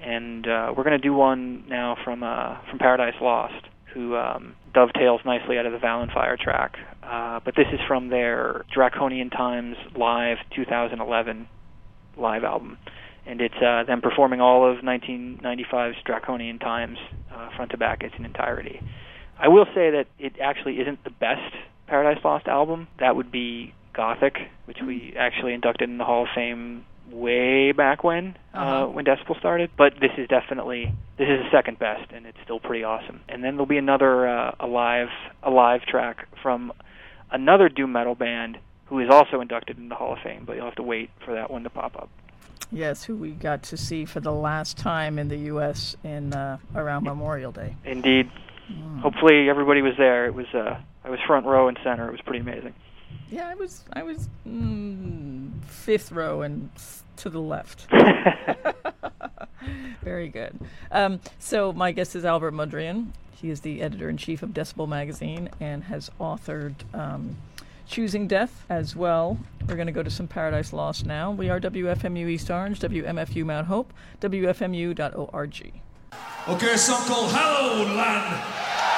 And 0.00 0.46
uh, 0.46 0.74
we're 0.76 0.84
gonna 0.84 0.98
do 0.98 1.14
one 1.14 1.64
now 1.66 1.96
from 2.04 2.22
uh, 2.22 2.58
from 2.68 2.78
Paradise 2.78 3.14
Lost, 3.22 3.64
who 3.94 4.16
um, 4.16 4.54
dovetails 4.74 5.22
nicely 5.24 5.58
out 5.58 5.64
of 5.64 5.72
the 5.72 5.78
Vallenfyre 5.78 6.38
track. 6.38 6.76
Uh, 7.02 7.40
but 7.42 7.56
this 7.56 7.68
is 7.72 7.80
from 7.88 8.08
their 8.08 8.66
Draconian 8.70 9.30
Times 9.30 9.76
live 9.96 10.38
2011 10.54 11.48
live 12.16 12.44
album 12.44 12.76
and 13.26 13.40
it's 13.40 13.54
uh, 13.56 13.84
them 13.84 14.00
performing 14.00 14.40
all 14.40 14.70
of 14.70 14.78
1995's 14.78 15.96
Draconian 16.04 16.58
Times 16.58 16.98
uh, 17.34 17.50
front 17.56 17.70
to 17.72 17.76
back 17.78 18.02
in 18.02 18.08
its 18.08 18.16
entirety. 18.18 18.80
I 19.38 19.48
will 19.48 19.66
say 19.74 19.90
that 19.90 20.06
it 20.18 20.34
actually 20.40 20.74
isn't 20.80 21.02
the 21.04 21.10
best 21.10 21.54
Paradise 21.86 22.22
Lost 22.24 22.46
album. 22.46 22.88
That 23.00 23.16
would 23.16 23.30
be 23.32 23.74
Gothic, 23.94 24.36
which 24.66 24.78
we 24.86 25.14
actually 25.18 25.54
inducted 25.54 25.88
in 25.88 25.98
the 25.98 26.04
Hall 26.04 26.22
of 26.22 26.28
Fame 26.34 26.84
way 27.10 27.72
back 27.72 28.02
when 28.02 28.36
uh 28.54 28.58
Uh-huh. 28.58 28.86
when 28.88 29.04
Decibel 29.04 29.38
started. 29.38 29.70
But 29.76 29.94
this 30.00 30.10
is 30.16 30.28
definitely 30.28 30.92
this 31.18 31.28
is 31.28 31.40
the 31.44 31.50
second 31.52 31.78
best, 31.78 32.10
and 32.12 32.26
it's 32.26 32.38
still 32.44 32.58
pretty 32.60 32.84
awesome. 32.84 33.20
And 33.28 33.42
then 33.44 33.54
there'll 33.54 33.66
be 33.66 33.78
another 33.78 34.26
uh, 34.28 34.54
a 34.60 34.66
live 34.66 35.08
a 35.42 35.50
live 35.50 35.82
track 35.82 36.28
from 36.42 36.72
another 37.30 37.68
doom 37.68 37.92
metal 37.92 38.14
band 38.14 38.58
who 38.86 38.98
is 39.00 39.08
also 39.10 39.40
inducted 39.40 39.78
in 39.78 39.88
the 39.88 39.94
Hall 39.94 40.12
of 40.12 40.18
Fame, 40.22 40.44
but 40.46 40.56
you'll 40.56 40.66
have 40.66 40.74
to 40.76 40.82
wait 40.82 41.10
for 41.24 41.34
that 41.34 41.50
one 41.50 41.62
to 41.64 41.70
pop 41.70 41.96
up. 41.96 42.08
Yes, 42.72 43.04
who 43.04 43.16
we 43.16 43.30
got 43.30 43.62
to 43.64 43.76
see 43.76 44.04
for 44.04 44.20
the 44.20 44.32
last 44.32 44.76
time 44.76 45.18
in 45.18 45.28
the 45.28 45.36
U.S. 45.36 45.96
in 46.02 46.32
uh, 46.32 46.58
around 46.74 47.04
Memorial 47.04 47.52
Day. 47.52 47.76
Indeed. 47.84 48.30
Mm. 48.70 49.00
Hopefully 49.00 49.48
everybody 49.48 49.82
was 49.82 49.94
there. 49.98 50.26
It 50.26 50.34
was 50.34 50.46
uh 50.54 50.80
I 51.04 51.10
was 51.10 51.20
front 51.26 51.46
row 51.46 51.68
and 51.68 51.78
center. 51.84 52.08
It 52.08 52.12
was 52.12 52.22
pretty 52.22 52.40
amazing. 52.40 52.74
Yeah, 53.30 53.48
I 53.48 53.54
was 53.54 53.84
I 53.92 54.02
was 54.02 54.28
mm, 54.48 55.50
fifth 55.64 56.10
row 56.10 56.42
and 56.42 56.70
to 57.18 57.28
the 57.30 57.40
left. 57.40 57.86
Very 60.02 60.28
good. 60.28 60.58
Um, 60.90 61.20
so 61.38 61.72
my 61.72 61.92
guest 61.92 62.16
is 62.16 62.24
Albert 62.24 62.52
Mudrian. 62.52 63.08
He 63.32 63.50
is 63.50 63.60
the 63.60 63.82
editor 63.82 64.08
in 64.08 64.16
chief 64.16 64.42
of 64.42 64.50
Decibel 64.50 64.88
Magazine 64.88 65.50
and 65.60 65.84
has 65.84 66.10
authored 66.20 66.74
um, 66.94 67.36
Choosing 67.86 68.26
Death 68.26 68.64
as 68.68 68.96
well. 68.96 69.38
We're 69.68 69.76
going 69.76 69.86
to 69.86 69.92
go 69.92 70.02
to 70.02 70.10
some 70.10 70.26
Paradise 70.26 70.72
Lost 70.72 71.06
now. 71.06 71.30
We 71.30 71.48
are 71.50 71.60
WFMU 71.60 72.28
East 72.28 72.50
Orange, 72.50 72.80
WMFU 72.80 73.44
Mount 73.44 73.66
Hope, 73.66 73.92
WFMU.org. 74.20 75.72
Okay, 76.48 76.72
a 76.72 76.78
song 76.78 77.06
called 77.06 77.32
Hallowed 77.32 77.88
Land. 77.96 78.93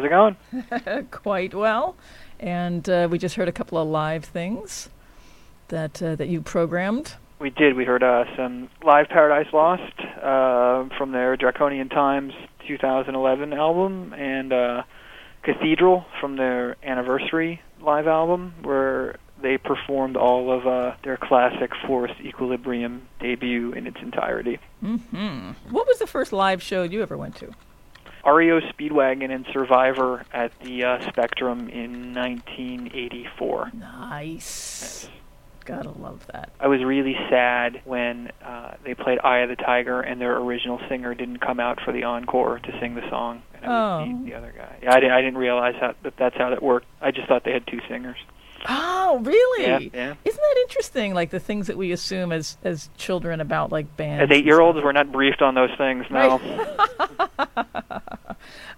How's 0.00 0.06
it 0.06 0.86
going? 0.88 1.06
Quite 1.10 1.54
well. 1.54 1.94
And 2.38 2.88
uh, 2.88 3.08
we 3.10 3.18
just 3.18 3.34
heard 3.34 3.48
a 3.48 3.52
couple 3.52 3.76
of 3.76 3.86
live 3.86 4.24
things 4.24 4.88
that 5.68 6.02
uh, 6.02 6.14
that 6.16 6.28
you 6.28 6.40
programmed. 6.40 7.14
We 7.38 7.50
did. 7.50 7.74
We 7.74 7.84
heard 7.84 8.02
uh, 8.02 8.24
some 8.36 8.70
live 8.82 9.08
Paradise 9.08 9.52
Lost 9.52 10.00
uh, 10.22 10.88
from 10.96 11.12
their 11.12 11.36
Draconian 11.36 11.90
Times 11.90 12.32
2011 12.66 13.52
album, 13.52 14.14
and 14.14 14.52
uh, 14.52 14.82
Cathedral 15.42 16.06
from 16.20 16.36
their 16.36 16.76
anniversary 16.82 17.60
live 17.82 18.06
album, 18.06 18.54
where 18.62 19.16
they 19.42 19.58
performed 19.58 20.16
all 20.16 20.50
of 20.50 20.66
uh, 20.66 20.94
their 21.02 21.16
classic 21.18 21.72
Forest 21.86 22.20
of 22.20 22.26
Equilibrium 22.26 23.06
debut 23.20 23.72
in 23.72 23.86
its 23.86 23.98
entirety. 24.00 24.58
hmm 24.80 25.50
What 25.70 25.86
was 25.86 25.98
the 25.98 26.06
first 26.06 26.32
live 26.32 26.62
show 26.62 26.84
you 26.84 27.02
ever 27.02 27.18
went 27.18 27.36
to? 27.36 27.52
REO 28.26 28.60
Speedwagon 28.60 29.30
and 29.34 29.46
Survivor 29.52 30.24
at 30.32 30.52
the 30.60 30.84
uh, 30.84 31.08
Spectrum 31.08 31.68
in 31.68 32.12
1984. 32.14 33.70
Nice. 33.74 35.08
Gotta 35.64 35.90
love 35.90 36.26
that. 36.32 36.50
I 36.58 36.66
was 36.68 36.82
really 36.82 37.14
sad 37.28 37.82
when 37.84 38.32
uh, 38.44 38.74
they 38.82 38.94
played 38.94 39.18
Eye 39.22 39.38
of 39.40 39.50
the 39.50 39.56
Tiger 39.56 40.00
and 40.00 40.20
their 40.20 40.36
original 40.38 40.80
singer 40.88 41.14
didn't 41.14 41.38
come 41.40 41.60
out 41.60 41.80
for 41.84 41.92
the 41.92 42.04
encore 42.04 42.58
to 42.58 42.80
sing 42.80 42.94
the 42.94 43.08
song. 43.10 43.42
And 43.54 43.62
was 43.70 43.70
Oh. 43.70 44.18
the, 44.24 44.30
the 44.30 44.36
other 44.36 44.52
guy. 44.56 44.76
Yeah, 44.82 44.92
I, 44.94 45.00
didn't, 45.00 45.12
I 45.12 45.20
didn't 45.20 45.38
realize 45.38 45.74
how, 45.78 45.94
that 46.02 46.14
that's 46.16 46.36
how 46.36 46.50
that 46.50 46.62
worked. 46.62 46.86
I 47.00 47.10
just 47.10 47.28
thought 47.28 47.44
they 47.44 47.52
had 47.52 47.66
two 47.66 47.80
singers. 47.88 48.16
Oh, 48.68 49.20
really? 49.22 49.62
Yeah, 49.64 49.78
yeah. 49.78 50.14
Isn't 50.24 50.40
that 50.40 50.56
interesting? 50.62 51.14
Like 51.14 51.30
the 51.30 51.40
things 51.40 51.66
that 51.66 51.76
we 51.76 51.92
assume 51.92 52.32
as 52.32 52.56
as 52.64 52.90
children 52.96 53.40
about 53.40 53.72
like 53.72 53.96
bands. 53.96 54.30
As 54.30 54.36
eight-year-olds, 54.36 54.76
stuff. 54.76 54.84
we're 54.84 54.92
not 54.92 55.12
briefed 55.12 55.42
on 55.42 55.54
those 55.54 55.70
things. 55.78 56.04
No. 56.10 56.40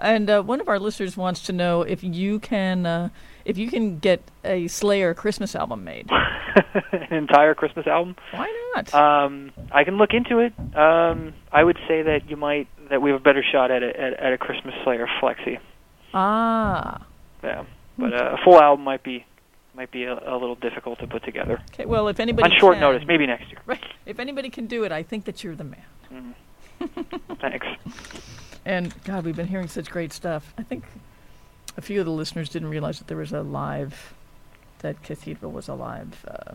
And 0.02 0.28
uh, 0.28 0.42
one 0.42 0.60
of 0.60 0.68
our 0.68 0.80
listeners 0.80 1.16
wants 1.16 1.42
to 1.42 1.52
know 1.52 1.82
if 1.82 2.02
you 2.02 2.40
can 2.40 2.84
uh, 2.84 3.08
if 3.44 3.56
you 3.56 3.70
can 3.70 3.98
get 4.00 4.20
a 4.44 4.66
Slayer 4.66 5.14
Christmas 5.14 5.54
album 5.54 5.84
made. 5.84 6.10
An 6.92 7.14
entire 7.14 7.54
Christmas 7.54 7.86
album. 7.86 8.16
Why 8.32 8.72
not? 8.74 8.92
Um, 8.92 9.52
I 9.70 9.84
can 9.84 9.98
look 9.98 10.10
into 10.12 10.40
it. 10.40 10.52
Um, 10.76 11.34
I 11.52 11.62
would 11.62 11.78
say 11.86 12.02
that 12.02 12.28
you 12.28 12.36
might 12.36 12.66
that 12.90 13.00
we 13.00 13.10
have 13.10 13.20
a 13.20 13.22
better 13.22 13.44
shot 13.44 13.70
at 13.70 13.84
a, 13.84 13.88
at, 13.98 14.12
at 14.14 14.32
a 14.32 14.38
Christmas 14.38 14.74
Slayer 14.82 15.06
flexi. 15.20 15.58
ah. 16.12 17.06
Yeah, 17.44 17.64
but 17.98 18.12
uh, 18.12 18.36
a 18.38 18.44
full 18.44 18.60
album 18.60 18.84
might 18.84 19.02
be 19.02 19.24
might 19.74 19.90
be 19.90 20.04
a, 20.04 20.12
a 20.14 20.36
little 20.36 20.54
difficult 20.56 20.98
to 21.00 21.06
put 21.06 21.24
together 21.24 21.60
Okay. 21.72 21.86
Well, 21.86 22.08
if 22.08 22.20
anybody 22.20 22.52
on 22.52 22.58
short 22.58 22.74
can- 22.74 22.80
notice. 22.82 23.04
Maybe 23.06 23.26
next 23.26 23.48
year. 23.50 23.60
Right. 23.66 23.82
If 24.06 24.18
anybody 24.18 24.50
can 24.50 24.66
do 24.66 24.84
it, 24.84 24.92
I 24.92 25.02
think 25.02 25.24
that 25.24 25.42
you're 25.42 25.56
the 25.56 25.64
man. 25.64 25.84
Mm. 26.12 26.34
Thanks. 27.40 27.66
And 28.64 28.94
God, 29.02 29.24
we've 29.24 29.34
been 29.34 29.48
hearing 29.48 29.66
such 29.66 29.90
great 29.90 30.12
stuff. 30.12 30.54
I 30.56 30.62
think 30.62 30.84
a 31.76 31.80
few 31.80 31.98
of 31.98 32.06
the 32.06 32.12
listeners 32.12 32.48
didn't 32.48 32.68
realize 32.68 32.98
that 33.00 33.08
there 33.08 33.16
was 33.16 33.32
a 33.32 33.42
live, 33.42 34.14
that 34.82 35.02
Cathedral 35.02 35.50
was 35.50 35.66
a 35.66 35.74
live 35.74 36.24
uh, 36.28 36.54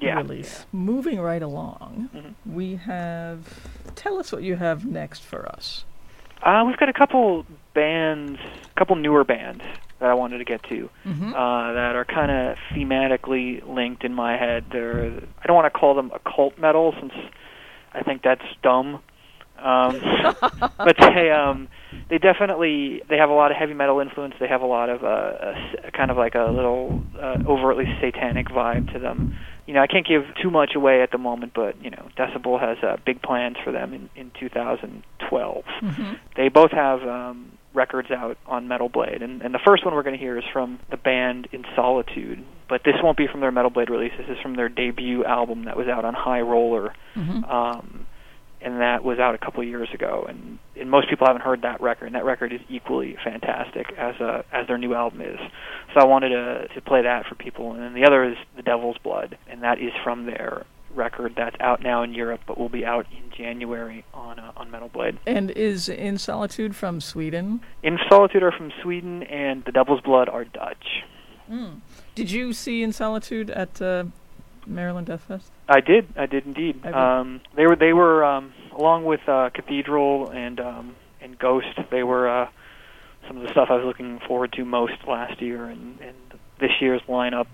Yeah. 0.00 0.16
release. 0.16 0.66
Moving 0.72 1.20
right 1.20 1.42
along, 1.42 2.10
Mhm. 2.12 2.34
we 2.52 2.74
have. 2.74 3.46
Tell 3.94 4.18
us 4.18 4.32
what 4.32 4.42
you 4.42 4.56
have 4.56 4.84
next 4.84 5.22
for 5.22 5.46
us. 5.48 5.84
Uh, 6.42 6.64
we've 6.66 6.76
got 6.78 6.88
a 6.88 6.92
couple 6.92 7.46
bands, 7.74 8.40
a 8.40 8.74
couple 8.78 8.96
newer 8.96 9.22
bands 9.22 9.62
that 10.00 10.08
I 10.10 10.14
wanted 10.14 10.38
to 10.38 10.44
get 10.44 10.62
to 10.64 10.90
Mm-hmm. 11.06 11.32
uh, 11.34 11.72
that 11.72 11.96
are 11.96 12.04
kind 12.04 12.30
of 12.30 12.58
thematically 12.74 13.66
linked 13.66 14.04
in 14.04 14.12
my 14.14 14.36
head. 14.36 14.64
They're 14.72 15.06
I 15.42 15.46
don't 15.46 15.56
want 15.56 15.72
to 15.72 15.78
call 15.78 15.94
them 15.94 16.10
occult 16.14 16.58
metal 16.58 16.94
since 17.00 17.12
I 17.92 18.02
think 18.02 18.22
that's 18.22 18.44
dumb. 18.62 19.00
Um, 19.58 20.00
but 20.76 20.96
they 20.98 21.30
um, 21.30 21.68
they 22.10 22.18
definitely 22.18 23.02
they 23.08 23.16
have 23.16 23.30
a 23.30 23.34
lot 23.34 23.50
of 23.50 23.56
heavy 23.56 23.72
metal 23.74 24.00
influence. 24.00 24.34
They 24.38 24.48
have 24.48 24.60
a 24.60 24.66
lot 24.66 24.90
of 24.90 25.02
uh, 25.02 25.54
a 25.84 25.90
kind 25.92 26.10
of 26.10 26.16
like 26.18 26.34
a 26.34 26.44
little 26.52 27.02
uh, 27.18 27.38
overtly 27.48 27.86
satanic 28.00 28.48
vibe 28.48 28.92
to 28.92 28.98
them. 28.98 29.34
You 29.66 29.74
know, 29.74 29.80
I 29.80 29.86
can't 29.88 30.06
give 30.06 30.22
too 30.40 30.50
much 30.50 30.74
away 30.76 31.02
at 31.02 31.10
the 31.10 31.18
moment, 31.18 31.52
but 31.54 31.82
you 31.82 31.90
know, 31.90 32.06
Decibel 32.18 32.60
has 32.60 32.78
uh, 32.84 32.98
big 33.06 33.22
plans 33.22 33.56
for 33.64 33.72
them 33.72 33.94
in 33.94 34.10
in 34.14 34.30
2012 34.38 35.64
Mm-hmm. 35.82 36.12
they 36.36 36.48
both 36.48 36.70
have 36.72 37.02
um, 37.02 37.52
records 37.76 38.10
out 38.10 38.36
on 38.46 38.66
Metal 38.66 38.88
Blade, 38.88 39.22
and, 39.22 39.42
and 39.42 39.54
the 39.54 39.60
first 39.64 39.84
one 39.84 39.94
we're 39.94 40.02
going 40.02 40.16
to 40.16 40.20
hear 40.20 40.36
is 40.38 40.44
from 40.52 40.80
the 40.90 40.96
band 40.96 41.46
In 41.52 41.64
Solitude. 41.76 42.42
But 42.68 42.80
this 42.84 42.94
won't 43.02 43.16
be 43.16 43.28
from 43.30 43.40
their 43.40 43.52
Metal 43.52 43.70
Blade 43.70 43.90
release. 43.90 44.12
This 44.18 44.28
is 44.28 44.38
from 44.42 44.56
their 44.56 44.68
debut 44.68 45.24
album 45.24 45.66
that 45.66 45.76
was 45.76 45.86
out 45.86 46.04
on 46.04 46.14
High 46.14 46.40
Roller, 46.40 46.92
Mm-hmm. 47.14 47.44
um, 47.44 48.06
and 48.60 48.80
that 48.80 49.04
was 49.04 49.18
out 49.18 49.34
a 49.34 49.38
couple 49.38 49.60
of 49.60 49.68
years 49.68 49.88
ago. 49.94 50.24
And, 50.28 50.58
and 50.80 50.90
most 50.90 51.08
people 51.08 51.26
haven't 51.26 51.42
heard 51.42 51.62
that 51.62 51.80
record, 51.80 52.06
and 52.06 52.14
that 52.14 52.24
record 52.24 52.52
is 52.52 52.60
equally 52.68 53.16
fantastic 53.22 53.86
as 53.96 54.16
a, 54.20 54.44
as 54.52 54.66
their 54.66 54.78
new 54.78 54.94
album 54.94 55.20
is. 55.20 55.38
So 55.94 56.00
I 56.00 56.06
wanted 56.06 56.30
to 56.30 56.66
to 56.74 56.80
play 56.80 57.02
that 57.02 57.26
for 57.26 57.34
people. 57.36 57.72
And 57.72 57.82
then 57.82 57.94
the 57.94 58.04
other 58.06 58.24
is 58.24 58.36
The 58.56 58.62
Devil's 58.62 58.96
Blood, 59.04 59.38
and 59.48 59.62
that 59.62 59.78
is 59.78 59.92
from 60.02 60.26
their 60.26 60.64
record 60.96 61.34
that's 61.36 61.56
out 61.60 61.82
now 61.82 62.02
in 62.02 62.14
Europe, 62.14 62.40
but 62.46 62.58
will 62.58 62.68
be 62.68 62.84
out 62.84 63.06
in 63.12 63.30
January 63.36 64.04
on 64.14 64.38
uh, 64.38 64.52
on 64.56 64.70
Metal 64.70 64.88
Blade. 64.88 65.18
And 65.26 65.50
is 65.50 65.88
In 65.88 66.18
Solitude 66.18 66.74
from 66.74 67.00
Sweden? 67.00 67.60
In 67.82 67.98
Solitude 68.08 68.42
are 68.42 68.52
from 68.52 68.72
Sweden, 68.82 69.22
and 69.24 69.64
The 69.64 69.72
Devil's 69.72 70.00
Blood 70.00 70.28
are 70.28 70.44
Dutch. 70.44 71.04
Did 72.14 72.30
you 72.30 72.52
see 72.52 72.82
In 72.82 72.92
Solitude 72.92 73.50
at 73.50 73.80
uh, 73.80 74.04
Maryland 74.66 75.06
Death 75.06 75.22
Fest? 75.22 75.52
I 75.68 75.80
did, 75.80 76.08
I 76.16 76.26
did 76.26 76.46
indeed. 76.46 76.80
I 76.82 76.86
did. 76.86 76.94
Um, 76.94 77.40
they 77.54 77.66
were, 77.66 77.76
they 77.76 77.92
were, 77.92 78.24
um, 78.24 78.52
along 78.76 79.04
with 79.04 79.20
uh, 79.28 79.50
Cathedral 79.54 80.30
and 80.30 80.58
um, 80.60 80.96
and 81.20 81.38
Ghost. 81.38 81.78
They 81.90 82.02
were 82.02 82.28
uh, 82.28 82.48
some 83.26 83.36
of 83.36 83.42
the 83.42 83.50
stuff 83.50 83.68
I 83.70 83.76
was 83.76 83.84
looking 83.84 84.20
forward 84.26 84.52
to 84.54 84.64
most 84.64 84.94
last 85.06 85.40
year, 85.40 85.66
and, 85.66 86.00
and 86.00 86.16
this 86.60 86.70
year's 86.80 87.02
lineup 87.08 87.46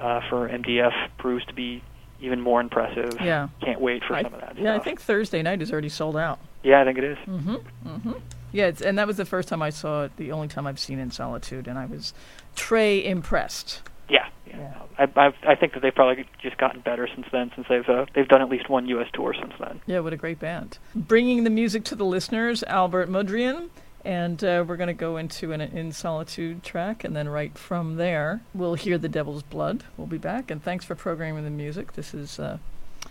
uh, 0.00 0.20
for 0.28 0.48
MDF 0.48 0.92
proves 1.18 1.44
to 1.46 1.54
be 1.54 1.82
even 2.24 2.40
more 2.40 2.60
impressive. 2.60 3.16
Yeah. 3.20 3.48
Can't 3.62 3.80
wait 3.80 4.02
for 4.04 4.14
I- 4.14 4.22
some 4.22 4.34
of 4.34 4.40
that. 4.40 4.58
yeah, 4.58 4.74
I 4.74 4.78
think 4.78 5.00
Thursday 5.00 5.42
night 5.42 5.62
is 5.62 5.70
already 5.72 5.88
sold 5.88 6.16
out. 6.16 6.38
Yeah, 6.62 6.80
I 6.80 6.84
think 6.84 6.98
it 6.98 7.04
is. 7.04 7.18
Mm-hmm. 7.26 7.54
Mm-hmm. 7.86 8.12
Yeah, 8.52 8.66
it's, 8.66 8.80
and 8.80 8.98
that 8.98 9.06
was 9.06 9.16
the 9.16 9.24
first 9.24 9.48
time 9.48 9.60
I 9.62 9.70
saw 9.70 10.04
it. 10.04 10.16
The 10.16 10.32
only 10.32 10.48
time 10.48 10.66
I've 10.66 10.78
seen 10.78 10.98
In 10.98 11.10
Solitude, 11.10 11.66
and 11.68 11.78
I 11.78 11.86
was 11.86 12.14
Trey 12.56 13.04
impressed. 13.04 13.82
Yeah, 14.08 14.26
yeah. 14.46 14.56
Yeah. 14.58 14.74
I, 14.96 15.26
I 15.26 15.32
I 15.52 15.54
think 15.56 15.72
that 15.74 15.80
they've 15.82 15.94
probably 15.94 16.24
just 16.40 16.56
gotten 16.56 16.80
better 16.80 17.08
since 17.12 17.26
then, 17.32 17.50
since 17.56 17.66
they've 17.68 17.88
uh, 17.88 18.06
they've 18.14 18.28
done 18.28 18.40
at 18.42 18.48
least 18.48 18.68
one 18.70 18.86
U.S. 18.86 19.08
tour 19.12 19.34
since 19.38 19.52
then. 19.58 19.80
Yeah, 19.86 19.98
what 20.00 20.12
a 20.12 20.16
great 20.16 20.38
band. 20.38 20.78
Bringing 20.94 21.42
the 21.44 21.50
music 21.50 21.82
to 21.84 21.96
the 21.96 22.04
listeners, 22.04 22.62
Albert 22.64 23.08
Mudrian. 23.10 23.70
And 24.04 24.44
uh, 24.44 24.64
we're 24.66 24.76
going 24.76 24.88
to 24.88 24.92
go 24.92 25.16
into 25.16 25.52
an 25.52 25.62
In 25.62 25.90
Solitude 25.92 26.62
track, 26.62 27.04
and 27.04 27.16
then 27.16 27.26
right 27.28 27.56
from 27.56 27.96
there, 27.96 28.42
we'll 28.52 28.74
hear 28.74 28.98
The 28.98 29.08
Devil's 29.08 29.42
Blood. 29.42 29.84
We'll 29.96 30.06
be 30.06 30.18
back, 30.18 30.50
and 30.50 30.62
thanks 30.62 30.84
for 30.84 30.94
programming 30.94 31.44
the 31.44 31.50
music. 31.50 31.94
This 31.94 32.12
is 32.12 32.38
uh, 32.38 32.58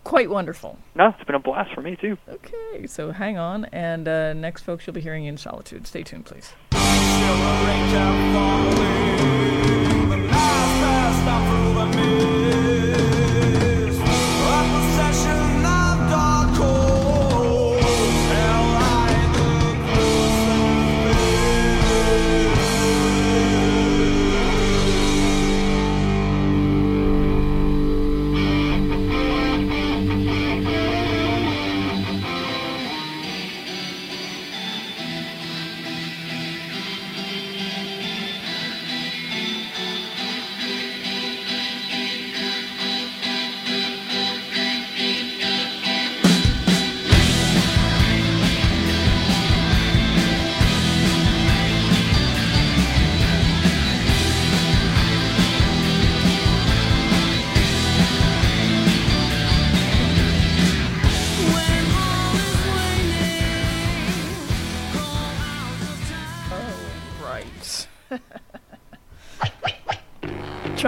quite 0.04 0.30
wonderful. 0.30 0.78
No, 0.94 1.08
it's 1.08 1.24
been 1.24 1.36
a 1.36 1.40
blast 1.40 1.74
for 1.74 1.82
me 1.82 1.96
too. 1.96 2.18
Okay, 2.30 2.86
so 2.86 3.12
hang 3.12 3.38
on, 3.40 3.66
and 3.66 4.08
uh, 4.08 4.34
next, 4.34 4.62
folks, 4.62 4.86
you'll 4.86 4.94
be 4.94 5.02
hearing 5.02 5.26
In 5.26 5.38
Solitude. 5.38 5.88
Stay 5.88 6.04
tuned, 6.04 6.26
please. 6.26 6.54
Shivering 6.74 7.94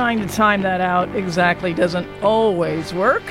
Trying 0.06 0.28
to 0.28 0.36
time 0.36 0.62
that 0.62 0.82
out 0.82 1.10
exactly 1.16 1.74
doesn't 1.74 2.08
always 2.22 2.94
work. 2.94 3.24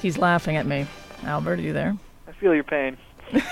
He's 0.00 0.18
laughing 0.18 0.54
at 0.54 0.66
me. 0.66 0.86
Albert, 1.24 1.58
are 1.58 1.62
you 1.62 1.72
there? 1.72 1.96
I 2.28 2.30
feel 2.30 2.54
your 2.54 2.62
pain. 2.62 2.96
That's 3.32 3.44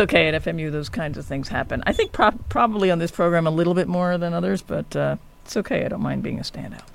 okay 0.00 0.28
at 0.28 0.42
FMU. 0.42 0.72
Those 0.72 0.88
kinds 0.88 1.18
of 1.18 1.26
things 1.26 1.48
happen. 1.48 1.82
I 1.86 1.92
think 1.92 2.12
prob 2.12 2.48
probably 2.48 2.90
on 2.90 2.98
this 2.98 3.10
program 3.10 3.46
a 3.46 3.50
little 3.50 3.74
bit 3.74 3.88
more 3.88 4.16
than 4.16 4.32
others, 4.32 4.62
but 4.62 4.96
uh, 4.96 5.16
it's 5.44 5.58
okay. 5.58 5.84
I 5.84 5.88
don't 5.88 6.00
mind 6.00 6.22
being 6.22 6.38
a 6.38 6.42
standout. 6.42 6.86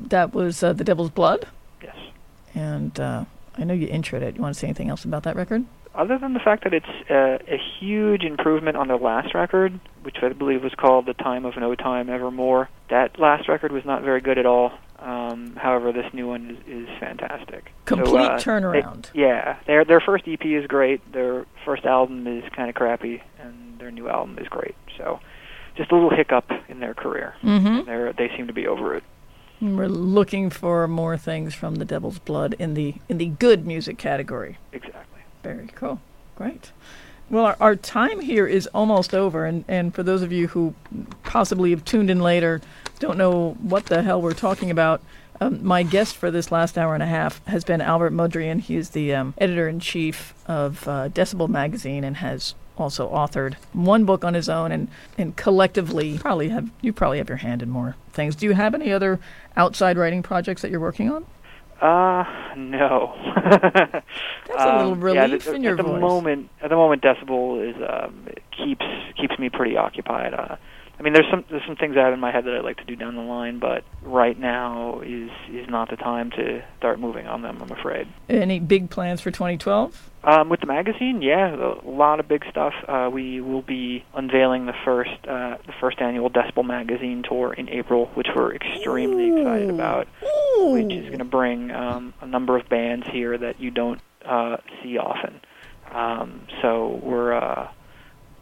That 0.00 0.32
was 0.32 0.62
uh, 0.62 0.72
the 0.72 0.84
Devil's 0.84 1.10
Blood, 1.10 1.48
Yes. 1.82 1.96
and 2.54 3.00
uh, 3.00 3.24
I 3.56 3.64
know 3.64 3.74
you 3.74 3.88
introed 3.88 4.22
it. 4.22 4.36
You 4.36 4.42
want 4.42 4.54
to 4.54 4.60
say 4.60 4.68
anything 4.68 4.88
else 4.88 5.04
about 5.04 5.24
that 5.24 5.34
record? 5.34 5.64
Other 5.98 6.16
than 6.16 6.32
the 6.32 6.38
fact 6.38 6.62
that 6.62 6.72
it's 6.72 7.10
uh, 7.10 7.38
a 7.52 7.58
huge 7.80 8.22
improvement 8.22 8.76
on 8.76 8.86
their 8.86 8.96
last 8.96 9.34
record, 9.34 9.80
which 10.02 10.18
I 10.22 10.28
believe 10.28 10.62
was 10.62 10.72
called 10.74 11.06
"The 11.06 11.12
Time 11.14 11.44
of 11.44 11.56
No 11.56 11.74
Time 11.74 12.08
Evermore," 12.08 12.68
that 12.88 13.18
last 13.18 13.48
record 13.48 13.72
was 13.72 13.84
not 13.84 14.02
very 14.02 14.20
good 14.20 14.38
at 14.38 14.46
all. 14.46 14.70
Um, 15.00 15.56
however, 15.56 15.90
this 15.92 16.06
new 16.14 16.28
one 16.28 16.62
is, 16.68 16.84
is 16.84 16.88
fantastic. 17.00 17.72
Complete 17.84 18.26
So, 18.26 18.32
uh, 18.32 18.38
turnaround. 18.38 19.10
Yeah, 19.12 19.56
their 19.66 19.84
their 19.84 20.00
first 20.00 20.28
EP 20.28 20.44
is 20.46 20.68
great. 20.68 21.00
Their 21.12 21.46
first 21.64 21.84
album 21.84 22.28
is 22.28 22.44
kind 22.54 22.68
of 22.68 22.76
crappy, 22.76 23.20
and 23.40 23.80
their 23.80 23.90
new 23.90 24.08
album 24.08 24.38
is 24.38 24.46
great. 24.46 24.76
So, 24.96 25.18
just 25.76 25.90
a 25.90 25.96
little 25.96 26.10
hiccup 26.10 26.48
in 26.68 26.78
their 26.78 26.94
career. 26.94 27.34
Mm-hmm. 27.42 27.90
They 27.90 28.28
they 28.28 28.36
seem 28.36 28.46
to 28.46 28.52
be 28.52 28.68
over 28.68 28.94
it. 28.94 29.02
We're 29.60 29.88
looking 29.88 30.50
for 30.50 30.86
more 30.86 31.16
things 31.16 31.52
from 31.52 31.76
the 31.76 31.84
Devil's 31.84 32.20
Blood 32.20 32.54
in 32.60 32.74
the 32.74 32.94
in 33.08 33.18
the 33.18 33.26
good 33.26 33.66
music 33.66 33.98
category. 33.98 34.58
Exactly. 34.72 35.17
Very 35.48 35.68
cool. 35.68 35.98
Great. 36.36 36.72
Well, 37.30 37.46
our, 37.46 37.56
our 37.58 37.74
time 37.74 38.20
here 38.20 38.46
is 38.46 38.66
almost 38.74 39.14
over, 39.14 39.46
and, 39.46 39.64
and 39.66 39.94
for 39.94 40.02
those 40.02 40.20
of 40.20 40.30
you 40.30 40.48
who 40.48 40.74
possibly 41.22 41.70
have 41.70 41.86
tuned 41.86 42.10
in 42.10 42.20
later, 42.20 42.60
don't 42.98 43.16
know 43.16 43.52
what 43.62 43.86
the 43.86 44.02
hell 44.02 44.20
we're 44.20 44.34
talking 44.34 44.70
about, 44.70 45.00
um, 45.40 45.64
my 45.64 45.84
guest 45.84 46.16
for 46.16 46.30
this 46.30 46.52
last 46.52 46.76
hour 46.76 46.92
and 46.92 47.02
a 47.02 47.06
half 47.06 47.42
has 47.46 47.64
been 47.64 47.80
Albert 47.80 48.12
Mudrian. 48.12 48.60
He 48.60 48.76
is 48.76 48.90
the 48.90 49.14
um, 49.14 49.32
editor 49.38 49.68
in 49.68 49.80
chief 49.80 50.34
of 50.46 50.86
uh, 50.86 51.08
Decibel 51.08 51.48
magazine 51.48 52.04
and 52.04 52.18
has 52.18 52.54
also 52.76 53.08
authored 53.08 53.54
one 53.72 54.04
book 54.04 54.24
on 54.24 54.34
his 54.34 54.50
own 54.50 54.70
and, 54.70 54.88
and 55.16 55.34
collectively 55.34 56.18
probably 56.18 56.50
have 56.50 56.70
you 56.80 56.92
probably 56.92 57.18
have 57.18 57.28
your 57.28 57.38
hand 57.38 57.62
in 57.62 57.70
more 57.70 57.96
things. 58.12 58.36
Do 58.36 58.46
you 58.46 58.52
have 58.52 58.74
any 58.74 58.92
other 58.92 59.18
outside 59.56 59.96
writing 59.96 60.22
projects 60.22 60.60
that 60.62 60.70
you're 60.70 60.78
working 60.78 61.10
on? 61.10 61.24
Uh, 61.80 62.24
no. 62.56 63.14
That's 63.36 64.04
a 64.48 64.78
little 64.78 64.92
Um, 64.92 65.14
yeah, 65.14 65.22
relief 65.22 65.44
the- 65.44 65.54
in 65.54 65.62
your 65.62 65.72
at 65.72 65.76
the 65.78 65.82
voice. 65.84 66.00
moment. 66.00 66.50
At 66.60 66.70
the 66.70 66.76
moment, 66.76 67.02
Decibel 67.02 67.68
is 67.70 67.76
um, 67.88 68.26
keeps 68.64 68.84
keeps 69.16 69.38
me 69.38 69.48
pretty 69.48 69.76
occupied. 69.76 70.34
Uh, 70.34 70.56
I 70.98 71.02
mean, 71.02 71.12
there's 71.12 71.30
some 71.30 71.44
there's 71.48 71.62
some 71.64 71.76
things 71.76 71.96
I 71.96 72.00
have 72.00 72.12
in 72.12 72.18
my 72.18 72.32
head 72.32 72.44
that 72.44 72.54
I'd 72.54 72.64
like 72.64 72.78
to 72.78 72.84
do 72.84 72.96
down 72.96 73.14
the 73.14 73.22
line, 73.22 73.60
but 73.60 73.84
right 74.02 74.36
now 74.38 75.00
is 75.00 75.30
is 75.48 75.68
not 75.68 75.90
the 75.90 75.96
time 75.96 76.30
to 76.32 76.64
start 76.76 76.98
moving 76.98 77.26
on 77.28 77.42
them. 77.42 77.62
I'm 77.62 77.70
afraid. 77.70 78.08
Any 78.28 78.58
big 78.58 78.90
plans 78.90 79.20
for 79.20 79.30
2012? 79.30 80.10
Um, 80.24 80.48
with 80.48 80.58
the 80.58 80.66
magazine, 80.66 81.22
yeah, 81.22 81.54
a 81.54 81.88
lot 81.88 82.18
of 82.18 82.26
big 82.26 82.44
stuff. 82.50 82.74
Uh, 82.88 83.08
we 83.12 83.40
will 83.40 83.62
be 83.62 84.04
unveiling 84.12 84.66
the 84.66 84.74
first 84.84 85.12
uh, 85.28 85.58
the 85.66 85.72
first 85.80 86.00
annual 86.00 86.30
Decibel 86.30 86.66
magazine 86.66 87.22
tour 87.22 87.52
in 87.52 87.68
April, 87.68 88.06
which 88.14 88.28
we're 88.34 88.54
extremely 88.54 89.38
excited 89.38 89.70
about. 89.70 90.08
Which 90.58 90.92
is 90.92 91.06
going 91.06 91.18
to 91.18 91.24
bring 91.24 91.70
um, 91.70 92.12
a 92.20 92.26
number 92.26 92.58
of 92.58 92.68
bands 92.68 93.06
here 93.06 93.38
that 93.38 93.60
you 93.60 93.70
don't 93.70 94.00
uh, 94.24 94.56
see 94.82 94.98
often. 94.98 95.40
Um, 95.92 96.42
so 96.60 97.00
we're 97.02 97.32
uh, 97.34 97.68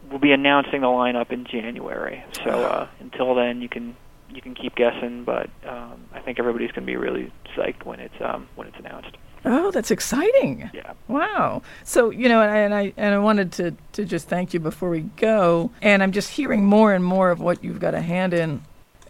we'll 0.09 0.19
be 0.19 0.31
announcing 0.31 0.81
the 0.81 0.87
lineup 0.87 1.31
in 1.31 1.45
January. 1.45 2.23
So 2.43 2.49
uh, 2.49 2.87
until 2.99 3.35
then, 3.35 3.61
you 3.61 3.69
can 3.69 3.95
you 4.29 4.41
can 4.41 4.55
keep 4.55 4.75
guessing, 4.75 5.23
but 5.23 5.49
um, 5.65 6.05
I 6.13 6.19
think 6.19 6.39
everybody's 6.39 6.71
going 6.71 6.83
to 6.83 6.91
be 6.91 6.97
really 6.97 7.31
psyched 7.55 7.85
when 7.85 7.99
it's 7.99 8.15
um, 8.21 8.47
when 8.55 8.67
it's 8.67 8.77
announced. 8.77 9.15
Oh, 9.45 9.71
that's 9.71 9.91
exciting. 9.91 10.69
Yeah. 10.73 10.93
Wow. 11.07 11.61
So, 11.83 12.09
you 12.09 12.27
know, 12.27 12.41
and 12.41 12.51
I, 12.51 12.57
and 12.57 12.73
I 12.73 12.93
and 12.97 13.15
I 13.15 13.19
wanted 13.19 13.51
to 13.53 13.73
to 13.93 14.05
just 14.05 14.27
thank 14.27 14.53
you 14.53 14.59
before 14.59 14.89
we 14.89 15.01
go. 15.01 15.71
And 15.81 16.03
I'm 16.03 16.11
just 16.11 16.29
hearing 16.29 16.65
more 16.65 16.93
and 16.93 17.03
more 17.03 17.31
of 17.31 17.39
what 17.39 17.63
you've 17.63 17.79
got 17.79 17.93
a 17.93 18.01
hand 18.01 18.33
in. 18.33 18.61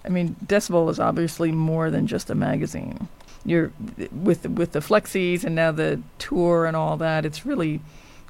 I 0.06 0.10
mean, 0.10 0.36
Decibel 0.46 0.90
is 0.90 1.00
obviously 1.00 1.52
more 1.52 1.90
than 1.90 2.08
just 2.08 2.30
a 2.30 2.36
magazine. 2.36 3.08
You're 3.46 3.72
with 4.12 4.48
with 4.48 4.74
the 4.74 4.80
flexies 4.80 5.44
and 5.44 5.56
now 5.56 5.72
the 5.72 6.02
tour 6.20 6.66
and 6.66 6.76
all 6.76 6.98
that. 6.98 7.26
It's 7.26 7.46
really 7.46 7.82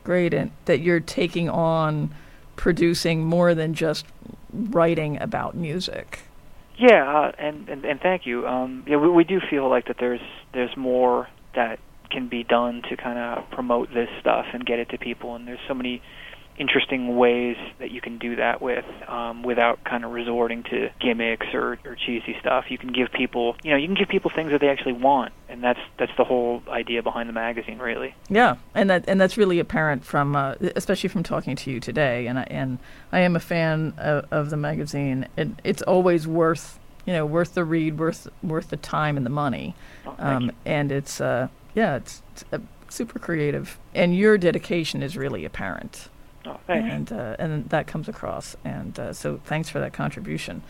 great 0.04 0.34
and 0.34 0.52
that 0.66 0.80
you're 0.80 1.02
taking 1.02 1.50
on 1.50 2.14
producing 2.58 3.24
more 3.24 3.56
than 3.56 3.74
just 3.74 4.06
writing 4.52 5.22
about 5.22 5.56
music. 5.56 6.20
Yeah, 6.78 7.10
uh, 7.10 7.32
and, 7.40 7.70
and 7.70 7.86
and 7.86 8.00
thank 8.00 8.28
you. 8.28 8.46
Um, 8.46 8.84
yeah, 8.86 8.98
we, 8.98 9.10
we 9.10 9.24
do 9.24 9.40
feel 9.50 9.68
like 9.70 9.88
that 9.88 9.98
there's 10.00 10.22
there's 10.54 10.76
more 10.78 11.28
that 11.56 11.80
can 12.12 12.28
be 12.28 12.44
done 12.44 12.84
to 12.90 12.96
kind 12.96 13.18
of 13.18 13.50
promote 13.50 13.94
this 13.94 14.10
stuff 14.20 14.46
and 14.54 14.66
get 14.66 14.80
it 14.80 14.90
to 14.90 14.98
people, 14.98 15.36
and 15.36 15.48
there's 15.48 15.60
so 15.68 15.74
many 15.74 16.02
interesting 16.58 17.18
ways 17.18 17.58
that 17.80 17.92
you 17.92 18.02
can 18.02 18.18
do 18.18 18.38
that 18.38 18.62
with 18.62 18.86
um, 19.08 19.44
without 19.44 19.84
kind 19.84 20.04
of 20.04 20.12
resorting 20.12 20.64
to 20.64 20.90
gimmicks 21.00 21.48
or, 21.54 21.78
or 21.86 21.96
cheesy 21.96 22.36
stuff. 22.40 22.66
You 22.70 22.78
can 22.78 22.92
give 22.92 23.12
people, 23.12 23.56
you 23.64 23.72
know, 23.72 23.78
you 23.78 23.88
can 23.88 23.96
give 23.96 24.10
people 24.10 24.32
things 24.34 24.52
that 24.52 24.62
they 24.62 24.70
actually 24.70 24.94
want, 24.94 25.34
and 25.50 25.64
that's 25.64 25.80
that's 25.98 26.12
the 26.18 26.24
whole 26.24 26.64
idea 26.68 27.04
behind 27.04 27.30
the 27.30 27.34
magazine, 27.34 27.80
really. 27.80 28.16
Yeah, 28.30 28.56
and 28.74 28.90
that 28.90 29.06
and 29.08 29.20
that's 29.20 29.38
really 29.38 29.60
apparent 29.60 30.04
from, 30.04 30.36
uh, 30.36 30.56
especially 30.76 31.10
from 31.10 31.24
talking 31.24 31.56
to 31.56 31.72
you 31.72 31.80
today. 31.80 32.28
And 32.28 32.40
I 32.40 32.44
and 32.44 32.80
I 33.12 33.20
am 33.20 33.36
a 33.36 33.40
fan 33.40 33.94
of, 33.98 34.26
of 34.32 34.50
the 34.50 34.58
magazine. 34.58 35.28
It, 35.38 35.50
it's 35.64 35.82
always 35.84 36.28
worth 36.28 36.80
you 37.06 37.14
know 37.14 37.26
worth 37.26 37.54
the 37.54 37.64
read, 37.64 37.98
worth 37.98 38.28
worth 38.44 38.70
the 38.70 38.78
time 38.78 39.18
and 39.18 39.26
the 39.26 39.30
money. 39.32 39.76
Oh, 40.06 40.16
Um, 40.20 40.52
and 40.66 40.92
it's 40.92 41.22
uh, 41.22 41.48
yeah, 41.76 41.96
it's, 41.96 42.22
it's 42.32 42.44
uh, 42.52 42.60
super 42.90 43.20
creative, 43.20 43.80
and 43.94 44.16
your 44.16 44.38
dedication 44.38 45.02
is 45.04 45.16
really 45.18 45.46
apparent, 45.46 46.10
Oh, 46.48 46.60
and 46.70 47.12
uh, 47.12 47.36
and 47.40 47.70
that 47.70 47.88
comes 47.88 48.08
across. 48.08 48.56
And 48.64 48.98
uh, 48.98 49.14
so 49.14 49.40
thanks 49.46 49.70
for 49.70 49.80
that 49.80 49.94
contribution. 49.94 50.64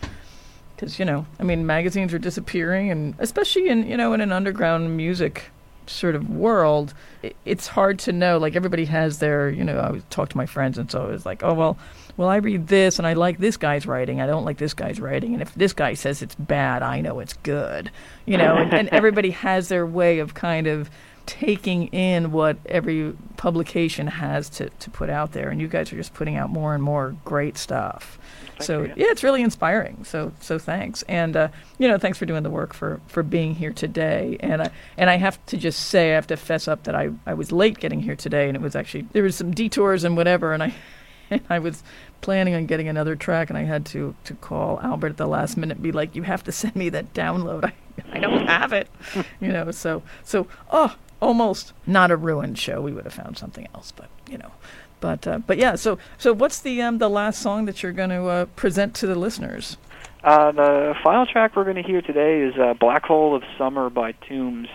Because 0.74 0.98
you 0.98 1.04
know, 1.04 1.26
I 1.38 1.44
mean, 1.44 1.66
magazines 1.66 2.12
are 2.12 2.18
disappearing, 2.18 2.90
and 2.90 3.14
especially 3.18 3.68
in 3.68 3.86
you 3.86 3.96
know 3.96 4.12
in 4.12 4.20
an 4.20 4.32
underground 4.32 4.96
music 4.96 5.50
sort 5.86 6.14
of 6.14 6.28
world, 6.28 6.92
i 7.24 7.32
it's 7.44 7.68
hard 7.68 7.98
to 8.00 8.12
know. 8.12 8.38
Like 8.38 8.56
everybody 8.56 8.86
has 8.86 9.18
their, 9.18 9.48
you 9.48 9.64
know, 9.64 9.78
I 9.78 9.90
would 9.90 10.10
talk 10.10 10.28
to 10.30 10.36
my 10.36 10.46
friends, 10.46 10.78
and 10.78 10.90
so 10.90 11.06
it 11.08 11.12
was 11.12 11.24
like, 11.24 11.42
oh 11.42 11.54
well, 11.54 11.78
well 12.16 12.28
I 12.28 12.36
read 12.36 12.66
this, 12.66 12.98
and 12.98 13.06
I 13.06 13.12
like 13.12 13.38
this 13.38 13.56
guy's 13.56 13.86
writing. 13.86 14.20
I 14.20 14.26
don't 14.26 14.44
like 14.44 14.58
this 14.58 14.74
guy's 14.74 15.00
writing, 15.00 15.32
and 15.32 15.42
if 15.42 15.54
this 15.54 15.72
guy 15.72 15.94
says 15.94 16.22
it's 16.22 16.34
bad, 16.34 16.82
I 16.82 17.00
know 17.00 17.20
it's 17.20 17.34
good. 17.34 17.90
You 18.26 18.36
know, 18.36 18.56
and, 18.56 18.74
and 18.74 18.88
everybody 18.88 19.30
has 19.30 19.68
their 19.68 19.86
way 19.86 20.18
of 20.18 20.34
kind 20.34 20.66
of 20.66 20.90
taking 21.28 21.88
in 21.88 22.32
what 22.32 22.56
every 22.66 23.14
publication 23.36 24.06
has 24.06 24.48
to, 24.48 24.70
to 24.70 24.88
put 24.90 25.10
out 25.10 25.32
there 25.32 25.50
and 25.50 25.60
you 25.60 25.68
guys 25.68 25.92
are 25.92 25.96
just 25.96 26.14
putting 26.14 26.36
out 26.36 26.48
more 26.48 26.74
and 26.74 26.82
more 26.82 27.14
great 27.26 27.58
stuff. 27.58 28.18
Thank 28.52 28.62
so 28.62 28.82
you. 28.82 28.94
yeah 28.96 29.06
it's 29.10 29.22
really 29.22 29.42
inspiring. 29.42 30.04
So 30.04 30.32
so 30.40 30.58
thanks. 30.58 31.02
And 31.02 31.36
uh, 31.36 31.48
you 31.76 31.86
know 31.86 31.98
thanks 31.98 32.16
for 32.16 32.24
doing 32.24 32.44
the 32.44 32.50
work 32.50 32.72
for 32.72 33.02
for 33.08 33.22
being 33.22 33.54
here 33.54 33.72
today. 33.72 34.38
And 34.40 34.62
I 34.62 34.70
and 34.96 35.10
I 35.10 35.16
have 35.18 35.44
to 35.46 35.58
just 35.58 35.80
say 35.88 36.12
I 36.12 36.14
have 36.14 36.26
to 36.28 36.36
fess 36.38 36.66
up 36.66 36.84
that 36.84 36.94
I 36.94 37.10
I 37.26 37.34
was 37.34 37.52
late 37.52 37.78
getting 37.78 38.00
here 38.00 38.16
today 38.16 38.48
and 38.48 38.56
it 38.56 38.62
was 38.62 38.74
actually 38.74 39.02
there 39.12 39.22
was 39.22 39.36
some 39.36 39.52
detours 39.52 40.04
and 40.04 40.16
whatever 40.16 40.54
and 40.54 40.62
I 40.62 40.74
and 41.30 41.42
I 41.50 41.58
was 41.58 41.82
planning 42.22 42.54
on 42.54 42.64
getting 42.64 42.88
another 42.88 43.14
track 43.16 43.50
and 43.50 43.58
I 43.58 43.64
had 43.64 43.84
to 43.86 44.14
to 44.24 44.34
call 44.34 44.80
Albert 44.80 45.10
at 45.10 45.16
the 45.18 45.26
last 45.28 45.58
minute 45.58 45.76
and 45.76 45.82
be 45.82 45.92
like 45.92 46.16
you 46.16 46.22
have 46.22 46.42
to 46.44 46.52
send 46.52 46.74
me 46.74 46.88
that 46.88 47.12
download. 47.12 47.64
I 48.12 48.16
I 48.16 48.18
don't 48.18 48.46
have 48.46 48.72
it. 48.72 48.88
You 49.40 49.52
know 49.52 49.70
so 49.72 50.02
so 50.24 50.46
oh 50.70 50.96
almost 51.20 51.72
not 51.86 52.10
a 52.10 52.16
ruined 52.16 52.58
show. 52.58 52.80
We 52.80 52.92
would 52.92 53.04
have 53.04 53.14
found 53.14 53.38
something 53.38 53.66
else 53.74 53.92
but 53.92 54.08
you 54.30 54.38
know. 54.38 54.52
But 55.00 55.26
uh, 55.26 55.38
but 55.38 55.58
yeah 55.58 55.76
so 55.76 55.98
so 56.16 56.32
what's 56.32 56.60
the 56.60 56.82
um 56.82 56.98
the 56.98 57.10
last 57.10 57.40
song 57.40 57.64
that 57.66 57.82
you're 57.82 57.92
going 57.92 58.10
to 58.10 58.26
uh, 58.26 58.44
present 58.56 58.94
to 58.96 59.06
the 59.06 59.14
listeners? 59.14 59.76
Uh, 60.24 60.50
the 60.52 60.94
final 61.02 61.26
track 61.26 61.54
we're 61.54 61.64
going 61.64 61.76
to 61.76 61.82
hear 61.82 62.02
today 62.02 62.40
is 62.40 62.54
uh, 62.58 62.74
Black 62.74 63.04
Hole 63.04 63.36
of 63.36 63.44
Summer 63.56 63.88
by 63.88 64.12
Tombs, 64.12 64.68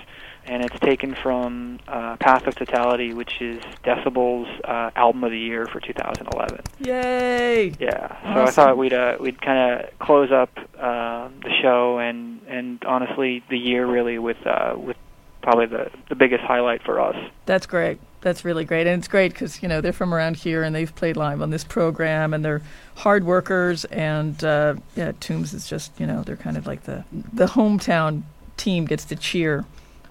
and 0.45 0.63
it's 0.63 0.79
taken 0.79 1.15
from 1.15 1.79
uh, 1.87 2.15
Path 2.17 2.47
of 2.47 2.55
Totality, 2.55 3.13
which 3.13 3.41
is 3.41 3.61
Decibel's 3.83 4.47
uh, 4.63 4.91
album 4.95 5.23
of 5.25 5.31
the 5.31 5.37
year 5.37 5.65
for 5.65 5.81
2011. 5.81 6.59
yay! 6.79 7.73
Yeah, 7.77 8.33
so 8.33 8.43
I 8.43 8.49
thought 8.51 8.77
we'd 8.77 8.93
uh, 8.93 9.17
we'd 9.19 9.41
kind 9.41 9.81
of 9.81 9.99
close 9.99 10.31
up 10.31 10.57
uh, 10.79 11.27
the 11.43 11.51
show 11.61 11.99
and 11.99 12.41
and 12.47 12.83
honestly 12.85 13.43
the 13.49 13.57
year 13.57 13.85
really 13.85 14.19
with 14.19 14.37
uh, 14.47 14.75
with 14.77 14.97
probably 15.43 15.67
the 15.67 15.91
the 16.09 16.15
biggest 16.15 16.43
highlight 16.43 16.81
for 16.81 16.99
us. 16.99 17.15
That's 17.45 17.65
great. 17.65 17.99
That's 18.21 18.45
really 18.45 18.63
great, 18.65 18.87
and 18.87 18.99
it's 18.99 19.07
great 19.07 19.33
because 19.33 19.61
you 19.61 19.67
know 19.67 19.81
they're 19.81 19.93
from 19.93 20.13
around 20.13 20.37
here 20.37 20.63
and 20.63 20.73
they've 20.73 20.93
played 20.95 21.17
live 21.17 21.41
on 21.41 21.51
this 21.51 21.63
program, 21.63 22.33
and 22.33 22.43
they're 22.43 22.61
hard 22.95 23.25
workers. 23.25 23.85
And 23.85 24.41
uh, 24.43 24.75
yeah, 24.95 25.11
Tombs 25.19 25.53
is 25.53 25.67
just 25.67 25.99
you 25.99 26.07
know 26.07 26.23
they're 26.23 26.37
kind 26.37 26.57
of 26.57 26.65
like 26.65 26.83
the 26.83 27.03
the 27.11 27.45
hometown 27.45 28.23
team 28.57 28.85
gets 28.85 29.05
to 29.05 29.15
cheer 29.15 29.65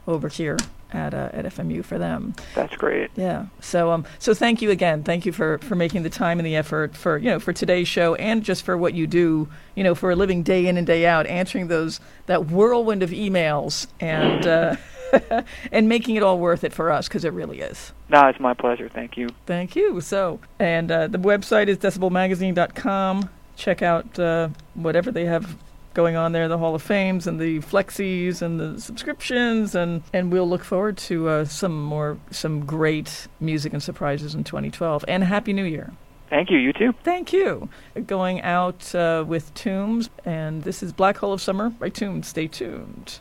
over 0.06 0.28
here 0.28 0.58
at 0.92 1.14
uh, 1.14 1.30
at 1.32 1.44
FMU 1.46 1.84
for 1.84 1.98
them. 1.98 2.34
That's 2.54 2.76
great. 2.76 3.10
Yeah. 3.16 3.46
So 3.60 3.90
um 3.90 4.04
so 4.18 4.34
thank 4.34 4.62
you 4.62 4.70
again. 4.70 5.02
Thank 5.02 5.26
you 5.26 5.32
for 5.32 5.58
for 5.58 5.74
making 5.74 6.02
the 6.02 6.10
time 6.10 6.38
and 6.38 6.46
the 6.46 6.56
effort 6.56 6.96
for 6.96 7.18
you 7.18 7.30
know 7.30 7.40
for 7.40 7.52
today's 7.52 7.88
show 7.88 8.14
and 8.16 8.42
just 8.42 8.64
for 8.64 8.76
what 8.76 8.94
you 8.94 9.06
do 9.06 9.48
you 9.74 9.84
know 9.84 9.94
for 9.94 10.10
a 10.10 10.16
living 10.16 10.42
day 10.42 10.66
in 10.66 10.76
and 10.76 10.86
day 10.86 11.06
out 11.06 11.26
answering 11.26 11.68
those 11.68 12.00
that 12.26 12.46
whirlwind 12.46 13.02
of 13.02 13.10
emails 13.10 13.86
and 14.00 14.46
uh, 14.46 14.76
and 15.72 15.88
making 15.88 16.16
it 16.16 16.22
all 16.22 16.38
worth 16.38 16.64
it 16.64 16.72
for 16.72 16.90
us 16.90 17.08
because 17.08 17.24
it 17.24 17.32
really 17.32 17.60
is. 17.60 17.92
No, 18.08 18.26
it's 18.28 18.40
my 18.40 18.54
pleasure. 18.54 18.88
Thank 18.88 19.16
you. 19.16 19.28
Thank 19.46 19.76
you. 19.76 20.00
So, 20.00 20.40
and 20.58 20.90
uh, 20.90 21.06
the 21.08 21.18
website 21.18 21.68
is 21.68 21.78
decibelmagazine.com. 21.78 23.28
Check 23.56 23.82
out 23.82 24.18
uh, 24.18 24.48
whatever 24.74 25.10
they 25.10 25.26
have 25.26 25.56
going 25.94 26.16
on 26.16 26.32
there, 26.32 26.48
the 26.48 26.58
Hall 26.58 26.74
of 26.74 26.82
Fames 26.82 27.26
and 27.26 27.38
the 27.38 27.60
flexies 27.60 28.42
and 28.42 28.58
the 28.58 28.80
subscriptions, 28.80 29.74
and, 29.74 30.02
and 30.12 30.32
we'll 30.32 30.48
look 30.48 30.64
forward 30.64 30.96
to 30.96 31.28
uh, 31.28 31.44
some 31.44 31.82
more, 31.84 32.18
some 32.30 32.64
great 32.64 33.28
music 33.40 33.72
and 33.72 33.82
surprises 33.82 34.34
in 34.34 34.44
2012. 34.44 35.04
And 35.06 35.24
Happy 35.24 35.52
New 35.52 35.64
Year. 35.64 35.92
Thank 36.30 36.50
you. 36.50 36.56
You 36.56 36.72
too. 36.72 36.94
Thank 37.04 37.32
you. 37.32 37.68
Going 38.06 38.40
out 38.40 38.94
uh, 38.94 39.22
with 39.26 39.52
Tombs, 39.52 40.08
and 40.24 40.62
this 40.62 40.82
is 40.82 40.92
Black 40.92 41.18
Hole 41.18 41.34
of 41.34 41.42
Summer 41.42 41.68
by 41.68 41.90
Tombs. 41.90 42.26
Stay 42.26 42.46
tuned. 42.46 43.20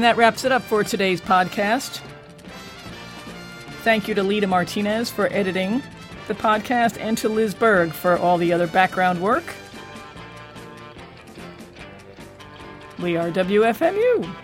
And 0.00 0.04
that 0.06 0.16
wraps 0.16 0.46
it 0.46 0.50
up 0.50 0.62
for 0.62 0.82
today's 0.82 1.20
podcast. 1.20 2.00
Thank 3.82 4.08
you 4.08 4.14
to 4.14 4.22
Lita 4.22 4.46
Martinez 4.46 5.10
for 5.10 5.30
editing 5.30 5.82
the 6.26 6.32
podcast 6.32 6.98
and 6.98 7.18
to 7.18 7.28
Liz 7.28 7.52
Berg 7.52 7.92
for 7.92 8.16
all 8.16 8.38
the 8.38 8.50
other 8.50 8.66
background 8.66 9.20
work. 9.20 9.44
We 12.98 13.18
are 13.18 13.30
WFMU. 13.30 14.34